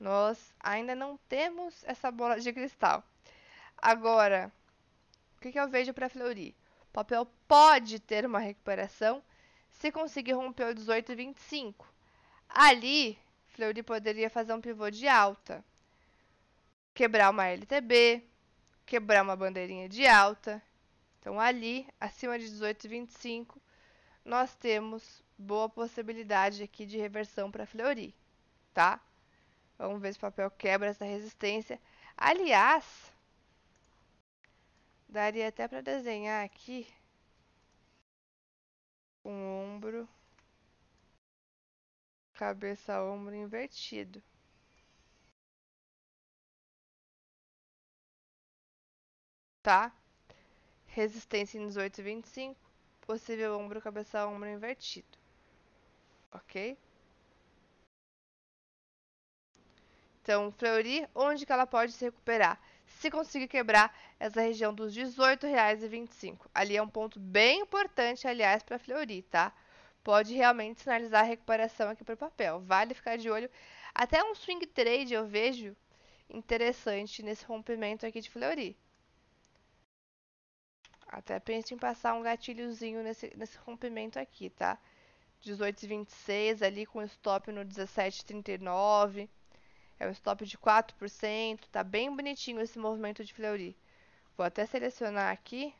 Nós 0.00 0.52
ainda 0.58 0.96
não 0.96 1.16
temos 1.28 1.84
essa 1.84 2.10
bola 2.10 2.40
de 2.40 2.52
cristal. 2.52 3.04
Agora, 3.76 4.50
o 5.36 5.40
que, 5.40 5.52
que 5.52 5.60
eu 5.60 5.68
vejo 5.68 5.94
para 5.94 6.08
Fleury? 6.08 6.56
O 6.82 6.92
papel 6.92 7.24
pode 7.46 8.00
ter 8.00 8.26
uma 8.26 8.40
recuperação 8.40 9.22
se 9.70 9.92
conseguir 9.92 10.32
romper 10.32 10.64
o 10.64 10.74
18,25. 10.74 11.84
Ali, 12.48 13.16
Fleury 13.46 13.82
poderia 13.84 14.28
fazer 14.28 14.52
um 14.52 14.60
pivô 14.60 14.90
de 14.90 15.06
alta 15.06 15.64
quebrar 16.98 17.30
uma 17.30 17.46
LTB, 17.46 18.24
quebrar 18.84 19.22
uma 19.22 19.36
bandeirinha 19.36 19.88
de 19.88 20.04
alta. 20.04 20.60
Então 21.20 21.38
ali, 21.38 21.86
acima 22.00 22.36
de 22.36 22.46
18,25, 22.46 23.56
nós 24.24 24.56
temos 24.56 25.22
boa 25.38 25.68
possibilidade 25.68 26.60
aqui 26.60 26.84
de 26.84 26.98
reversão 26.98 27.52
para 27.52 27.66
Fleury, 27.66 28.12
tá? 28.74 29.00
Vamos 29.78 30.02
ver 30.02 30.12
se 30.12 30.18
o 30.18 30.22
papel 30.22 30.50
quebra 30.50 30.88
essa 30.88 31.04
resistência. 31.04 31.80
Aliás, 32.16 32.84
daria 35.08 35.46
até 35.46 35.68
para 35.68 35.80
desenhar 35.80 36.44
aqui 36.44 36.84
um 39.24 39.76
ombro, 39.76 40.08
cabeça, 42.34 43.00
ombro 43.04 43.36
invertido. 43.36 44.20
Tá? 49.68 49.92
Resistência 50.86 51.58
em 51.58 51.68
18,25. 51.68 52.56
Possível 53.02 53.58
ombro, 53.58 53.82
cabeça, 53.82 54.26
ombro 54.26 54.48
invertido. 54.48 55.18
Ok? 56.32 56.78
Então, 60.22 60.50
Fleury, 60.52 61.06
onde 61.14 61.44
que 61.44 61.52
ela 61.52 61.66
pode 61.66 61.92
se 61.92 62.06
recuperar? 62.06 62.58
Se 62.86 63.10
conseguir 63.10 63.46
quebrar 63.46 63.94
essa 64.18 64.40
região 64.40 64.72
dos 64.72 64.96
R$ 64.96 65.04
18,25. 65.04 66.46
Ali 66.54 66.74
é 66.74 66.82
um 66.82 66.88
ponto 66.88 67.20
bem 67.20 67.60
importante, 67.60 68.26
aliás, 68.26 68.62
para 68.62 68.78
Fleury, 68.78 69.20
tá? 69.20 69.52
pode 70.02 70.34
realmente 70.34 70.80
sinalizar 70.80 71.20
a 71.20 71.26
recuperação 71.26 71.90
aqui 71.90 72.02
para 72.02 72.14
o 72.14 72.16
papel. 72.16 72.60
Vale 72.60 72.94
ficar 72.94 73.18
de 73.18 73.28
olho. 73.28 73.50
Até 73.94 74.24
um 74.24 74.34
swing 74.34 74.66
trade 74.66 75.12
eu 75.12 75.26
vejo 75.26 75.76
interessante 76.30 77.22
nesse 77.22 77.44
rompimento 77.44 78.06
aqui 78.06 78.22
de 78.22 78.30
Fleury. 78.30 78.74
Até 81.08 81.40
pense 81.40 81.74
em 81.74 81.78
passar 81.78 82.14
um 82.14 82.22
gatilhozinho 82.22 83.02
nesse, 83.02 83.34
nesse 83.36 83.56
rompimento 83.58 84.18
aqui, 84.18 84.50
tá? 84.50 84.78
18,26 85.42 86.62
ali 86.62 86.84
com 86.86 87.02
stop 87.02 87.50
no 87.50 87.64
17,39. 87.64 89.28
É 89.98 90.06
um 90.06 90.10
stop 90.10 90.44
de 90.44 90.58
4%. 90.58 91.60
Tá 91.72 91.82
bem 91.82 92.14
bonitinho 92.14 92.60
esse 92.60 92.78
movimento 92.78 93.24
de 93.24 93.32
Fleury. 93.32 93.76
Vou 94.36 94.44
até 94.44 94.66
selecionar 94.66 95.32
aqui. 95.32 95.74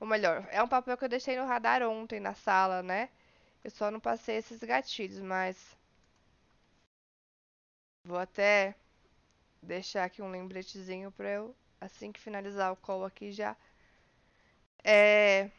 Ou 0.00 0.06
melhor, 0.06 0.48
é 0.50 0.62
um 0.62 0.68
papel 0.68 0.96
que 0.96 1.04
eu 1.04 1.08
deixei 1.08 1.36
no 1.36 1.46
radar 1.46 1.82
ontem 1.82 2.18
na 2.18 2.34
sala, 2.34 2.82
né? 2.82 3.10
Eu 3.62 3.70
só 3.70 3.90
não 3.90 4.00
passei 4.00 4.36
esses 4.36 4.58
gatilhos, 4.60 5.20
mas... 5.20 5.76
Vou 8.04 8.18
até 8.18 8.74
deixar 9.62 10.04
aqui 10.04 10.22
um 10.22 10.30
lembretezinho 10.30 11.12
para 11.12 11.28
eu, 11.28 11.54
assim 11.80 12.12
que 12.12 12.20
finalizar 12.20 12.72
o 12.72 12.76
call 12.76 13.04
aqui, 13.04 13.32
já... 13.32 13.56
É... 14.84 15.50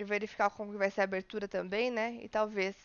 Verificar 0.00 0.50
como 0.50 0.72
que 0.72 0.78
vai 0.78 0.90
ser 0.90 1.02
a 1.02 1.04
abertura 1.04 1.48
também, 1.48 1.90
né? 1.90 2.18
E 2.22 2.28
talvez 2.28 2.76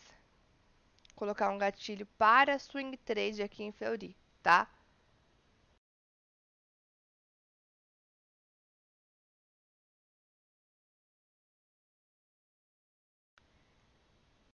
colocar 1.16 1.50
um 1.50 1.58
gatilho 1.58 2.06
para 2.16 2.56
swing 2.56 2.96
trade 2.98 3.42
aqui 3.42 3.64
em 3.64 3.72
Fleury, 3.72 4.16
tá? 4.42 4.68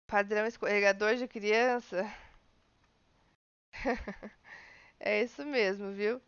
Padrão 0.05 0.45
escorregador 0.45 1.15
de 1.15 1.28
criança. 1.30 2.11
é 4.99 5.23
isso 5.23 5.45
mesmo, 5.45 5.91
viu? 5.91 6.21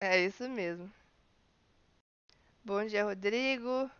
É 0.00 0.18
isso 0.24 0.48
mesmo. 0.48 0.90
Bom 2.64 2.84
dia, 2.86 3.04
Rodrigo. 3.04 3.90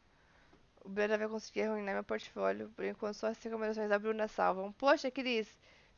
O 0.84 0.88
Bruna 0.88 1.18
vai 1.18 1.28
conseguir 1.28 1.62
arruinar 1.62 1.94
meu 1.94 2.04
portfólio. 2.04 2.70
Por 2.76 2.84
enquanto, 2.84 3.14
só 3.16 3.28
as 3.28 3.42
recomendações 3.42 3.88
da 3.88 3.98
Bruna 3.98 4.28
salvam. 4.28 4.72
Poxa, 4.72 5.10
Cris, 5.10 5.48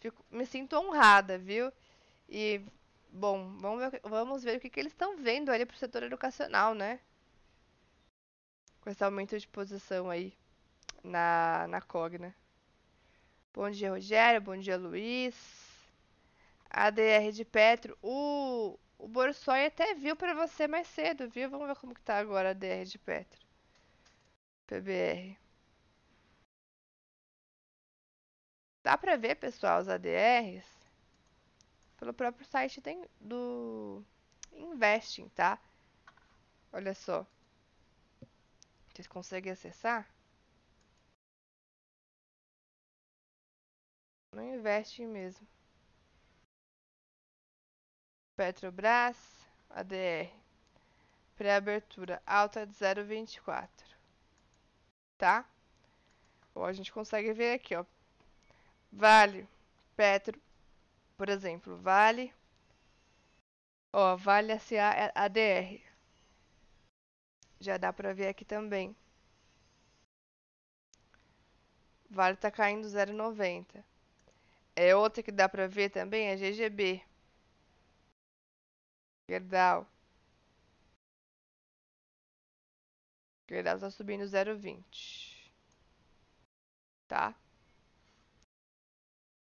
fico, 0.01 0.25
me 0.31 0.45
sinto 0.47 0.77
honrada, 0.77 1.39
viu? 1.39 1.73
E, 2.29 2.63
bom, 3.11 3.57
vamos 3.59 3.81
ver, 3.91 4.01
vamos 4.05 4.45
ver 4.45 4.59
o 4.59 4.61
que, 4.61 4.71
que 4.71 4.81
eles 4.81 4.93
estão 4.93 5.17
vendo 5.17 5.51
ali 5.51 5.67
pro 5.67 5.77
setor 5.79 6.03
educacional, 6.05 6.75
né? 6.75 7.01
Com 8.81 8.91
esse 8.91 9.05
aumento 9.05 9.39
de 9.39 9.47
posição 9.47 10.11
aí 10.11 10.33
na, 11.05 11.67
na 11.69 11.81
Cogna. 11.81 12.35
Bom 13.55 13.71
dia, 13.71 13.91
Rogério. 13.91 14.41
Bom 14.41 14.57
dia, 14.57 14.77
Luiz. 14.77 15.35
ADR 16.71 17.33
de 17.33 17.45
Petro. 17.45 17.97
O, 18.03 18.79
o 18.99 19.09
Borsoi 19.09 19.67
até 19.67 19.95
viu 19.95 20.17
para 20.17 20.35
você 20.35 20.67
mais 20.69 20.87
cedo, 20.89 21.29
viu? 21.31 21.49
Vamos 21.51 21.69
ver 21.69 21.77
como 21.77 21.95
que 21.95 22.03
tá 22.03 22.19
agora 22.19 22.49
a 22.49 22.51
ADR 22.53 22.85
de 22.85 22.99
Petro. 22.99 23.47
PBR. 24.67 25.39
Dá 28.85 28.97
pra 28.99 29.17
ver, 29.17 29.37
pessoal, 29.37 29.81
os 29.81 29.89
ADRs 29.89 30.79
pelo 31.99 32.15
próprio 32.15 32.47
site 32.47 32.81
do 33.21 34.05
Investing, 34.53 35.29
tá? 35.31 35.61
Olha 36.73 36.95
só. 36.95 37.27
Vocês 38.89 39.07
conseguem 39.07 39.53
acessar? 39.53 40.09
No 44.33 44.43
Investing 44.43 45.07
mesmo. 45.07 45.47
Petrobras, 48.39 49.17
ADR. 49.69 50.31
Pré-abertura 51.37 52.23
alta 52.25 52.65
de 52.65 52.73
0,24 52.73 53.69
tá? 55.19 55.45
Ou 56.55 56.65
a 56.65 56.73
gente 56.73 56.93
consegue 56.93 57.33
ver 57.33 57.55
aqui, 57.55 57.75
ó. 57.75 57.85
Vale, 58.93 59.49
Petro, 59.97 60.41
por 61.17 61.29
exemplo, 61.29 61.77
Vale, 61.79 62.33
ó, 63.93 64.17
Vale 64.17 64.59
SA 64.61 65.11
ADR. 65.17 65.83
Já 67.61 67.77
dá 67.77 67.93
pra 67.93 68.13
ver 68.15 68.29
aqui 68.29 68.45
também. 68.45 68.95
Vale 72.11 72.37
tá 72.37 72.51
caindo 72.53 72.87
0,90. 72.87 73.85
É 74.77 74.95
outra 74.95 75.23
que 75.25 75.33
dá 75.33 75.49
pra 75.49 75.67
ver 75.67 75.91
também, 75.91 76.29
é 76.29 76.37
GGB. 76.37 77.08
Gerdau. 79.29 79.87
Gerdau 83.49 83.79
tá 83.81 83.91
subindo 83.91 84.27
0,20. 84.29 85.53
Tá? 87.09 87.35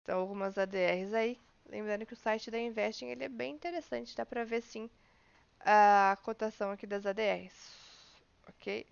Então, 0.04 0.20
algumas 0.20 0.58
ADRs 0.60 1.14
aí. 1.14 1.40
Lembrando 1.68 2.06
que 2.06 2.14
o 2.14 2.18
site 2.18 2.52
da 2.52 2.60
Investing 2.60 3.08
ele 3.08 3.24
é 3.24 3.30
bem 3.30 3.54
interessante. 3.56 4.16
Dá 4.16 4.26
pra 4.26 4.44
ver, 4.44 4.62
sim, 4.62 4.90
a 5.62 6.18
cotação 6.24 6.72
aqui 6.72 6.88
das 6.88 7.06
ADRs. 7.06 7.74
Ok? 8.50 8.86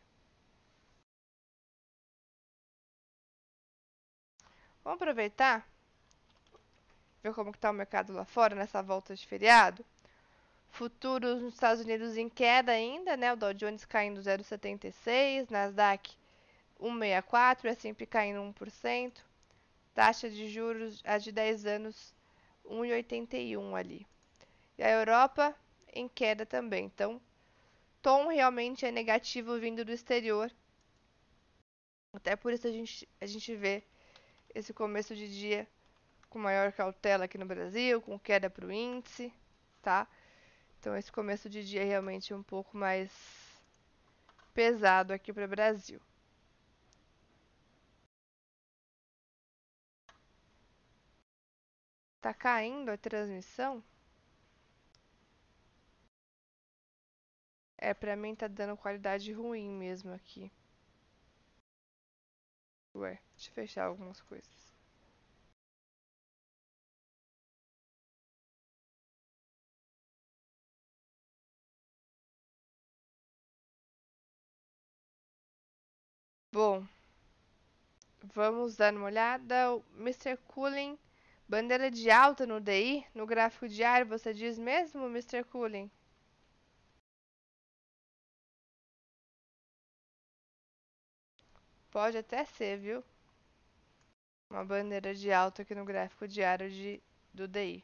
Vamos 4.83 4.97
aproveitar. 5.01 5.65
Ver 7.23 7.33
como 7.33 7.51
está 7.51 7.71
o 7.71 7.73
mercado 7.73 8.11
lá 8.11 8.25
fora 8.25 8.55
nessa 8.55 8.81
volta 8.81 9.15
de 9.15 9.25
feriado. 9.25 9.85
Futuros 10.71 11.41
nos 11.41 11.53
Estados 11.53 11.83
Unidos 11.83 12.15
em 12.17 12.29
queda 12.29 12.71
ainda, 12.71 13.17
né? 13.17 13.33
O 13.33 13.35
Dow 13.35 13.53
Jones 13.53 13.85
caindo 13.85 14.21
0,76, 14.21 15.49
Nasdaq 15.49 16.15
1,64, 16.79 17.65
S&P 17.65 18.05
caindo 18.05 18.39
1%, 18.39 19.13
taxa 19.93 20.29
de 20.29 20.47
juros 20.47 21.01
a 21.05 21.17
de 21.17 21.31
10 21.31 21.65
anos 21.65 22.15
1,81 22.65 23.75
ali. 23.75 24.07
E 24.77 24.83
a 24.83 24.89
Europa 24.89 25.53
em 25.93 26.07
queda 26.07 26.45
também. 26.45 26.85
Então, 26.85 27.21
tom 28.01 28.27
realmente 28.27 28.85
é 28.85 28.91
negativo 28.91 29.59
vindo 29.59 29.83
do 29.83 29.91
exterior. 29.91 30.51
Até 32.13 32.35
por 32.35 32.53
isso 32.53 32.65
a 32.65 32.71
gente, 32.71 33.07
a 33.19 33.25
gente 33.25 33.55
vê 33.55 33.83
esse 34.55 34.73
começo 34.73 35.15
de 35.15 35.27
dia 35.27 35.67
com 36.29 36.39
maior 36.39 36.71
cautela 36.71 37.25
aqui 37.25 37.37
no 37.37 37.45
Brasil, 37.45 38.01
com 38.01 38.17
queda 38.17 38.49
para 38.49 38.65
o 38.65 38.71
índice, 38.71 39.33
tá? 39.81 40.07
Então 40.79 40.95
esse 40.97 41.11
começo 41.11 41.49
de 41.49 41.63
dia 41.63 41.81
é 41.81 41.85
realmente 41.85 42.33
um 42.33 42.41
pouco 42.41 42.75
mais 42.75 43.11
pesado 44.53 45.11
aqui 45.11 45.33
para 45.33 45.45
o 45.45 45.47
Brasil. 45.47 45.99
Tá 52.21 52.33
caindo 52.33 52.91
a 52.91 52.97
transmissão? 52.97 53.83
É, 57.79 57.95
pra 57.95 58.15
mim 58.15 58.35
tá 58.35 58.47
dando 58.47 58.77
qualidade 58.77 59.33
ruim 59.33 59.69
mesmo 59.69 60.13
aqui. 60.13 60.51
Ué, 62.93 63.19
deixa 63.35 63.49
eu 63.49 63.53
fechar 63.55 63.85
algumas 63.85 64.21
coisas. 64.21 64.68
Bom, 76.51 76.87
vamos 78.33 78.77
dar 78.77 78.93
uma 78.93 79.07
olhada. 79.07 79.73
O 79.75 79.83
Mr. 79.97 80.37
Cooling, 80.47 80.97
bandeira 81.49 81.91
de 81.91 82.09
alta 82.09 82.45
no 82.45 82.59
DI, 82.61 83.05
no 83.13 83.25
gráfico 83.25 83.67
diário, 83.67 84.07
você 84.07 84.33
diz 84.33 84.57
mesmo, 84.57 85.05
Mr. 85.09 85.43
Cooling? 85.43 85.91
Pode 91.91 92.17
até 92.17 92.43
ser, 92.45 92.77
viu? 92.79 93.03
Uma 94.47 94.63
bandeira 94.63 95.15
de 95.15 95.31
alta 95.31 95.63
aqui 95.63 95.73
no 95.73 95.83
gráfico 95.83 96.27
diário 96.27 96.69
de, 96.69 97.01
do 97.33 97.47
DI. 97.47 97.83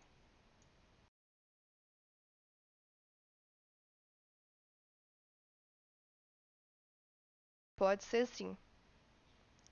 Pode 7.85 8.03
ser 8.03 8.25
sim. 8.25 8.57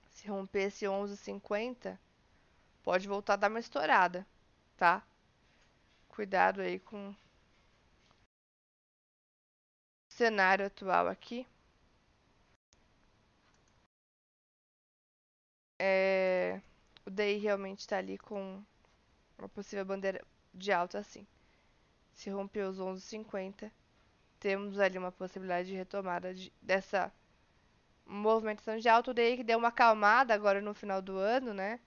Se 0.08 0.28
romper 0.28 0.68
esse 0.68 0.84
11,50, 0.84 1.98
pode 2.80 3.08
voltar 3.08 3.32
a 3.32 3.36
dar 3.36 3.50
uma 3.50 3.58
estourada, 3.58 4.24
tá? 4.76 5.02
Cuidado 6.06 6.60
aí 6.60 6.78
com 6.78 7.10
o 7.10 7.16
cenário 10.08 10.64
atual 10.64 11.08
aqui. 11.08 11.44
DI 17.10 17.38
realmente 17.38 17.80
está 17.80 17.98
ali 17.98 18.16
com 18.16 18.62
uma 19.36 19.48
possível 19.48 19.84
bandeira 19.84 20.24
de 20.54 20.70
alta 20.70 21.00
assim. 21.00 21.26
Se 22.12 22.30
romper 22.30 22.62
os 22.62 22.78
11,50, 22.78 23.72
temos 24.38 24.78
ali 24.78 24.98
uma 24.98 25.10
possibilidade 25.10 25.66
de 25.66 25.74
retomada 25.74 26.32
de, 26.32 26.52
dessa 26.62 27.12
movimentação 28.06 28.78
de 28.78 28.88
alta. 28.88 29.10
O 29.10 29.14
DI 29.14 29.36
que 29.38 29.44
deu 29.44 29.58
uma 29.58 29.68
acalmada 29.68 30.34
agora 30.34 30.60
no 30.60 30.74
final 30.74 31.02
do 31.02 31.16
ano, 31.18 31.52
né? 31.54 31.80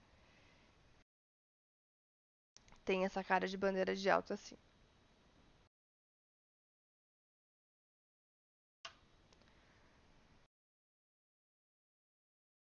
Tem 2.83 3.05
essa 3.05 3.23
cara 3.23 3.47
de 3.47 3.55
bandeira 3.55 3.95
de 3.95 4.09
alta 4.09 4.33
assim. 4.33 4.57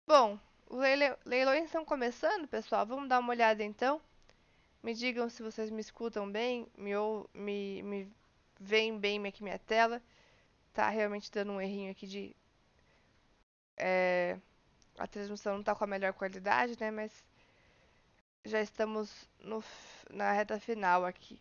Bom, 0.07 0.39
os 0.69 0.79
leilões 1.25 1.65
estão 1.65 1.85
começando, 1.85 2.47
pessoal. 2.47 2.85
Vamos 2.85 3.07
dar 3.09 3.19
uma 3.19 3.29
olhada 3.31 3.63
então. 3.63 4.01
Me 4.83 4.93
digam 4.93 5.29
se 5.29 5.43
vocês 5.43 5.71
me 5.71 5.81
escutam 5.81 6.31
bem, 6.31 6.67
me, 6.77 6.95
ou, 6.95 7.29
me, 7.33 7.83
me 7.83 8.13
veem 8.59 8.97
bem 8.99 9.25
aqui 9.27 9.43
minha 9.43 9.59
tela. 9.59 10.01
Tá 10.73 10.89
realmente 10.89 11.31
dando 11.31 11.53
um 11.53 11.61
errinho 11.61 11.91
aqui 11.91 12.07
de. 12.07 12.35
É, 13.77 14.37
a 14.97 15.07
transmissão 15.07 15.53
não 15.53 15.59
está 15.61 15.75
com 15.75 15.83
a 15.83 15.87
melhor 15.87 16.13
qualidade, 16.13 16.77
né? 16.79 16.91
Mas 16.91 17.11
já 18.43 18.61
estamos 18.61 19.29
no, 19.39 19.63
na 20.09 20.31
reta 20.31 20.59
final 20.59 21.05
aqui. 21.05 21.39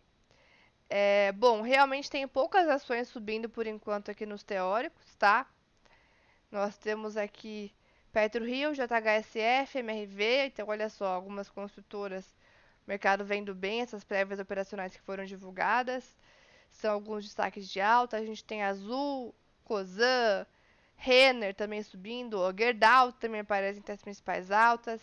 É, 0.89 1.31
bom, 1.33 1.61
realmente 1.61 2.09
tem 2.09 2.27
poucas 2.27 2.67
ações 2.69 3.07
subindo 3.09 3.49
por 3.49 3.67
enquanto 3.67 4.11
aqui 4.11 4.25
nos 4.25 4.43
teóricos, 4.43 5.15
tá? 5.15 5.45
Nós 6.49 6.77
temos 6.77 7.17
aqui 7.17 7.73
PetroRio, 8.13 8.73
JHSF, 8.73 9.79
MRV, 9.79 10.47
então 10.47 10.67
olha 10.69 10.89
só, 10.89 11.07
algumas 11.07 11.49
construtoras, 11.49 12.25
o 12.85 12.87
mercado 12.87 13.25
vendo 13.25 13.53
bem 13.53 13.81
essas 13.81 14.03
prévias 14.03 14.39
operacionais 14.39 14.95
que 14.95 15.01
foram 15.01 15.25
divulgadas, 15.25 16.15
são 16.71 16.93
alguns 16.93 17.25
destaques 17.25 17.67
de 17.69 17.81
alta, 17.81 18.17
a 18.17 18.25
gente 18.25 18.43
tem 18.43 18.63
Azul, 18.63 19.35
Cosan, 19.65 20.45
Renner 20.97 21.53
também 21.53 21.81
subindo, 21.83 22.39
o 22.39 22.57
Gerdau 22.57 23.11
também 23.13 23.41
aparece 23.41 23.79
entre 23.79 23.93
as 23.93 24.01
principais 24.01 24.51
altas, 24.51 24.99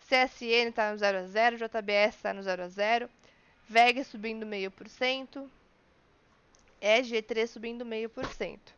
CSN 0.00 0.70
está 0.70 0.90
no 0.90 0.98
0 0.98 1.18
a 1.18 1.26
0, 1.26 1.56
JBS 1.58 2.16
está 2.16 2.32
no 2.32 2.42
0 2.42 2.62
a 2.62 2.68
0, 2.68 3.10
VEG 3.68 4.02
subindo 4.04 4.46
meio 4.46 4.70
por 4.70 4.88
cento, 4.88 5.48
EG3 6.80 7.46
subindo 7.46 7.84
meio 7.84 8.08
por 8.08 8.24
cento. 8.26 8.74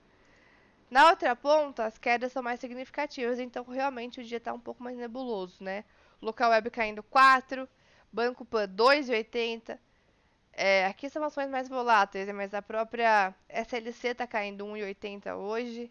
Na 0.91 1.09
outra 1.11 1.37
ponta, 1.37 1.85
as 1.85 1.97
quedas 1.97 2.33
são 2.33 2.43
mais 2.43 2.59
significativas, 2.59 3.39
então 3.39 3.63
realmente 3.65 4.21
o 4.21 4.25
dia 4.25 4.39
está 4.39 4.53
um 4.53 4.59
pouco 4.59 4.83
mais 4.83 4.97
nebuloso, 4.99 5.63
né? 5.63 5.85
Local 6.21 6.51
Web 6.51 6.69
caindo 6.71 7.03
4, 7.05 7.69
Banco 8.13 8.45
Pan 8.45 8.69
2,80. 8.69 9.79
É, 10.53 10.87
aqui 10.87 11.09
são 11.09 11.23
ações 11.23 11.49
mais 11.49 11.69
voláteis, 11.69 12.27
né? 12.27 12.33
mas 12.33 12.53
a 12.53 12.61
própria 12.61 13.33
SLC 13.49 14.09
está 14.09 14.27
caindo 14.27 14.67
1,80 14.67 15.37
hoje. 15.37 15.91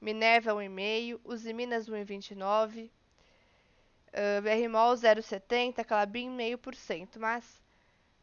Minerva 0.00 0.52
1,5, 0.52 1.20
Uzi 1.24 1.52
Minas 1.52 1.88
1,29. 1.88 2.90
Uh, 4.08 4.40
BRMOL 4.42 4.94
0,70, 4.94 5.84
Clabin 5.84 6.36
0,5%, 6.36 7.18
mas 7.18 7.62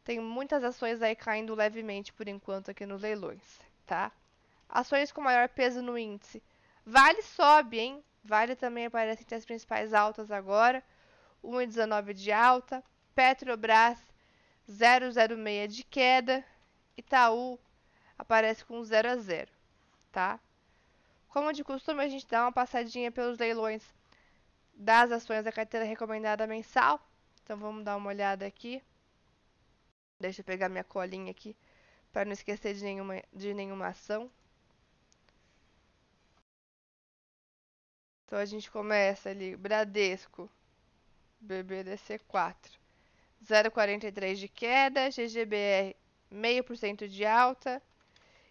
tem 0.04 0.20
muitas 0.20 0.64
ações 0.64 1.00
aí 1.00 1.14
caindo 1.14 1.54
levemente 1.54 2.12
por 2.12 2.28
enquanto 2.28 2.70
aqui 2.70 2.84
nos 2.84 3.02
leilões, 3.02 3.60
tá? 3.86 4.10
Ações 4.68 5.12
com 5.12 5.20
maior 5.20 5.48
peso 5.48 5.80
no 5.80 5.96
índice. 5.96 6.42
Vale 6.84 7.22
sobe, 7.22 7.78
hein? 7.78 8.04
Vale 8.24 8.56
também 8.56 8.86
aparece 8.86 9.22
entre 9.22 9.36
as 9.36 9.44
principais 9.44 9.94
altas 9.94 10.30
agora. 10.30 10.82
1,19 11.42 12.12
de 12.12 12.32
alta. 12.32 12.82
Petrobras 13.14 13.98
0,06 14.68 15.68
de 15.68 15.84
queda. 15.84 16.44
Itaú 16.96 17.58
aparece 18.18 18.64
com 18.64 18.82
0 18.82 19.10
a 19.10 19.16
0, 19.16 19.50
tá? 20.10 20.40
Como 21.36 21.52
de 21.52 21.62
costume, 21.62 22.02
a 22.02 22.08
gente 22.08 22.26
dá 22.26 22.44
uma 22.44 22.50
passadinha 22.50 23.12
pelos 23.12 23.38
leilões 23.38 23.82
das 24.72 25.12
ações 25.12 25.44
da 25.44 25.52
carteira 25.52 25.84
recomendada 25.84 26.46
mensal. 26.46 26.98
Então 27.44 27.58
vamos 27.58 27.84
dar 27.84 27.94
uma 27.98 28.08
olhada 28.08 28.46
aqui. 28.46 28.82
Deixa 30.18 30.40
eu 30.40 30.44
pegar 30.46 30.70
minha 30.70 30.82
colinha 30.82 31.30
aqui 31.30 31.54
para 32.10 32.24
não 32.24 32.32
esquecer 32.32 32.72
de 32.72 32.82
nenhuma, 32.82 33.22
de 33.34 33.52
nenhuma 33.52 33.88
ação. 33.88 34.30
Então 38.24 38.38
a 38.38 38.46
gente 38.46 38.70
começa 38.70 39.28
ali, 39.28 39.54
Bradesco, 39.56 40.50
BBDC4, 41.44 42.56
0,43 43.44 44.36
de 44.36 44.48
queda, 44.48 45.10
GGBR 45.10 45.94
0,5% 46.32 47.06
de 47.06 47.26
alta, 47.26 47.82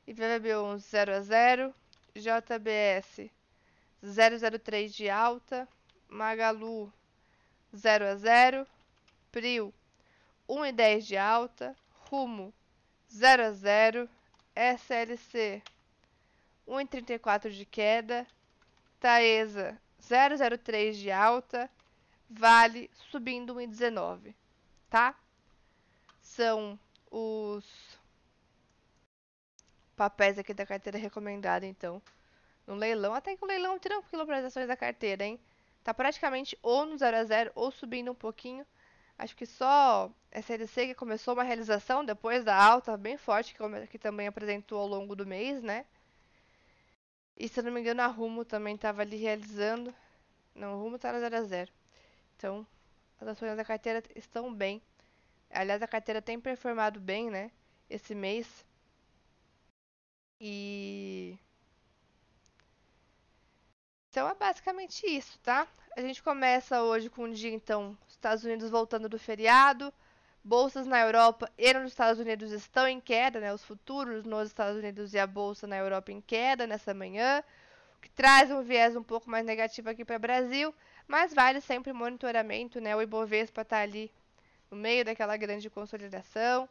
IVVB11 0.07 0.77
0 0.77 1.15
a 1.15 1.21
0, 1.21 1.75
JBS 2.15 3.29
003 4.01 4.93
de 4.93 5.09
alta, 5.09 5.67
Magalu 6.07 6.91
0 7.75 8.05
a 8.05 8.15
0, 8.15 8.67
Prio 9.31 9.73
1,10 10.47 11.01
de 11.01 11.17
alta, 11.17 11.75
Rumo 12.09 12.53
0 13.11 13.43
a 13.43 13.51
0, 13.51 14.09
SLC 14.55 15.61
1,34 16.65 17.49
de 17.49 17.65
queda, 17.65 18.25
Taesa 18.97 19.77
003 19.99 20.97
de 20.97 21.11
alta, 21.11 21.69
Vale 22.29 22.89
subindo 23.11 23.55
1,19, 23.55 24.33
tá? 24.89 25.13
São 26.21 26.79
os 27.11 27.94
papéis 29.95 30.37
aqui 30.37 30.53
da 30.53 30.65
carteira 30.65 30.97
recomendada, 30.97 31.65
então, 31.65 32.01
no 32.67 32.75
leilão. 32.75 33.13
Até 33.13 33.35
que 33.35 33.43
o 33.43 33.47
leilão 33.47 33.79
tranquilo 33.79 34.25
para 34.25 34.39
as 34.39 34.45
ações 34.45 34.67
da 34.67 34.77
carteira, 34.77 35.23
hein? 35.23 35.39
Tá 35.83 35.93
praticamente 35.93 36.57
ou 36.61 36.85
no 36.85 36.97
0 36.97 37.17
a 37.17 37.23
0 37.23 37.51
ou 37.55 37.71
subindo 37.71 38.11
um 38.11 38.15
pouquinho. 38.15 38.65
Acho 39.17 39.35
que 39.35 39.45
só 39.45 40.11
SLC 40.31 40.87
que 40.87 40.95
começou 40.95 41.33
uma 41.33 41.43
realização 41.43 42.03
depois 42.03 42.43
da 42.43 42.55
alta 42.55 42.97
bem 42.97 43.17
forte 43.17 43.55
que, 43.89 43.97
também 43.97 44.27
apresentou 44.27 44.79
ao 44.79 44.87
longo 44.87 45.15
do 45.15 45.25
mês, 45.25 45.61
né? 45.61 45.85
E 47.37 47.47
se 47.47 47.59
eu 47.59 47.63
não 47.63 47.71
me 47.71 47.81
engano, 47.81 48.01
a 48.01 48.07
Rumo 48.07 48.43
também 48.43 48.75
estava 48.75 49.01
ali 49.01 49.17
realizando. 49.17 49.93
Não, 50.53 50.75
o 50.75 50.81
Rumo 50.83 50.95
está 50.95 51.13
no 51.13 51.19
0 51.19 51.35
a 51.35 51.43
0 51.43 51.71
Então, 52.35 52.67
as 53.19 53.27
ações 53.27 53.55
da 53.55 53.63
carteira 53.63 54.03
estão 54.15 54.53
bem. 54.53 54.81
Aliás, 55.49 55.81
a 55.81 55.87
carteira 55.87 56.21
tem 56.21 56.39
performado 56.39 56.99
bem, 56.99 57.29
né? 57.29 57.51
Esse 57.89 58.15
mês. 58.15 58.64
E. 60.39 61.37
Então 64.09 64.29
é 64.29 64.35
basicamente 64.35 65.05
isso, 65.05 65.37
tá? 65.39 65.67
A 65.95 66.01
gente 66.01 66.23
começa 66.23 66.81
hoje 66.83 67.09
com 67.09 67.23
o 67.23 67.33
dia, 67.33 67.51
então, 67.51 67.97
Estados 68.07 68.43
Unidos 68.43 68.69
voltando 68.69 69.09
do 69.09 69.19
feriado. 69.19 69.93
Bolsas 70.43 70.85
na 70.87 70.99
Europa 71.01 71.51
e 71.57 71.73
nos 71.73 71.91
Estados 71.91 72.19
Unidos 72.19 72.51
estão 72.51 72.87
em 72.87 73.01
queda, 73.01 73.39
né? 73.39 73.51
Os 73.53 73.63
futuros 73.65 74.25
nos 74.25 74.47
Estados 74.47 74.77
Unidos 74.77 75.13
e 75.13 75.19
a 75.19 75.25
bolsa 75.27 75.65
na 75.67 75.75
Europa 75.77 76.11
em 76.11 76.21
queda 76.21 76.67
nessa 76.67 76.93
manhã, 76.93 77.43
o 77.97 78.01
que 78.01 78.09
traz 78.11 78.51
um 78.51 78.61
viés 78.61 78.95
um 78.95 79.03
pouco 79.03 79.29
mais 79.29 79.45
negativo 79.45 79.89
aqui 79.89 80.05
para 80.05 80.17
o 80.17 80.19
Brasil, 80.19 80.73
mas 81.07 81.33
vale 81.33 81.61
sempre 81.61 81.91
monitoramento, 81.93 82.79
né? 82.79 82.95
O 82.95 83.01
Ibovespa 83.01 83.61
está 83.63 83.79
ali 83.79 84.11
no 84.69 84.77
meio 84.77 85.03
daquela 85.05 85.35
grande 85.37 85.69
consolidação. 85.69 86.69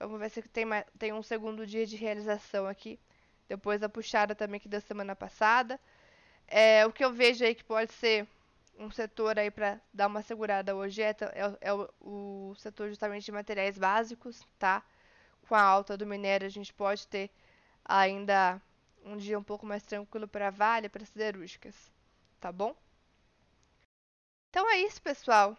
Vamos 0.00 0.18
ver 0.18 0.30
se 0.30 0.40
tem, 0.42 0.64
tem 0.98 1.12
um 1.12 1.22
segundo 1.22 1.66
dia 1.66 1.86
de 1.86 1.94
realização 1.94 2.66
aqui, 2.66 2.98
depois 3.46 3.78
da 3.78 3.88
puxada 3.88 4.34
também 4.34 4.58
que 4.58 4.68
da 4.68 4.80
semana 4.80 5.14
passada. 5.14 5.78
É, 6.48 6.86
o 6.86 6.92
que 6.92 7.04
eu 7.04 7.12
vejo 7.12 7.44
aí 7.44 7.54
que 7.54 7.62
pode 7.62 7.92
ser 7.92 8.26
um 8.78 8.90
setor 8.90 9.38
aí 9.38 9.50
para 9.50 9.78
dar 9.92 10.06
uma 10.06 10.22
segurada 10.22 10.74
hoje 10.74 11.02
é, 11.02 11.10
é, 11.10 11.58
é 11.60 11.72
o, 11.72 11.88
o, 12.00 12.54
setor 12.56 12.88
justamente 12.88 13.26
de 13.26 13.32
materiais 13.32 13.76
básicos, 13.76 14.42
tá? 14.58 14.82
Com 15.46 15.54
a 15.54 15.60
alta 15.60 15.98
do 15.98 16.06
minério 16.06 16.46
a 16.46 16.50
gente 16.50 16.72
pode 16.72 17.06
ter 17.06 17.30
ainda 17.84 18.60
um 19.04 19.18
dia 19.18 19.38
um 19.38 19.42
pouco 19.42 19.66
mais 19.66 19.82
tranquilo 19.82 20.26
para 20.26 20.50
Vale, 20.50 20.88
para 20.88 21.04
siderúrgicas, 21.04 21.92
tá 22.40 22.50
bom? 22.50 22.74
Então 24.48 24.68
é 24.70 24.78
isso, 24.78 25.00
pessoal. 25.02 25.56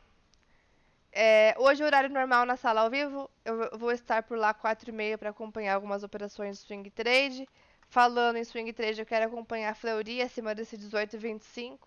É, 1.14 1.56
hoje, 1.60 1.84
horário 1.84 2.10
normal 2.10 2.46
na 2.46 2.56
sala 2.56 2.82
ao 2.82 2.90
vivo, 2.90 3.30
eu 3.44 3.78
vou 3.78 3.92
estar 3.92 4.24
por 4.24 4.38
lá 4.38 4.54
4 4.54 4.90
e 4.90 4.94
meia 4.94 5.18
para 5.18 5.30
acompanhar 5.30 5.76
algumas 5.76 6.04
operações 6.04 6.58
de 6.58 6.66
swing 6.66 6.90
trade. 6.92 7.48
Falando 7.90 8.38
em 8.38 8.44
swing 8.46 8.72
trade, 8.74 9.02
eu 9.02 9.06
quero 9.06 9.26
acompanhar 9.26 9.72
a 9.72 9.76
Fleury 9.76 10.22
acima 10.22 10.56
desse 10.56 10.78
18,25 10.78 11.80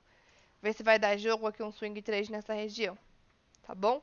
ver 0.65 0.73
se 0.73 0.83
vai 0.83 0.99
dar 0.99 1.19
jogo 1.19 1.47
aqui 1.47 1.63
um 1.63 1.71
swing 1.71 2.01
3 2.01 2.31
nessa 2.31 2.55
região. 2.55 2.97
Tá 3.63 3.75
bom? 3.75 4.03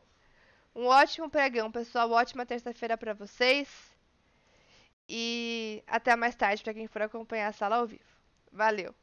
Um 0.76 0.86
ótimo 0.86 1.30
pregão, 1.30 1.72
pessoal. 1.72 2.12
Ótima 2.12 2.46
terça-feira 2.46 2.96
para 2.98 3.14
vocês. 3.16 3.68
E 5.10 5.84
até 5.88 6.16
mais 6.16 6.36
tarde 6.36 6.64
para 6.64 6.74
quem 6.74 6.88
for 6.88 7.02
acompanhar 7.02 7.48
a 7.48 7.54
sala 7.54 7.78
ao 7.78 7.88
vivo. 7.88 8.06
Valeu! 8.52 8.94